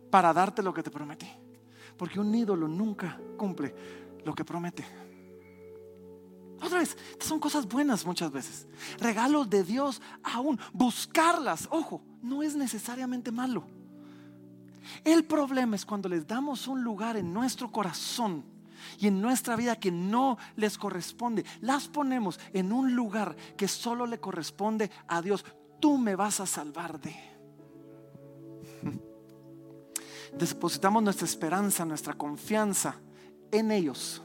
para 0.09 0.33
darte 0.33 0.61
lo 0.61 0.73
que 0.73 0.83
te 0.83 0.91
prometí. 0.91 1.29
Porque 1.97 2.19
un 2.19 2.33
ídolo 2.33 2.67
nunca 2.67 3.19
cumple 3.37 3.73
lo 4.23 4.33
que 4.33 4.45
promete. 4.45 4.85
Otra 6.61 6.79
vez, 6.79 6.97
son 7.19 7.39
cosas 7.39 7.67
buenas 7.67 8.05
muchas 8.05 8.31
veces. 8.31 8.67
Regalos 8.99 9.49
de 9.49 9.63
Dios 9.63 10.01
aún. 10.23 10.59
Buscarlas, 10.73 11.67
ojo, 11.71 12.01
no 12.21 12.41
es 12.41 12.55
necesariamente 12.55 13.31
malo. 13.31 13.63
El 15.03 15.25
problema 15.25 15.75
es 15.75 15.85
cuando 15.85 16.09
les 16.09 16.25
damos 16.25 16.67
un 16.67 16.83
lugar 16.83 17.17
en 17.17 17.33
nuestro 17.33 17.71
corazón 17.71 18.43
y 18.99 19.07
en 19.07 19.21
nuestra 19.21 19.55
vida 19.55 19.75
que 19.75 19.91
no 19.91 20.37
les 20.55 20.77
corresponde. 20.77 21.45
Las 21.61 21.87
ponemos 21.87 22.39
en 22.53 22.71
un 22.71 22.95
lugar 22.95 23.35
que 23.55 23.67
solo 23.67 24.05
le 24.05 24.19
corresponde 24.19 24.89
a 25.07 25.21
Dios. 25.21 25.45
Tú 25.79 25.97
me 25.97 26.15
vas 26.15 26.39
a 26.39 26.45
salvar 26.45 26.99
de. 26.99 27.15
Depositamos 30.37 31.03
nuestra 31.03 31.25
esperanza, 31.25 31.85
nuestra 31.85 32.13
confianza 32.13 32.95
en 33.51 33.71
ellos 33.71 34.21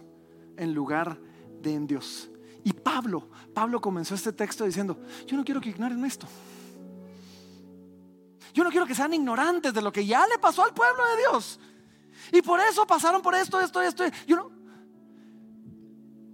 en 0.56 0.74
lugar 0.74 1.18
de 1.18 1.31
en 1.70 1.86
Dios. 1.86 2.28
Y 2.64 2.72
Pablo, 2.72 3.28
Pablo 3.54 3.80
comenzó 3.80 4.14
este 4.14 4.32
texto 4.32 4.64
diciendo, 4.64 4.98
yo 5.26 5.36
no 5.36 5.44
quiero 5.44 5.60
que 5.60 5.70
ignoren 5.70 6.04
esto. 6.04 6.26
Yo 8.54 8.62
no 8.64 8.70
quiero 8.70 8.86
que 8.86 8.94
sean 8.94 9.14
ignorantes 9.14 9.72
de 9.72 9.82
lo 9.82 9.92
que 9.92 10.04
ya 10.04 10.26
le 10.26 10.38
pasó 10.38 10.62
al 10.62 10.74
pueblo 10.74 11.02
de 11.06 11.16
Dios. 11.18 11.58
Y 12.32 12.42
por 12.42 12.60
eso 12.60 12.86
pasaron 12.86 13.22
por 13.22 13.34
esto, 13.34 13.60
esto, 13.60 13.80
esto. 13.80 14.04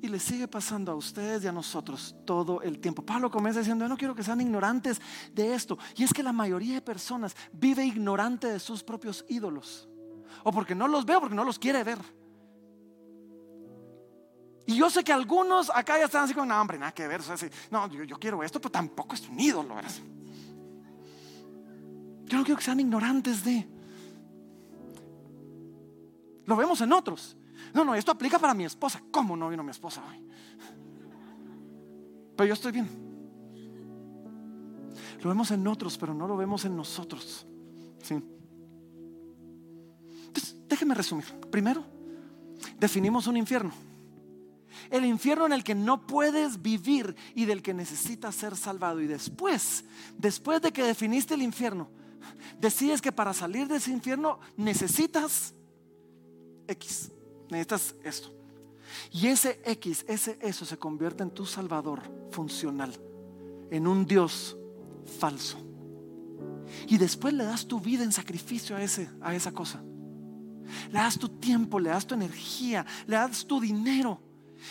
Y 0.00 0.08
le 0.08 0.18
sigue 0.18 0.46
pasando 0.46 0.92
a 0.92 0.94
ustedes 0.94 1.44
y 1.44 1.48
a 1.48 1.52
nosotros 1.52 2.14
todo 2.24 2.60
el 2.62 2.78
tiempo. 2.78 3.02
Pablo 3.02 3.30
comienza 3.30 3.60
diciendo, 3.60 3.84
yo 3.84 3.88
no 3.88 3.96
quiero 3.96 4.14
que 4.14 4.22
sean 4.22 4.40
ignorantes 4.40 5.00
de 5.32 5.54
esto. 5.54 5.78
Y 5.96 6.04
es 6.04 6.12
que 6.12 6.22
la 6.22 6.32
mayoría 6.32 6.74
de 6.74 6.82
personas 6.82 7.34
vive 7.52 7.84
ignorante 7.84 8.48
de 8.48 8.58
sus 8.58 8.82
propios 8.82 9.24
ídolos. 9.28 9.88
O 10.44 10.52
porque 10.52 10.74
no 10.74 10.86
los 10.88 11.04
veo, 11.04 11.20
porque 11.20 11.34
no 11.34 11.44
los 11.44 11.58
quiere 11.58 11.82
ver. 11.84 11.98
Y 14.68 14.76
yo 14.76 14.90
sé 14.90 15.02
que 15.02 15.14
algunos 15.14 15.70
acá 15.74 15.96
ya 15.96 16.04
están 16.04 16.24
así 16.24 16.34
con, 16.34 16.46
no, 16.46 16.60
hombre, 16.60 16.78
nada 16.78 16.92
que 16.92 17.08
ver. 17.08 17.22
no, 17.70 17.88
yo, 17.88 18.18
quiero 18.18 18.42
esto, 18.42 18.60
pero 18.60 18.70
tampoco 18.70 19.14
es 19.14 19.26
un 19.26 19.40
ídolo. 19.40 19.74
¿verdad? 19.74 19.90
Yo 22.26 22.36
no 22.36 22.44
quiero 22.44 22.58
que 22.58 22.64
sean 22.64 22.78
ignorantes 22.78 23.42
de. 23.42 23.66
Lo 26.44 26.54
vemos 26.54 26.82
en 26.82 26.92
otros. 26.92 27.34
No, 27.72 27.82
no, 27.82 27.94
esto 27.94 28.12
aplica 28.12 28.38
para 28.38 28.52
mi 28.52 28.66
esposa. 28.66 29.00
¿Cómo 29.10 29.38
no 29.38 29.48
vino 29.48 29.62
mi 29.62 29.70
esposa 29.70 30.02
hoy? 30.06 30.22
Pero 32.36 32.48
yo 32.48 32.52
estoy 32.52 32.72
bien. 32.72 32.90
Lo 35.22 35.30
vemos 35.30 35.50
en 35.50 35.66
otros, 35.66 35.96
pero 35.96 36.12
no 36.12 36.28
lo 36.28 36.36
vemos 36.36 36.66
en 36.66 36.76
nosotros. 36.76 37.46
¿Sí? 38.02 38.22
Entonces, 40.26 40.56
déjeme 40.68 40.94
resumir. 40.94 41.24
Primero, 41.50 41.82
definimos 42.78 43.26
un 43.28 43.38
infierno. 43.38 43.87
El 44.90 45.04
infierno 45.04 45.46
en 45.46 45.52
el 45.52 45.64
que 45.64 45.74
no 45.74 46.06
puedes 46.06 46.62
vivir 46.62 47.14
y 47.34 47.44
del 47.44 47.62
que 47.62 47.74
necesitas 47.74 48.34
ser 48.34 48.56
salvado. 48.56 49.00
Y 49.00 49.06
después, 49.06 49.84
después 50.16 50.62
de 50.62 50.72
que 50.72 50.82
definiste 50.82 51.34
el 51.34 51.42
infierno, 51.42 51.88
decides 52.60 53.00
que 53.00 53.12
para 53.12 53.32
salir 53.34 53.68
de 53.68 53.76
ese 53.76 53.90
infierno 53.90 54.40
necesitas 54.56 55.54
X, 56.66 57.10
necesitas 57.50 57.94
esto. 58.04 58.34
Y 59.10 59.26
ese 59.28 59.60
X, 59.64 60.04
ese 60.08 60.38
eso 60.40 60.64
se 60.64 60.78
convierte 60.78 61.22
en 61.22 61.30
tu 61.30 61.44
salvador 61.46 62.02
funcional, 62.30 62.92
en 63.70 63.86
un 63.86 64.06
Dios 64.06 64.56
falso. 65.18 65.58
Y 66.86 66.98
después 66.98 67.34
le 67.34 67.44
das 67.44 67.66
tu 67.66 67.80
vida 67.80 68.04
en 68.04 68.12
sacrificio 68.12 68.76
a, 68.76 68.82
ese, 68.82 69.08
a 69.20 69.34
esa 69.34 69.52
cosa. 69.52 69.82
Le 70.90 70.98
das 70.98 71.18
tu 71.18 71.28
tiempo, 71.28 71.78
le 71.78 71.90
das 71.90 72.06
tu 72.06 72.14
energía, 72.14 72.84
le 73.06 73.16
das 73.16 73.46
tu 73.46 73.60
dinero. 73.60 74.20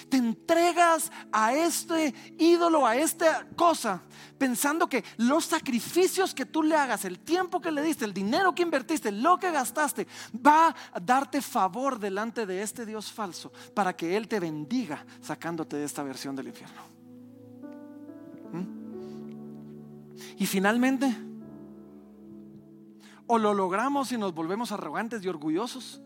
Te 0.10 0.18
entregas 0.18 1.12
a 1.32 1.54
este 1.54 2.14
ídolo, 2.38 2.86
a 2.86 2.96
esta 2.96 3.48
cosa, 3.56 4.02
pensando 4.38 4.88
que 4.88 5.04
los 5.18 5.46
sacrificios 5.46 6.34
que 6.34 6.46
tú 6.46 6.64
le 6.64 6.76
hagas, 6.76 7.06
el 7.06 7.20
tiempo 7.20 7.62
que 7.62 7.72
le 7.72 7.82
diste, 7.82 8.06
el 8.06 8.14
dinero 8.14 8.54
que 8.54 8.64
invertiste, 8.64 9.12
lo 9.12 9.38
que 9.38 9.52
gastaste, 9.52 10.08
va 10.46 10.76
a 10.92 11.00
darte 11.00 11.42
favor 11.42 12.00
delante 12.00 12.46
de 12.46 12.62
este 12.62 12.86
Dios 12.86 13.12
falso 13.12 13.52
para 13.74 13.96
que 13.96 14.16
Él 14.16 14.28
te 14.28 14.40
bendiga 14.40 15.06
sacándote 15.22 15.78
de 15.78 15.86
esta 15.86 16.04
versión 16.04 16.36
del 16.36 16.48
infierno. 16.48 16.82
¿Mm? 18.52 18.78
Y 20.38 20.46
finalmente, 20.46 21.16
o 23.28 23.38
lo 23.38 23.54
logramos 23.54 24.12
y 24.12 24.18
nos 24.18 24.34
volvemos 24.34 24.72
arrogantes 24.72 25.24
y 25.24 25.28
orgullosos 25.28 26.02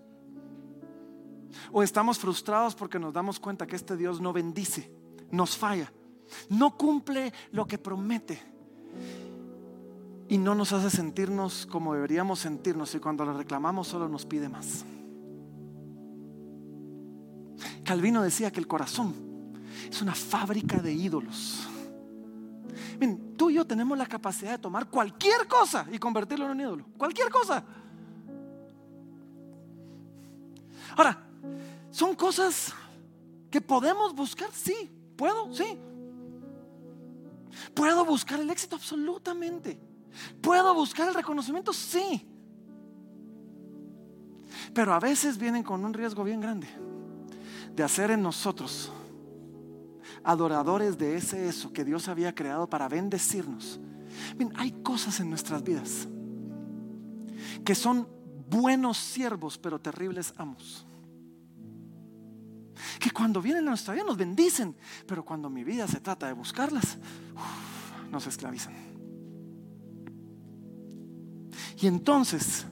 o 1.72 1.84
estamos 1.84 2.20
frustrados 2.20 2.76
porque 2.76 3.00
nos 3.00 3.14
damos 3.14 3.40
cuenta 3.40 3.68
que 3.68 3.76
este 3.76 3.98
Dios 3.98 4.22
no 4.22 4.34
bendice, 4.34 4.92
nos 5.32 5.58
falla, 5.58 5.92
no 6.50 6.78
cumple 6.78 7.34
lo 7.52 7.66
que 7.66 7.78
promete 7.78 8.42
y 10.28 10.38
no 10.38 10.56
nos 10.56 10.72
hace 10.72 10.90
sentirnos 10.90 11.66
como 11.66 11.94
deberíamos 11.94 12.40
sentirnos 12.40 12.96
y 12.96 13.00
cuando 13.00 13.26
le 13.26 13.34
reclamamos 13.34 13.88
solo 13.88 14.08
nos 14.08 14.26
pide 14.26 14.48
más. 14.48 14.86
Calvino 17.84 18.22
decía 18.22 18.52
que 18.52 18.60
el 18.60 18.68
corazón 18.68 19.14
es 19.90 20.02
una 20.02 20.16
fábrica 20.16 20.78
de 20.78 20.94
ídolos. 20.94 21.68
Tú 23.42 23.50
y 23.50 23.56
yo 23.56 23.66
tenemos 23.66 23.98
la 23.98 24.06
capacidad 24.06 24.52
de 24.52 24.58
tomar 24.60 24.88
cualquier 24.88 25.48
cosa 25.48 25.88
y 25.92 25.98
convertirlo 25.98 26.46
en 26.46 26.52
un 26.52 26.62
ídolo. 26.62 26.86
Cualquier 26.96 27.32
cosa. 27.32 27.64
Ahora, 30.96 31.31
son 31.92 32.16
cosas 32.16 32.74
que 33.50 33.62
podemos 33.62 34.16
buscar, 34.16 34.50
sí, 34.54 34.90
puedo, 35.16 35.54
sí. 35.54 35.78
Puedo 37.74 38.06
buscar 38.06 38.40
el 38.40 38.50
éxito 38.50 38.78
absolutamente. 38.78 39.80
Puedo 40.42 40.74
buscar 40.74 41.10
el 41.10 41.14
reconocimiento, 41.14 41.74
sí. 41.74 42.28
Pero 44.74 44.94
a 44.94 45.00
veces 45.00 45.38
vienen 45.38 45.64
con 45.64 45.84
un 45.84 45.94
riesgo 45.94 46.24
bien 46.24 46.40
grande 46.42 46.68
de 47.76 47.84
hacer 47.84 48.12
en 48.12 48.22
nosotros 48.22 48.92
adoradores 50.24 50.98
de 50.98 51.16
ese 51.16 51.48
eso 51.48 51.72
que 51.74 51.84
Dios 51.84 52.08
había 52.08 52.34
creado 52.34 52.70
para 52.70 52.88
bendecirnos. 52.88 53.80
hay 54.56 54.72
cosas 54.84 55.20
en 55.20 55.30
nuestras 55.30 55.64
vidas 55.64 56.08
que 57.66 57.76
son 57.76 58.08
buenos 58.50 58.98
siervos 58.98 59.58
pero 59.58 59.80
terribles 59.80 60.34
amos. 60.38 60.86
Que 63.00 63.12
cuando 63.12 63.42
vienen 63.42 63.66
a 63.68 63.72
nuestra 63.72 63.94
vida 63.94 64.04
nos 64.04 64.18
bendicen, 64.18 64.76
pero 65.06 65.24
cuando 65.24 65.50
mi 65.50 65.64
vida 65.64 65.88
se 65.88 66.00
trata 66.00 66.28
de 66.28 66.34
buscarlas, 66.34 66.98
nos 68.12 68.28
esclavizan. 68.28 68.74
Y 71.80 71.88
entonces, 71.88 72.66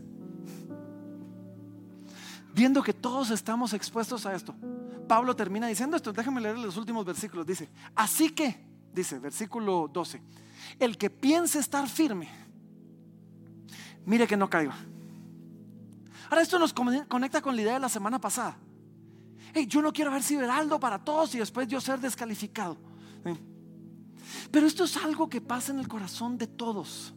viendo 2.53 2.83
que 2.83 2.93
todos 2.93 3.31
estamos 3.31 3.73
expuestos 3.73 4.25
a 4.25 4.35
esto, 4.35 4.55
Pablo 5.07 5.35
termina 5.35 5.67
diciendo 5.67 5.97
esto, 5.97 6.13
déjame 6.13 6.41
leer 6.41 6.57
los 6.57 6.77
últimos 6.77 7.03
versículos, 7.03 7.45
dice, 7.45 7.69
así 7.95 8.29
que, 8.29 8.63
dice, 8.93 9.17
versículo 9.17 9.89
12, 9.91 10.21
el 10.79 10.97
que 10.97 11.09
piense 11.09 11.57
estar 11.59 11.89
firme, 11.89 12.29
mire 14.05 14.27
que 14.27 14.37
no 14.37 14.49
caiga. 14.49 14.75
Ahora 16.29 16.43
esto 16.43 16.59
nos 16.59 16.73
conecta 16.73 17.41
con 17.41 17.55
la 17.55 17.61
idea 17.63 17.73
de 17.73 17.79
la 17.79 17.89
semana 17.89 18.21
pasada. 18.21 18.55
Hey, 19.53 19.65
yo 19.67 19.81
no 19.81 19.91
quiero 19.91 20.11
haber 20.11 20.23
sido 20.23 20.43
heraldo 20.43 20.79
para 20.79 21.03
todos 21.03 21.33
y 21.35 21.39
después 21.39 21.67
yo 21.67 21.81
ser 21.81 21.99
descalificado. 21.99 22.77
Pero 24.51 24.67
esto 24.67 24.83
es 24.83 24.97
algo 24.97 25.29
que 25.29 25.41
pasa 25.41 25.71
en 25.71 25.79
el 25.79 25.87
corazón 25.87 26.37
de 26.37 26.47
todos. 26.47 27.13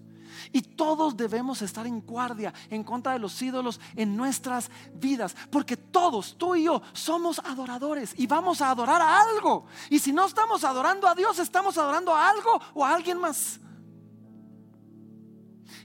Y 0.51 0.63
todos 0.63 1.17
debemos 1.17 1.63
estar 1.63 1.87
en 1.87 2.01
guardia 2.01 2.53
en 2.71 2.83
contra 2.85 3.13
de 3.13 3.19
los 3.19 3.41
ídolos 3.41 3.81
en 3.97 4.17
nuestras 4.17 4.71
vidas. 4.95 5.37
Porque 5.51 5.77
todos, 5.77 6.37
tú 6.37 6.55
y 6.55 6.65
yo, 6.65 6.83
somos 6.93 7.39
adoradores 7.41 8.15
y 8.17 8.27
vamos 8.27 8.61
a 8.61 8.71
adorar 8.71 9.01
a 9.01 9.21
algo. 9.21 9.67
Y 9.91 9.99
si 9.99 10.13
no 10.13 10.27
estamos 10.27 10.65
adorando 10.65 11.07
a 11.07 11.15
Dios, 11.15 11.39
estamos 11.39 11.79
adorando 11.79 12.15
a 12.15 12.29
algo 12.29 12.61
o 12.75 12.85
a 12.85 12.95
alguien 12.95 13.19
más. 13.19 13.61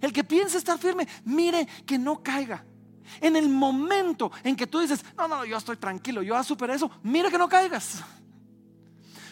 El 0.01 0.13
que 0.13 0.23
piense 0.23 0.57
estar 0.57 0.77
firme, 0.77 1.07
mire 1.23 1.67
que 1.85 1.97
no 1.97 2.21
caiga. 2.21 2.65
En 3.21 3.35
el 3.35 3.49
momento 3.49 4.31
en 4.43 4.55
que 4.55 4.67
tú 4.67 4.79
dices, 4.79 5.03
no, 5.17 5.27
no, 5.27 5.45
yo 5.45 5.57
estoy 5.57 5.77
tranquilo, 5.77 6.21
yo 6.21 6.41
superé 6.43 6.75
eso, 6.75 6.89
mire 7.03 7.29
que 7.29 7.37
no 7.37 7.47
caigas. 7.47 8.03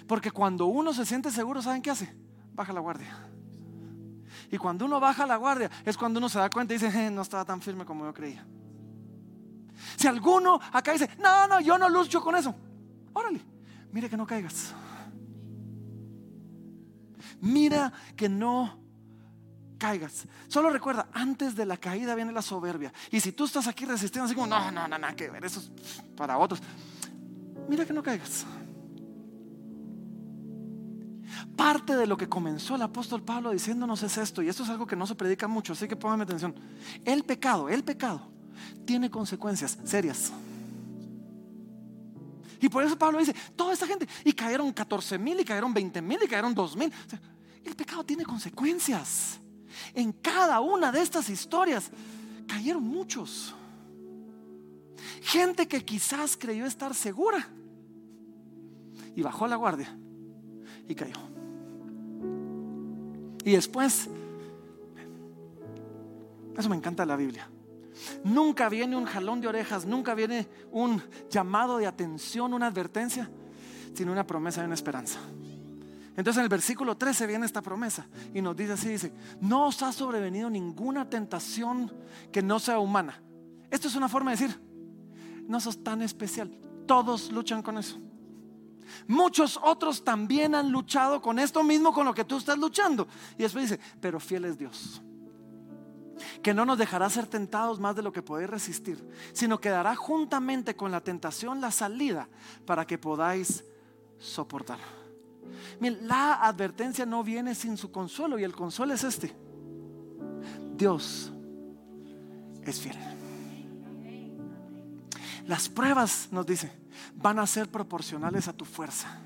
Porque 0.08 0.32
cuando 0.32 0.68
uno 0.68 0.94
se 0.94 1.06
siente 1.06 1.32
seguro, 1.32 1.62
¿saben 1.62 1.82
qué 1.82 1.92
hace? 1.92 2.16
Baja 2.54 2.74
la 2.74 2.80
guardia. 2.80 3.18
Y 4.52 4.58
cuando 4.58 4.86
uno 4.86 5.00
baja 5.00 5.26
la 5.26 5.36
guardia 5.38 5.70
es 5.84 5.98
cuando 5.98 6.20
uno 6.20 6.30
se 6.30 6.40
da 6.40 6.50
cuenta 6.50 6.74
y 6.74 6.78
dice, 6.78 7.08
eh, 7.08 7.10
no 7.10 7.22
estaba 7.22 7.46
tan 7.46 7.62
firme 7.62 7.86
como 7.86 8.06
yo 8.06 8.14
creía. 8.14 8.46
Si 9.98 10.08
alguno 10.08 10.60
acá 10.72 10.94
dice, 10.94 11.10
no, 11.20 11.48
no, 11.48 11.60
yo 11.60 11.78
no 11.78 11.90
lucho 11.90 12.22
con 12.22 12.36
eso, 12.36 12.56
órale, 13.14 13.42
mire 13.92 14.10
que 14.10 14.18
no 14.18 14.26
caigas. 14.26 14.74
Mira 17.42 17.92
que 18.16 18.30
no 18.30 18.85
caigas. 19.78 20.26
Solo 20.48 20.70
recuerda, 20.70 21.08
antes 21.14 21.56
de 21.56 21.66
la 21.66 21.78
caída 21.78 22.16
viene 22.16 22.32
la 22.32 22.42
soberbia. 22.42 22.94
Y 23.12 23.20
si 23.20 23.32
tú 23.32 23.46
estás 23.46 23.68
aquí 23.68 23.86
resistiendo 23.86 24.26
así 24.26 24.36
como, 24.36 24.48
no, 24.48 24.72
no, 24.72 24.88
no, 24.88 24.98
nada 24.98 25.16
que 25.16 25.30
ver, 25.30 25.46
eso 25.46 25.60
es 25.60 25.72
para 26.16 26.38
otros. 26.38 26.62
Mira 27.68 27.86
que 27.86 27.94
no 27.94 28.04
caigas. 28.04 28.46
Parte 31.56 31.96
de 31.96 32.08
lo 32.08 32.18
que 32.18 32.30
comenzó 32.30 32.76
el 32.76 32.82
apóstol 32.82 33.24
Pablo 33.24 33.52
diciéndonos 33.52 34.04
es 34.04 34.18
esto, 34.18 34.42
y 34.42 34.50
esto 34.50 34.64
es 34.64 34.70
algo 34.70 34.86
que 34.86 34.96
no 34.96 35.08
se 35.08 35.16
predica 35.16 35.48
mucho, 35.48 35.74
así 35.74 35.88
que 35.88 35.96
póngame 35.96 36.24
atención. 36.24 36.56
El 37.04 37.24
pecado, 37.24 37.70
el 37.70 37.84
pecado 37.84 38.30
tiene 38.86 39.10
consecuencias 39.10 39.78
serias. 39.84 40.32
Y 42.62 42.70
por 42.70 42.84
eso 42.84 42.98
Pablo 42.98 43.20
dice, 43.20 43.36
toda 43.56 43.74
esta 43.74 43.86
gente, 43.86 44.08
y 44.24 44.34
cayeron 44.34 44.72
14 44.72 45.18
mil, 45.18 45.40
y 45.40 45.46
cayeron 45.46 45.74
20 45.74 46.02
mil, 46.02 46.20
y 46.24 46.28
cayeron 46.28 46.54
2 46.54 46.76
mil. 46.78 46.92
el 47.64 47.76
pecado 47.76 48.04
tiene 48.04 48.24
consecuencias. 48.24 49.40
En 49.94 50.12
cada 50.12 50.60
una 50.60 50.92
de 50.92 51.02
estas 51.02 51.30
historias 51.30 51.92
cayeron 52.48 52.84
muchos. 52.84 53.54
Gente 55.22 55.68
que 55.68 55.84
quizás 55.84 56.38
creyó 56.38 56.66
estar 56.66 56.94
segura 56.94 57.48
y 59.16 59.22
bajó 59.22 59.48
la 59.48 59.56
guardia 59.56 59.96
y 60.88 60.96
cayó. 60.96 61.16
Y 63.44 63.52
después, 63.52 64.10
eso 66.58 66.70
me 66.70 66.76
encanta 66.76 67.06
la 67.06 67.16
Biblia. 67.16 67.50
Nunca 68.24 68.70
viene 68.70 68.98
un 68.98 69.06
jalón 69.06 69.40
de 69.40 69.48
orejas, 69.48 69.86
nunca 69.86 70.16
viene 70.16 70.48
un 70.72 71.02
llamado 71.30 71.78
de 71.78 71.88
atención, 71.88 72.54
una 72.54 72.68
advertencia, 72.68 73.30
sino 73.94 74.12
una 74.12 74.28
promesa 74.28 74.62
y 74.62 74.66
una 74.66 74.74
esperanza. 74.74 75.20
Entonces 76.18 76.38
en 76.38 76.44
el 76.44 76.50
versículo 76.50 76.96
13 76.96 77.28
viene 77.28 77.46
esta 77.46 77.62
promesa 77.62 78.08
y 78.34 78.42
nos 78.42 78.56
dice 78.56 78.74
así, 78.74 78.90
dice, 78.90 79.14
no 79.42 79.68
os 79.68 79.82
ha 79.84 79.92
sobrevenido 79.92 80.50
ninguna 80.50 81.10
tentación 81.10 81.92
que 82.32 82.42
no 82.42 82.60
sea 82.60 82.80
humana. 82.80 83.22
Esto 83.70 83.90
es 83.90 83.96
una 83.96 84.08
forma 84.08 84.32
de 84.32 84.38
decir, 84.38 84.62
no 85.48 85.60
sos 85.60 85.84
tan 85.84 86.02
especial. 86.02 86.58
Todos 86.88 87.32
luchan 87.32 87.62
con 87.62 87.78
eso. 87.78 88.00
Muchos 89.08 89.60
otros 89.62 90.04
también 90.04 90.56
han 90.56 90.72
luchado 90.72 91.22
con 91.22 91.40
esto 91.40 91.64
mismo 91.64 91.94
con 91.94 92.06
lo 92.06 92.14
que 92.14 92.24
tú 92.24 92.38
estás 92.38 92.58
luchando. 92.58 93.08
Y 93.38 93.44
después 93.44 93.70
dice, 93.70 93.82
pero 94.00 94.20
fiel 94.20 94.46
es 94.46 94.58
Dios. 94.58 95.02
Que 96.42 96.54
no 96.54 96.66
nos 96.66 96.78
dejará 96.78 97.10
ser 97.10 97.28
tentados 97.28 97.80
más 97.80 97.96
de 97.96 98.04
lo 98.04 98.14
que 98.14 98.22
podéis 98.22 98.50
resistir, 98.50 99.06
sino 99.34 99.60
que 99.60 99.70
dará 99.70 99.96
juntamente 99.96 100.76
con 100.76 100.92
la 100.92 101.02
tentación 101.02 101.60
la 101.60 101.72
salida 101.72 102.30
para 102.66 102.86
que 102.86 102.98
podáis 102.98 103.66
soportar. 104.18 104.80
La 105.80 106.36
advertencia 106.36 107.06
no 107.06 107.24
viene 107.24 107.56
sin 107.56 107.78
su 107.78 107.92
consuelo 107.92 108.38
y 108.40 108.44
el 108.44 108.54
consuelo 108.54 108.94
es 108.94 109.04
este. 109.04 109.36
Dios 110.78 111.32
es 112.64 112.80
fiel. 112.80 112.98
Las 115.48 115.70
pruebas, 115.70 116.30
nos 116.32 116.46
dice, 116.46 116.72
van 117.16 117.40
a 117.40 117.48
ser 117.48 117.70
proporcionales 117.70 118.48
a 118.48 118.54
tu 118.54 118.66
fuerza. 118.66 119.20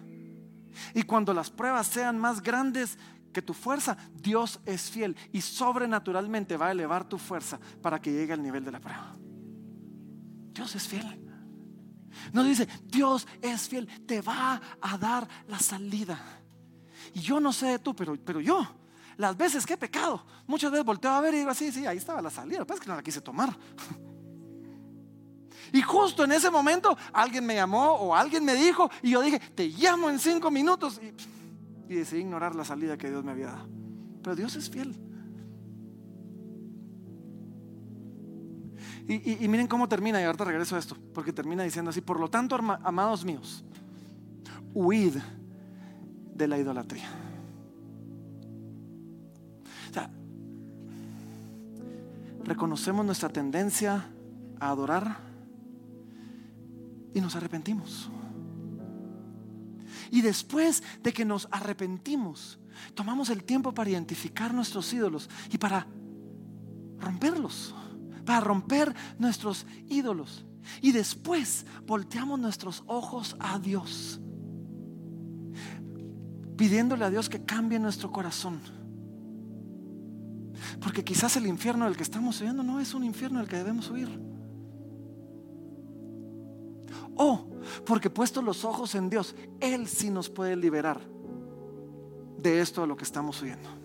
Y 0.93 1.03
cuando 1.03 1.33
las 1.33 1.49
pruebas 1.49 1.87
sean 1.87 2.17
más 2.17 2.41
grandes 2.41 2.97
que 3.31 3.41
tu 3.41 3.53
fuerza, 3.53 3.97
Dios 4.15 4.59
es 4.65 4.89
fiel 4.89 5.15
y 5.31 5.41
sobrenaturalmente 5.41 6.57
va 6.57 6.67
a 6.67 6.71
elevar 6.71 7.07
tu 7.07 7.17
fuerza 7.17 7.59
para 7.81 8.01
que 8.01 8.11
llegue 8.11 8.33
al 8.33 8.43
nivel 8.43 8.65
de 8.65 8.71
la 8.71 8.79
prueba. 8.79 9.15
Dios 10.53 10.75
es 10.75 10.87
fiel. 10.87 11.28
No 12.33 12.43
dice, 12.43 12.67
Dios 12.85 13.27
es 13.41 13.67
fiel, 13.67 13.87
te 14.05 14.21
va 14.21 14.61
a 14.81 14.97
dar 14.97 15.27
la 15.47 15.59
salida. 15.59 16.19
Y 17.13 17.19
yo 17.21 17.39
no 17.39 17.51
sé 17.51 17.79
tú, 17.79 17.95
pero, 17.95 18.17
pero 18.23 18.39
yo, 18.39 18.67
las 19.17 19.35
veces 19.35 19.65
que 19.65 19.73
he 19.73 19.77
pecado, 19.77 20.23
muchas 20.47 20.71
veces 20.71 20.85
volteo 20.85 21.11
a 21.11 21.21
ver 21.21 21.33
y 21.33 21.39
digo, 21.39 21.53
sí, 21.53 21.71
sí, 21.71 21.85
ahí 21.85 21.97
estaba 21.97 22.21
la 22.21 22.29
salida, 22.29 22.63
pero 22.65 22.75
es 22.75 22.79
que 22.79 22.89
no 22.89 22.95
la 22.95 23.03
quise 23.03 23.21
tomar. 23.21 23.55
Y 25.71 25.81
justo 25.81 26.23
en 26.23 26.31
ese 26.31 26.49
momento 26.49 26.97
alguien 27.13 27.45
me 27.45 27.55
llamó 27.55 27.93
o 27.93 28.15
alguien 28.15 28.43
me 28.43 28.55
dijo 28.55 28.89
y 29.01 29.11
yo 29.11 29.21
dije, 29.21 29.39
te 29.39 29.67
llamo 29.67 30.09
en 30.09 30.17
cinco 30.17 30.49
minutos. 30.49 30.99
Y, 31.87 31.93
decidí 31.93 32.21
ignorar 32.21 32.55
la 32.55 32.65
salida 32.65 32.97
que 32.97 33.09
Dios 33.09 33.23
me 33.23 33.31
había 33.31 33.47
dado. 33.47 33.67
Pero 34.23 34.35
Dios 34.35 34.55
es 34.55 34.69
fiel. 34.69 34.95
Y, 39.09 39.47
miren 39.47 39.65
cómo 39.65 39.89
termina, 39.89 40.21
y 40.21 40.23
ahorita 40.23 40.43
regreso 40.43 40.75
a 40.75 40.79
esto, 40.79 40.95
porque 41.15 41.33
termina 41.33 41.63
diciendo 41.63 41.89
así, 41.89 41.99
por 41.99 42.19
lo 42.19 42.29
tanto, 42.29 42.55
amados 42.55 43.25
míos, 43.25 43.63
huid 44.71 45.15
de 46.35 46.47
la 46.47 46.59
idolatría. 46.59 47.09
O 49.89 49.93
sea, 49.95 50.11
reconocemos 52.43 53.03
nuestra 53.03 53.29
tendencia 53.29 54.05
a 54.59 54.69
adorar 54.69 55.17
y 57.11 57.19
nos 57.19 57.35
arrepentimos. 57.35 58.11
Y 60.11 60.21
después 60.21 60.83
de 61.01 61.13
que 61.13 61.25
nos 61.25 61.47
arrepentimos, 61.49 62.59
tomamos 62.93 63.31
el 63.31 63.43
tiempo 63.43 63.73
para 63.73 63.89
identificar 63.89 64.53
nuestros 64.53 64.93
ídolos 64.93 65.31
y 65.51 65.57
para 65.57 65.87
romperlos, 66.99 67.73
para 68.29 68.41
romper 68.41 68.93
nuestros 69.17 69.65
ídolos. 69.87 70.45
Y 70.83 70.91
después 70.91 71.65
volteamos 71.87 72.39
nuestros 72.39 72.83
ojos 72.85 73.35
a 73.39 73.57
Dios, 73.57 74.21
pidiéndole 76.55 77.05
a 77.05 77.09
Dios 77.09 77.27
que 77.27 77.43
cambie 77.43 77.79
nuestro 77.79 78.11
corazón. 78.11 78.59
Porque 80.79 81.03
quizás 81.03 81.37
el 81.37 81.47
infierno 81.47 81.85
del 81.85 81.97
que 81.97 82.03
estamos 82.03 82.39
huyendo 82.39 82.61
no 82.61 82.79
es 82.79 82.93
un 82.93 83.03
infierno 83.03 83.39
del 83.39 83.47
que 83.47 83.57
debemos 83.57 83.89
huir. 83.89 84.21
O 87.15 87.49
porque 87.83 88.11
puesto 88.11 88.43
los 88.43 88.63
ojos 88.63 88.93
en 88.93 89.09
Dios, 89.09 89.35
Él 89.59 89.87
sí 89.87 90.11
nos 90.11 90.29
puede 90.29 90.55
liberar 90.55 91.01
de 92.37 92.61
esto 92.61 92.83
a 92.83 92.85
lo 92.85 92.95
que 92.95 93.05
estamos 93.05 93.41
huyendo. 93.41 93.78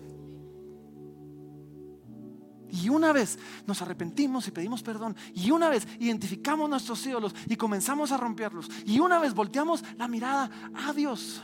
Y 2.81 2.89
una 2.89 3.13
vez 3.13 3.39
nos 3.65 3.81
arrepentimos 3.81 4.47
y 4.47 4.51
pedimos 4.51 4.83
perdón, 4.83 5.15
y 5.33 5.51
una 5.51 5.69
vez 5.69 5.87
identificamos 5.99 6.69
nuestros 6.69 7.05
ídolos 7.05 7.33
y 7.47 7.55
comenzamos 7.55 8.11
a 8.11 8.17
romperlos, 8.17 8.69
y 8.85 8.99
una 8.99 9.17
vez 9.19 9.33
volteamos 9.33 9.83
la 9.97 10.07
mirada 10.07 10.49
a 10.73 10.91
Dios, 10.91 11.41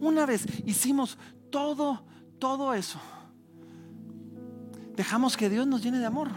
una 0.00 0.26
vez 0.26 0.44
hicimos 0.66 1.18
todo, 1.50 2.04
todo 2.38 2.74
eso, 2.74 2.98
dejamos 4.96 5.36
que 5.36 5.48
Dios 5.48 5.66
nos 5.66 5.82
llene 5.82 5.98
de 5.98 6.06
amor, 6.06 6.30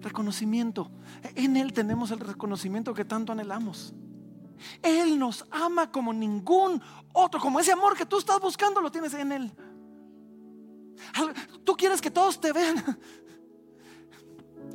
reconocimiento. 0.00 0.90
En 1.34 1.56
Él 1.56 1.72
tenemos 1.72 2.10
el 2.10 2.20
reconocimiento 2.20 2.94
que 2.94 3.04
tanto 3.04 3.32
anhelamos. 3.32 3.94
Él 4.82 5.18
nos 5.18 5.44
ama 5.50 5.90
como 5.90 6.12
ningún 6.12 6.80
otro, 7.12 7.40
como 7.40 7.60
ese 7.60 7.72
amor 7.72 7.94
que 7.96 8.06
tú 8.06 8.18
estás 8.18 8.40
buscando 8.40 8.80
lo 8.80 8.90
tienes 8.90 9.12
en 9.14 9.32
Él. 9.32 9.52
Tú 11.64 11.76
quieres 11.76 12.00
que 12.00 12.10
todos 12.10 12.40
te 12.40 12.52
vean. 12.52 12.98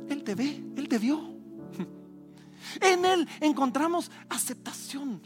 Él 0.08 0.22
te 0.22 0.34
ve, 0.34 0.62
Él 0.76 0.88
te 0.88 0.98
vio. 0.98 1.32
En 2.80 3.04
Él 3.04 3.28
encontramos 3.40 4.10
aceptación. 4.28 5.20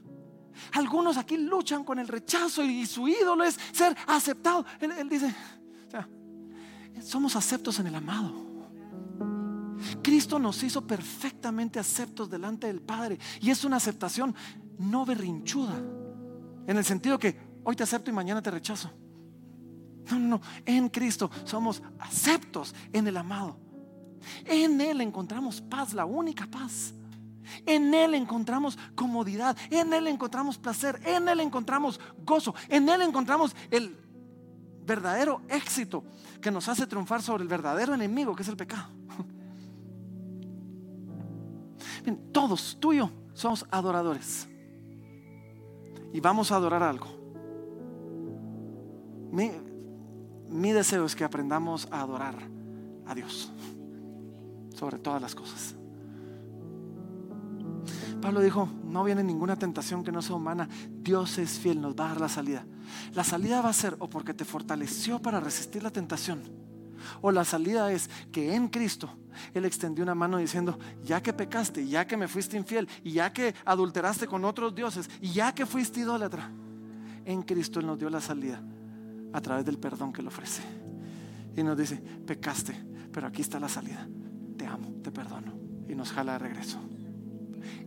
Algunos 0.73 1.17
aquí 1.17 1.37
luchan 1.37 1.85
con 1.85 1.99
el 1.99 2.09
rechazo 2.09 2.63
y 2.63 2.87
su 2.87 3.09
ídolo 3.09 3.45
es 3.45 3.59
ser 3.73 3.97
aceptado. 4.07 4.65
Él, 4.81 5.09
dice, 5.09 5.35
somos 7.03 7.37
aceptos 7.37 7.79
en 7.79 7.89
el 7.89 7.95
amado. 7.95 8.47
Cristo 10.03 10.39
nos 10.39 10.63
hizo 10.63 10.87
perfectamente 10.87 11.79
aceptos 11.79 12.31
delante 12.31 12.67
del 12.67 12.81
Padre. 12.81 13.19
Y 13.41 13.51
es 13.51 13.65
una 13.65 13.77
aceptación 13.77 14.35
no 14.79 15.05
berrinchuda. 15.05 15.77
En 16.67 16.77
el 16.77 16.85
sentido 16.85 17.19
que 17.19 17.39
hoy 17.65 17.77
te 17.77 17.83
acepto 17.83 18.11
y 18.11 18.15
mañana 18.15 18.43
te 18.43 18.51
rechazo. 18.51 18.91
No, 20.11 20.19
no, 20.19 20.29
no. 20.29 20.41
En 20.65 20.89
Cristo 20.89 21.31
somos 21.45 21.83
aceptos 21.99 22.75
en 22.93 23.07
el 23.07 23.17
amado. 23.17 23.57
En 24.45 24.81
Él 24.81 25.01
encontramos 25.01 25.61
paz, 25.61 25.95
la 25.95 26.05
única 26.05 26.47
paz. 26.47 26.95
En 27.65 27.95
Él 27.95 28.15
encontramos 28.15 28.79
comodidad, 28.95 29.57
en 29.71 29.93
Él 29.93 30.09
encontramos 30.09 30.59
placer, 30.59 31.01
en 31.05 31.29
Él 31.29 31.41
encontramos 31.41 32.01
gozo, 32.25 32.55
en 32.69 32.89
Él 32.89 33.03
encontramos 33.03 33.55
el 33.71 33.97
verdadero 34.85 35.43
éxito 35.49 36.05
que 36.41 36.51
nos 36.51 36.69
hace 36.69 36.87
triunfar 36.87 37.23
sobre 37.23 37.43
el 37.43 37.49
verdadero 37.49 37.95
enemigo 37.95 38.35
que 38.35 38.43
es 38.43 38.49
el 38.49 38.57
pecado. 38.57 38.89
todos, 42.33 42.77
tú 42.81 42.93
y 42.93 42.99
yo, 42.99 43.11
somos 43.33 43.65
adoradores. 43.71 44.49
Y 46.13 46.21
vamos 46.21 46.51
a 46.51 46.57
adorar 46.57 46.83
algo 46.83 47.17
mi 50.57 50.73
deseo 50.73 51.05
es 51.05 51.15
que 51.15 51.25
aprendamos 51.25 51.87
a 51.91 52.01
adorar 52.01 52.35
a 53.07 53.15
Dios 53.15 53.53
sobre 54.75 54.99
todas 54.99 55.21
las 55.21 55.35
cosas. 55.35 55.75
Pablo 58.21 58.41
dijo, 58.41 58.69
no 58.85 59.05
viene 59.05 59.23
ninguna 59.23 59.57
tentación 59.57 60.03
que 60.03 60.11
no 60.11 60.23
sea 60.23 60.37
humana, 60.37 60.69
Dios 61.03 61.39
es 61.39 61.59
fiel, 61.59 61.81
nos 61.81 61.95
va 61.95 62.07
a 62.07 62.09
dar 62.09 62.21
la 62.23 62.29
salida. 62.29 62.67
La 63.13 63.23
salida 63.23 63.61
va 63.61 63.69
a 63.69 63.75
ser 63.75 63.97
o 63.99 64.09
porque 64.09 64.35
te 64.35 64.45
fortaleció 64.45 65.21
para 65.21 65.41
resistir 65.41 65.83
la 65.83 65.91
tentación, 65.91 66.43
o 67.21 67.31
la 67.31 67.45
salida 67.45 67.93
es 67.93 68.09
que 68.33 68.55
en 68.55 68.69
Cristo 68.69 69.11
Él 69.53 69.67
extendió 69.67 70.03
una 70.03 70.15
mano 70.15 70.39
diciendo, 70.39 70.79
ya 71.05 71.23
que 71.23 71.33
pecaste, 71.35 71.87
ya 71.87 72.07
que 72.07 72.17
me 72.17 72.29
fuiste 72.29 72.57
infiel, 72.57 72.89
y 73.05 73.13
ya 73.13 73.33
que 73.33 73.55
adulteraste 73.65 74.27
con 74.27 74.45
otros 74.45 74.75
dioses, 74.75 75.11
y 75.21 75.33
ya 75.33 75.55
que 75.55 75.67
fuiste 75.67 76.01
idólatra, 76.01 76.51
en 77.27 77.43
Cristo 77.43 77.81
Él 77.81 77.87
nos 77.87 77.99
dio 77.99 78.09
la 78.09 78.21
salida 78.21 78.63
a 79.33 79.41
través 79.41 79.65
del 79.65 79.79
perdón 79.79 80.13
que 80.13 80.23
le 80.23 80.29
ofrece. 80.29 80.63
Y 81.57 81.63
nos 81.63 81.77
dice, 81.77 81.97
pecaste, 81.97 82.75
pero 83.13 83.27
aquí 83.27 83.43
está 83.43 83.59
la 83.59 83.69
salida. 83.69 84.07
Te 84.57 84.67
amo, 84.67 85.01
te 85.03 85.11
perdono. 85.11 85.55
Y 85.89 85.95
nos 85.95 86.13
jala 86.13 86.33
de 86.33 86.39
regreso. 86.39 86.79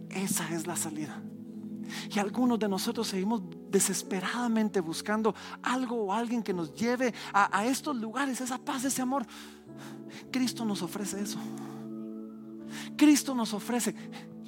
Esa 0.10 0.50
es 0.54 0.66
la 0.66 0.76
salida. 0.76 1.22
Y 2.14 2.20
algunos 2.20 2.60
de 2.60 2.68
nosotros 2.68 3.08
seguimos 3.08 3.42
desesperadamente 3.70 4.80
buscando 4.80 5.34
algo 5.62 6.06
o 6.06 6.14
alguien 6.14 6.44
que 6.44 6.54
nos 6.54 6.74
lleve 6.74 7.14
a, 7.34 7.58
a, 7.58 7.66
estos 7.66 7.96
lugares, 7.96 8.42
esa 8.42 8.58
paz, 8.58 8.86
ese 8.86 9.02
amor. 9.02 9.26
Cristo 10.32 10.66
nos 10.66 10.82
ofrece 10.82 11.22
eso. 11.22 11.40
Cristo 12.96 13.34
nos 13.34 13.54
ofrece, 13.54 13.96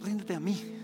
ríndete 0.03 0.35
a 0.35 0.39
mí 0.39 0.80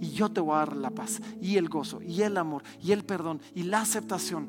y 0.00 0.10
yo 0.10 0.30
te 0.30 0.40
voy 0.40 0.54
a 0.54 0.58
dar 0.58 0.76
la 0.76 0.90
paz 0.90 1.20
y 1.40 1.56
el 1.56 1.68
gozo 1.68 2.00
y 2.02 2.22
el 2.22 2.36
amor 2.36 2.62
y 2.82 2.92
el 2.92 3.04
perdón 3.04 3.40
y 3.54 3.64
la 3.64 3.82
aceptación 3.82 4.48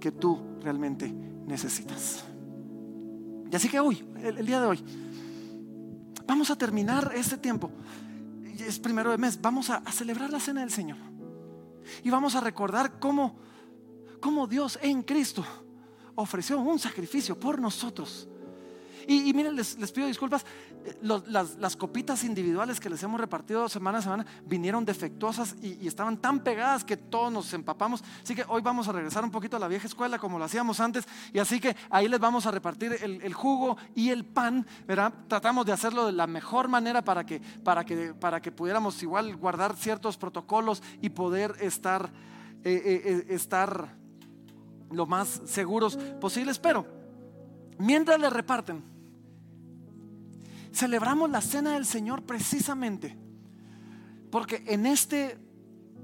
que 0.00 0.10
tú 0.10 0.38
realmente 0.62 1.12
necesitas. 1.46 2.24
Y 3.50 3.54
así 3.54 3.68
que 3.68 3.78
hoy, 3.78 4.04
el, 4.22 4.44
día 4.44 4.60
de 4.60 4.66
hoy, 4.66 4.84
vamos 6.26 6.50
a 6.50 6.56
terminar 6.56 7.12
este 7.14 7.36
tiempo. 7.36 7.70
Es 8.58 8.78
primero 8.78 9.10
de 9.10 9.18
mes, 9.18 9.40
vamos 9.40 9.70
a, 9.70 9.80
celebrar 9.92 10.30
la 10.30 10.40
cena 10.40 10.60
del 10.60 10.70
Señor. 10.70 10.98
Y 12.02 12.10
vamos 12.10 12.34
a 12.34 12.40
recordar 12.40 12.98
cómo, 12.98 13.36
cómo 14.20 14.46
Dios 14.46 14.78
en 14.82 15.02
Cristo 15.02 15.44
ofreció 16.16 16.58
un 16.58 16.78
sacrificio 16.78 17.38
por 17.38 17.60
nosotros 17.60 18.28
y, 19.08 19.32
miren, 19.34 19.54
les, 19.54 19.76
pido 19.92 20.08
disculpas, 20.08 20.44
eh, 20.84 20.98
las, 21.00 21.76
copitas 21.76 22.24
individuales 22.24 22.80
que 22.80 22.90
les 22.90 23.00
hemos 23.04 23.20
repartido 23.20 23.68
semana 23.68 23.98
a 23.98 24.02
semana 24.02 24.26
vinieron 24.44 24.84
defectuosas 24.84 25.54
y, 25.62 25.86
estaban 25.86 26.16
tan 26.16 26.40
pegadas 26.40 26.84
que 26.84 26.96
todos 26.96 27.32
nos 27.32 27.52
empapamos. 27.52 28.02
Así 28.22 28.34
que 28.34 28.44
hoy 28.48 28.62
vamos 28.62 28.88
a 28.88 28.92
regresar 28.92 29.22
un 29.22 29.30
poquito 29.30 29.56
a 29.56 29.60
la 29.60 29.68
vieja 29.68 29.86
escuela 29.86 30.18
como 30.18 30.38
lo 30.38 30.44
hacíamos 30.44 30.80
antes. 30.80 31.06
Y 31.32 31.38
así 31.38 31.60
que 31.60 31.76
ahí 31.88 32.08
les 32.08 32.18
vamos 32.18 32.46
a 32.46 32.50
repartir 32.50 32.96
el, 33.00 33.34
jugo 33.34 33.76
y 33.94 34.10
el 34.10 34.24
pan, 34.24 34.66
¿verdad? 34.88 35.12
Tratamos 35.28 35.66
de 35.66 35.72
hacerlo 35.72 36.06
de 36.06 36.12
la 36.12 36.26
mejor 36.26 36.66
manera 36.66 37.02
para 37.02 37.24
que, 37.24 37.40
para 37.62 37.84
que, 37.84 38.12
para 38.12 38.40
que 38.40 38.50
pudiéramos 38.50 39.00
igual 39.02 39.36
guardar 39.36 39.76
ciertos 39.76 40.16
protocolos 40.16 40.82
y 41.00 41.10
poder 41.10 41.54
estar, 41.60 42.10
eh, 42.64 43.02
eh, 43.04 43.26
estar 43.28 43.94
lo 44.90 45.06
más 45.06 45.42
seguros 45.44 45.96
posibles. 46.20 46.58
Pero 46.58 46.86
mientras 47.78 48.18
le 48.18 48.30
reparten, 48.30 48.95
celebramos 50.76 51.30
la 51.30 51.40
cena 51.40 51.72
del 51.72 51.86
Señor 51.86 52.22
precisamente 52.22 53.16
porque 54.30 54.62
en 54.66 54.84
este 54.84 55.38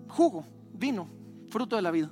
jugo, 0.08 0.46
vino, 0.72 1.06
fruto 1.50 1.76
de 1.76 1.82
la 1.82 1.90
vida, 1.90 2.10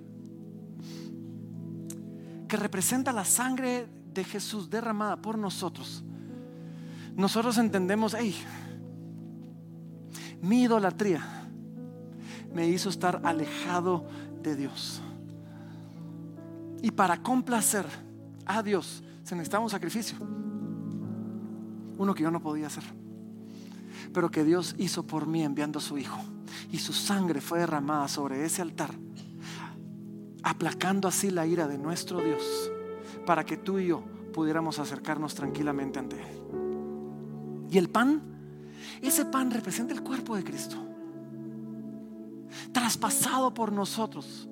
que 2.46 2.56
representa 2.58 3.12
la 3.12 3.24
sangre 3.24 3.88
de 4.12 4.24
Jesús 4.24 4.68
derramada 4.68 5.16
por 5.16 5.38
nosotros, 5.38 6.04
nosotros 7.16 7.56
entendemos, 7.56 8.14
hey, 8.18 8.36
mi 10.42 10.62
idolatría 10.62 11.24
me 12.52 12.68
hizo 12.68 12.90
estar 12.90 13.22
alejado 13.24 14.06
de 14.42 14.56
Dios. 14.56 15.00
Y 16.82 16.90
para 16.90 17.22
complacer 17.22 17.86
a 18.44 18.62
Dios 18.62 19.02
se 19.22 19.34
necesitaba 19.34 19.64
un 19.64 19.70
sacrificio 19.70 20.18
uno 22.01 22.14
que 22.14 22.22
yo 22.22 22.30
no 22.30 22.40
podía 22.40 22.68
hacer, 22.68 22.84
pero 24.14 24.30
que 24.30 24.42
Dios 24.42 24.74
hizo 24.78 25.07
por 25.07 25.26
mí 25.26 25.42
enviando 25.42 25.80
a 25.80 25.82
su 25.82 25.98
Hijo. 25.98 26.18
Y 26.72 26.78
su 26.78 26.94
sangre 26.94 27.42
fue 27.42 27.59
derramada 27.59 28.09
sobre 28.09 28.42
ese 28.42 28.62
altar, 28.62 28.90
aplacando 30.42 31.09
así 31.09 31.30
la 31.30 31.46
ira 31.46 31.68
de 31.68 31.76
nuestro 31.76 32.22
Dios, 32.22 32.72
para 33.26 33.44
que 33.44 33.59
tú 33.59 33.78
y 33.78 33.88
yo 33.88 34.03
pudiéramos 34.32 34.78
acercarnos 34.78 35.34
tranquilamente 35.34 35.98
ante 35.98 36.16
Él. 36.16 37.68
Y 37.70 37.76
el 37.76 37.90
pan, 37.90 38.22
ese 39.03 39.26
pan 39.26 39.51
representa 39.51 39.92
el 39.92 40.03
cuerpo 40.03 40.36
de 40.36 40.42
Cristo, 40.42 40.76
traspasado 42.72 43.53
por 43.53 43.72
nosotros 43.72 44.48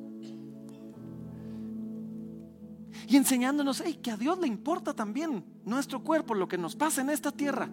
y 3.09 3.17
enseñándonos 3.17 3.83
que 4.03 4.11
a 4.11 4.19
Dios 4.19 4.39
le 4.39 4.47
importa 4.47 4.93
también 4.93 5.43
nuestro 5.65 6.05
cuerpo, 6.05 6.35
lo 6.35 6.47
que 6.47 6.59
nos 6.59 6.77
pasa 6.77 7.01
en 7.01 7.09
esta 7.09 7.33
tierra. 7.33 7.67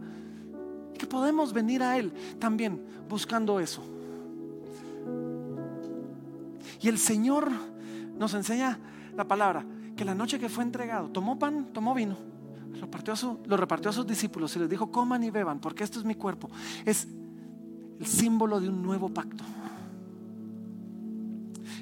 Que 0.97 1.05
podemos 1.05 1.51
venir 1.51 1.83
a 1.83 1.97
Él 1.97 2.13
también 2.39 2.81
buscando 3.09 3.59
eso. 3.59 3.83
Y 6.81 6.87
el 6.87 6.97
Señor 6.97 7.51
nos 8.17 8.33
enseña 8.33 8.79
la 9.17 9.27
palabra, 9.27 9.65
que 9.97 10.05
la 10.05 10.15
noche 10.15 10.39
que 10.39 10.47
fue 10.47 10.63
entregado, 10.63 11.09
tomó 11.09 11.37
pan, 11.37 11.67
tomó 11.73 11.93
vino, 11.93 12.15
lo 12.71 12.79
repartió, 12.79 13.13
a 13.13 13.37
lo 13.45 13.57
repartió 13.57 13.89
a 13.89 13.93
sus 13.93 14.07
discípulos 14.07 14.55
y 14.55 14.59
les 14.59 14.69
dijo, 14.69 14.89
coman 14.89 15.21
y 15.25 15.31
beban, 15.31 15.59
porque 15.59 15.83
esto 15.83 15.99
es 15.99 16.05
mi 16.05 16.15
cuerpo. 16.15 16.49
Es 16.85 17.09
el 17.99 18.05
símbolo 18.05 18.61
de 18.61 18.69
un 18.69 18.81
nuevo 18.81 19.09
pacto. 19.09 19.43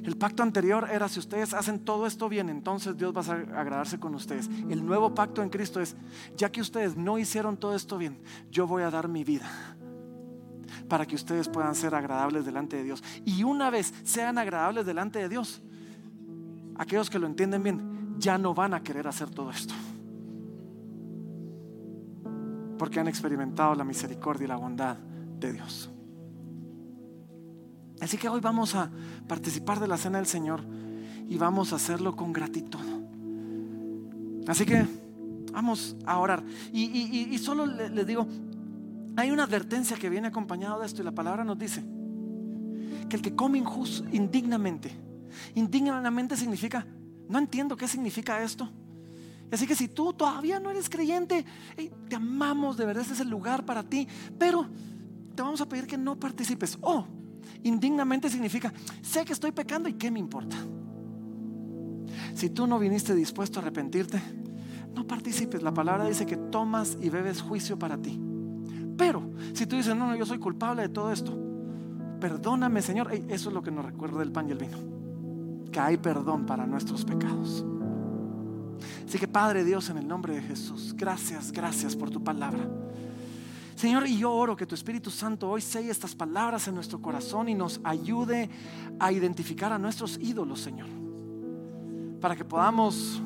El 0.04 0.18
pacto 0.18 0.44
anterior 0.44 0.90
era 0.92 1.08
si 1.08 1.20
ustedes 1.20 1.54
hacen 1.54 1.80
todo 1.80 2.06
esto 2.06 2.28
bien, 2.28 2.50
entonces 2.50 2.98
Dios 2.98 3.16
va 3.16 3.22
a 3.22 3.62
agradarse 3.62 4.00
con 4.00 4.14
ustedes. 4.16 4.50
El 4.70 4.86
nuevo 4.86 5.16
pacto 5.16 5.42
en 5.42 5.50
Cristo 5.50 5.80
es, 5.80 5.96
ya 6.36 6.52
que 6.52 6.60
ustedes 6.60 6.98
no 6.98 7.18
hicieron 7.18 7.56
todo 7.56 7.74
esto 7.74 7.98
bien, 7.98 8.20
yo 8.52 8.68
voy 8.68 8.84
a 8.84 8.92
dar 8.92 9.08
mi 9.08 9.24
vida 9.24 9.50
para 10.90 11.06
que 11.06 11.16
ustedes 11.16 11.48
puedan 11.48 11.74
ser 11.76 11.96
agradables 11.96 12.46
delante 12.46 12.76
de 12.76 12.84
Dios. 12.84 13.02
Y 13.24 13.44
una 13.44 13.70
vez 13.70 13.94
sean 14.04 14.38
agradables 14.38 14.86
delante 14.86 15.20
de 15.20 15.30
Dios, 15.30 15.62
aquellos 16.76 17.10
que 17.10 17.20
lo 17.20 17.28
entienden 17.28 17.64
bien, 17.64 18.16
ya 18.18 18.38
no 18.38 18.54
van 18.54 18.74
a 18.74 18.84
querer 18.84 19.08
hacer 19.08 19.30
todo 19.30 19.52
esto. 19.52 19.74
Porque 22.78 23.00
han 23.00 23.08
experimentado 23.08 23.74
la 23.76 23.86
misericordia 23.86 24.46
y 24.46 24.48
la 24.50 24.58
bondad 24.58 24.98
de 24.98 25.54
Dios. 25.54 25.93
Así 28.04 28.18
que 28.18 28.28
hoy 28.28 28.42
vamos 28.42 28.76
a 28.76 28.92
participar 29.28 29.80
de 29.80 29.88
la 29.88 29.98
cena 29.98 30.18
del 30.18 30.28
Señor 30.28 30.62
y 31.30 31.38
vamos 31.38 31.72
a 31.72 31.78
hacerlo 31.78 32.16
con 32.16 32.34
gratitud. 32.34 32.80
Así 34.46 34.66
que 34.66 34.86
vamos 35.54 35.96
a 36.06 36.20
orar. 36.20 36.44
Y, 36.74 37.38
solo 37.38 37.66
les 37.66 38.06
digo, 38.06 38.28
hay 39.16 39.32
una 39.32 39.44
advertencia 39.44 39.96
que 39.96 40.10
viene 40.10 40.28
acompañada 40.28 40.80
de 40.80 40.86
esto 40.86 41.02
y 41.02 41.06
la 41.06 41.14
palabra 41.14 41.46
nos 41.46 41.58
dice 41.58 41.84
que 43.10 43.16
el 43.16 43.22
que 43.22 43.36
come 43.36 43.58
injusto, 43.58 44.06
indignamente, 44.12 44.92
indignamente 45.56 46.36
significa, 46.36 46.86
no 47.30 47.40
entiendo 47.40 47.78
qué 47.78 47.88
significa 47.88 48.44
esto. 48.44 48.70
Así 49.50 49.66
que 49.66 49.76
si 49.76 49.88
tú 49.88 50.14
todavía 50.14 50.60
no 50.60 50.72
eres 50.72 50.90
creyente, 50.90 51.46
te 52.10 52.16
amamos, 52.16 52.76
de 52.76 52.86
verdad, 52.86 53.04
este 53.04 53.14
es 53.14 53.20
el 53.22 53.30
lugar 53.30 53.66
para 53.66 53.84
ti, 53.84 54.08
pero 54.38 54.68
te 55.36 55.42
vamos 55.42 55.62
a 55.62 55.70
pedir 55.70 55.88
que 55.88 55.98
no 55.98 56.20
participes. 56.20 56.78
Oh, 56.82 57.06
indignamente 57.64 58.30
significa, 58.30 58.74
sé 59.02 59.26
que 59.26 59.34
estoy 59.34 59.52
pecando 59.52 59.90
y 59.90 59.94
qué 59.94 60.12
me 60.12 60.20
importa. 60.20 60.58
Si 62.36 62.50
tú 62.50 62.68
no 62.68 62.80
viniste 62.80 63.16
dispuesto 63.16 63.60
a 63.60 63.62
arrepentirte, 63.62 64.22
no 64.94 65.06
participes. 65.08 65.62
La 65.62 65.74
palabra 65.74 66.06
dice 66.06 66.26
que 66.26 66.38
tomas 66.38 66.98
y 67.02 67.10
bebes 67.10 67.42
juicio 67.42 67.78
para 67.78 67.98
ti. 67.98 68.20
Pero 68.98 69.32
si 69.54 69.66
tú 69.66 69.76
dices, 69.76 69.96
no, 69.96 70.08
no, 70.08 70.16
yo 70.16 70.26
soy 70.26 70.40
culpable 70.40 70.84
de 70.84 70.90
todo 70.90 71.12
esto, 71.12 71.38
perdóname 72.20 72.82
Señor, 72.82 73.12
eso 73.12 73.50
es 73.50 73.54
lo 73.54 73.64
que 73.64 73.72
nos 73.72 73.86
recuerda 73.86 74.20
del 74.20 74.32
pan 74.32 74.48
y 74.48 74.52
el 74.52 74.58
vino, 74.58 74.78
que 75.72 75.80
hay 75.80 75.98
perdón 75.98 76.46
para 76.46 76.66
nuestros 76.66 77.04
pecados. 77.04 77.66
Así 79.06 79.18
que 79.18 79.28
Padre 79.28 79.64
Dios, 79.64 79.90
en 79.90 79.98
el 79.98 80.08
nombre 80.08 80.36
de 80.36 80.42
Jesús, 80.42 80.94
gracias, 80.96 81.52
gracias 81.52 81.96
por 81.96 82.10
tu 82.10 82.24
palabra. 82.24 82.68
Señor, 83.84 84.08
y 84.08 84.18
yo 84.18 84.32
oro 84.32 84.56
que 84.56 84.66
tu 84.66 84.76
Espíritu 84.76 85.12
Santo 85.12 85.50
hoy 85.50 85.60
selle 85.60 85.92
estas 85.92 86.16
palabras 86.16 86.70
en 86.70 86.76
nuestro 86.76 87.02
corazón 87.02 87.50
y 87.50 87.54
nos 87.54 87.82
ayude 87.84 88.50
a 88.98 89.12
identificar 89.12 89.74
a 89.74 89.78
nuestros 89.78 90.18
ídolos, 90.22 90.62
Señor. 90.62 90.88
Para 92.22 92.38
que 92.38 92.46
podamos 92.46 93.22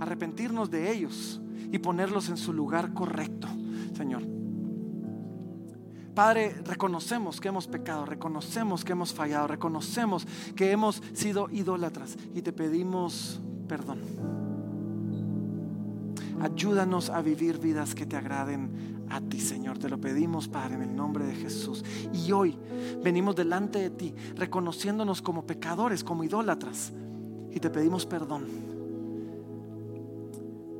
arrepentirnos 0.00 0.70
de 0.70 0.90
ellos 0.90 1.38
y 1.70 1.78
ponerlos 1.80 2.30
en 2.30 2.38
su 2.38 2.54
lugar 2.54 2.94
correcto, 2.94 3.46
Señor. 3.94 4.22
Padre, 6.14 6.54
reconocemos 6.64 7.38
que 7.38 7.48
hemos 7.48 7.66
pecado, 7.66 8.06
reconocemos 8.06 8.86
que 8.86 8.92
hemos 8.92 9.12
fallado, 9.12 9.48
reconocemos 9.48 10.26
que 10.56 10.70
hemos 10.70 11.02
sido 11.12 11.50
idólatras 11.50 12.16
y 12.34 12.40
te 12.40 12.54
pedimos 12.54 13.38
perdón. 13.68 14.00
Ayúdanos 16.40 17.10
a 17.10 17.20
vivir 17.20 17.58
vidas 17.58 17.94
que 17.94 18.06
te 18.06 18.16
agraden 18.16 18.99
a 19.10 19.20
ti, 19.20 19.40
Señor. 19.40 19.78
Te 19.78 19.88
lo 19.88 20.00
pedimos, 20.00 20.48
Padre, 20.48 20.76
en 20.76 20.82
el 20.82 20.96
nombre 20.96 21.26
de 21.26 21.34
Jesús. 21.34 21.84
Y 22.12 22.32
hoy 22.32 22.56
venimos 23.02 23.36
delante 23.36 23.80
de 23.80 23.90
ti, 23.90 24.14
reconociéndonos 24.36 25.20
como 25.20 25.44
pecadores, 25.44 26.04
como 26.04 26.24
idólatras. 26.24 26.92
Y 27.50 27.58
te 27.58 27.68
pedimos 27.68 28.06
perdón. 28.06 28.46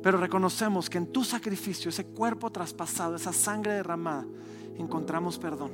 Pero 0.01 0.17
reconocemos 0.17 0.89
que 0.89 0.97
en 0.97 1.07
tu 1.07 1.23
sacrificio, 1.23 1.89
ese 1.89 2.05
cuerpo 2.05 2.49
traspasado, 2.49 3.15
esa 3.15 3.33
sangre 3.33 3.73
derramada, 3.73 4.25
encontramos 4.77 5.37
perdón. 5.37 5.71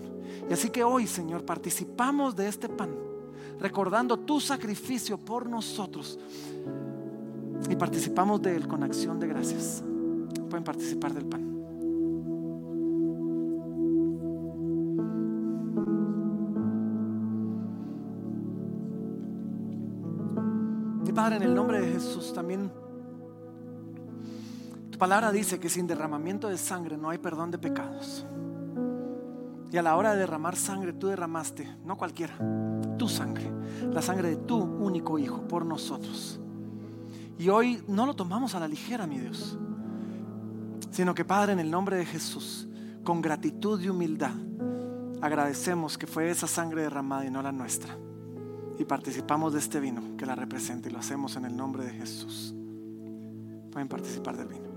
Y 0.49 0.53
así 0.53 0.70
que 0.70 0.84
hoy, 0.84 1.08
Señor, 1.08 1.45
participamos 1.45 2.36
de 2.36 2.47
este 2.47 2.68
pan, 2.68 2.89
recordando 3.60 4.18
tu 4.18 4.41
sacrificio 4.41 5.18
por 5.18 5.47
nosotros. 5.47 6.20
Y 7.70 7.76
participamos 7.76 8.41
de 8.41 8.55
él 8.55 8.68
con 8.68 8.84
acción 8.84 9.20
de 9.20 9.28
gracias. 9.28 9.84
Pueden 10.49 10.64
participar 10.64 11.14
del 11.14 11.26
pan. 11.26 11.47
Padre, 21.18 21.38
en 21.38 21.41
el 21.41 21.55
nombre 21.55 21.82
de 21.82 21.93
Jesús 21.93 22.32
también. 22.32 22.72
Tu 24.91 24.99
palabra 24.99 25.32
dice 25.32 25.59
que 25.59 25.68
sin 25.68 25.88
derramamiento 25.88 26.47
de 26.47 26.59
sangre 26.59 26.95
no 26.95 27.09
hay 27.09 27.18
perdón 27.18 27.49
de 27.49 27.57
pecados. 27.57 28.24
Y 29.72 29.78
a 29.78 29.82
la 29.82 29.95
hora 29.95 30.11
de 30.11 30.20
derramar 30.20 30.55
sangre, 30.55 30.93
tú 30.93 31.07
derramaste, 31.07 31.76
no 31.84 31.97
cualquiera, 31.97 32.38
tu 32.99 33.09
sangre, 33.09 33.51
la 33.91 34.03
sangre 34.03 34.30
de 34.30 34.36
tu 34.36 34.57
único 34.57 35.18
Hijo 35.18 35.41
por 35.47 35.65
nosotros. 35.65 36.39
Y 37.39 37.49
hoy 37.49 37.84
no 37.88 38.05
lo 38.05 38.13
tomamos 38.15 38.53
a 38.53 38.59
la 38.59 38.68
ligera, 38.68 39.07
mi 39.07 39.18
Dios, 39.18 39.57
sino 40.91 41.15
que 41.15 41.26
Padre, 41.26 41.53
en 41.53 41.59
el 41.59 41.72
nombre 41.72 41.97
de 41.97 42.05
Jesús, 42.05 42.68
con 43.03 43.24
gratitud 43.24 43.82
y 43.82 43.89
humildad, 43.89 44.36
agradecemos 45.20 45.97
que 45.97 46.05
fue 46.05 46.30
esa 46.30 46.45
sangre 46.45 46.84
derramada 46.84 47.26
y 47.26 47.32
no 47.32 47.41
la 47.41 47.51
nuestra 47.51 47.97
y 48.80 48.86
participamos 48.86 49.53
de 49.53 49.59
este 49.59 49.80
vino 49.80 50.15
que 50.17 50.25
la 50.25 50.36
representa 50.36 50.89
y 50.89 50.91
lo 50.91 50.99
hacemos 50.99 51.36
en 51.36 51.45
el 51.45 51.55
nombre 51.55 51.84
de 51.84 51.91
Jesús. 51.91 52.53
Pueden 53.71 53.88
participar 53.88 54.38
del 54.38 54.47
vino. 54.47 54.67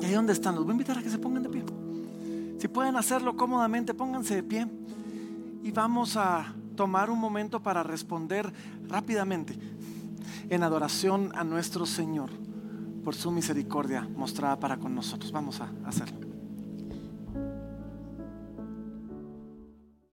Y 0.00 0.04
ahí 0.06 0.12
donde 0.12 0.32
están, 0.32 0.54
los 0.54 0.64
voy 0.64 0.72
a 0.72 0.74
invitar 0.74 0.98
a 0.98 1.02
que 1.02 1.10
se 1.10 1.18
pongan 1.18 1.42
de 1.42 1.48
pie. 1.48 1.64
Si 2.58 2.68
pueden 2.68 2.96
hacerlo 2.96 3.36
cómodamente, 3.36 3.92
pónganse 3.94 4.36
de 4.36 4.42
pie 4.42 4.66
y 5.62 5.70
vamos 5.70 6.16
a 6.16 6.54
tomar 6.76 7.10
un 7.10 7.18
momento 7.18 7.62
para 7.62 7.82
responder 7.82 8.50
rápidamente 8.88 9.56
en 10.48 10.62
adoración 10.62 11.30
a 11.34 11.44
nuestro 11.44 11.86
Señor 11.86 12.30
por 13.04 13.14
su 13.14 13.30
misericordia 13.30 14.08
mostrada 14.16 14.58
para 14.58 14.78
con 14.78 14.94
nosotros. 14.94 15.30
Vamos 15.30 15.60
a 15.60 15.70
hacerlo. 15.84 16.33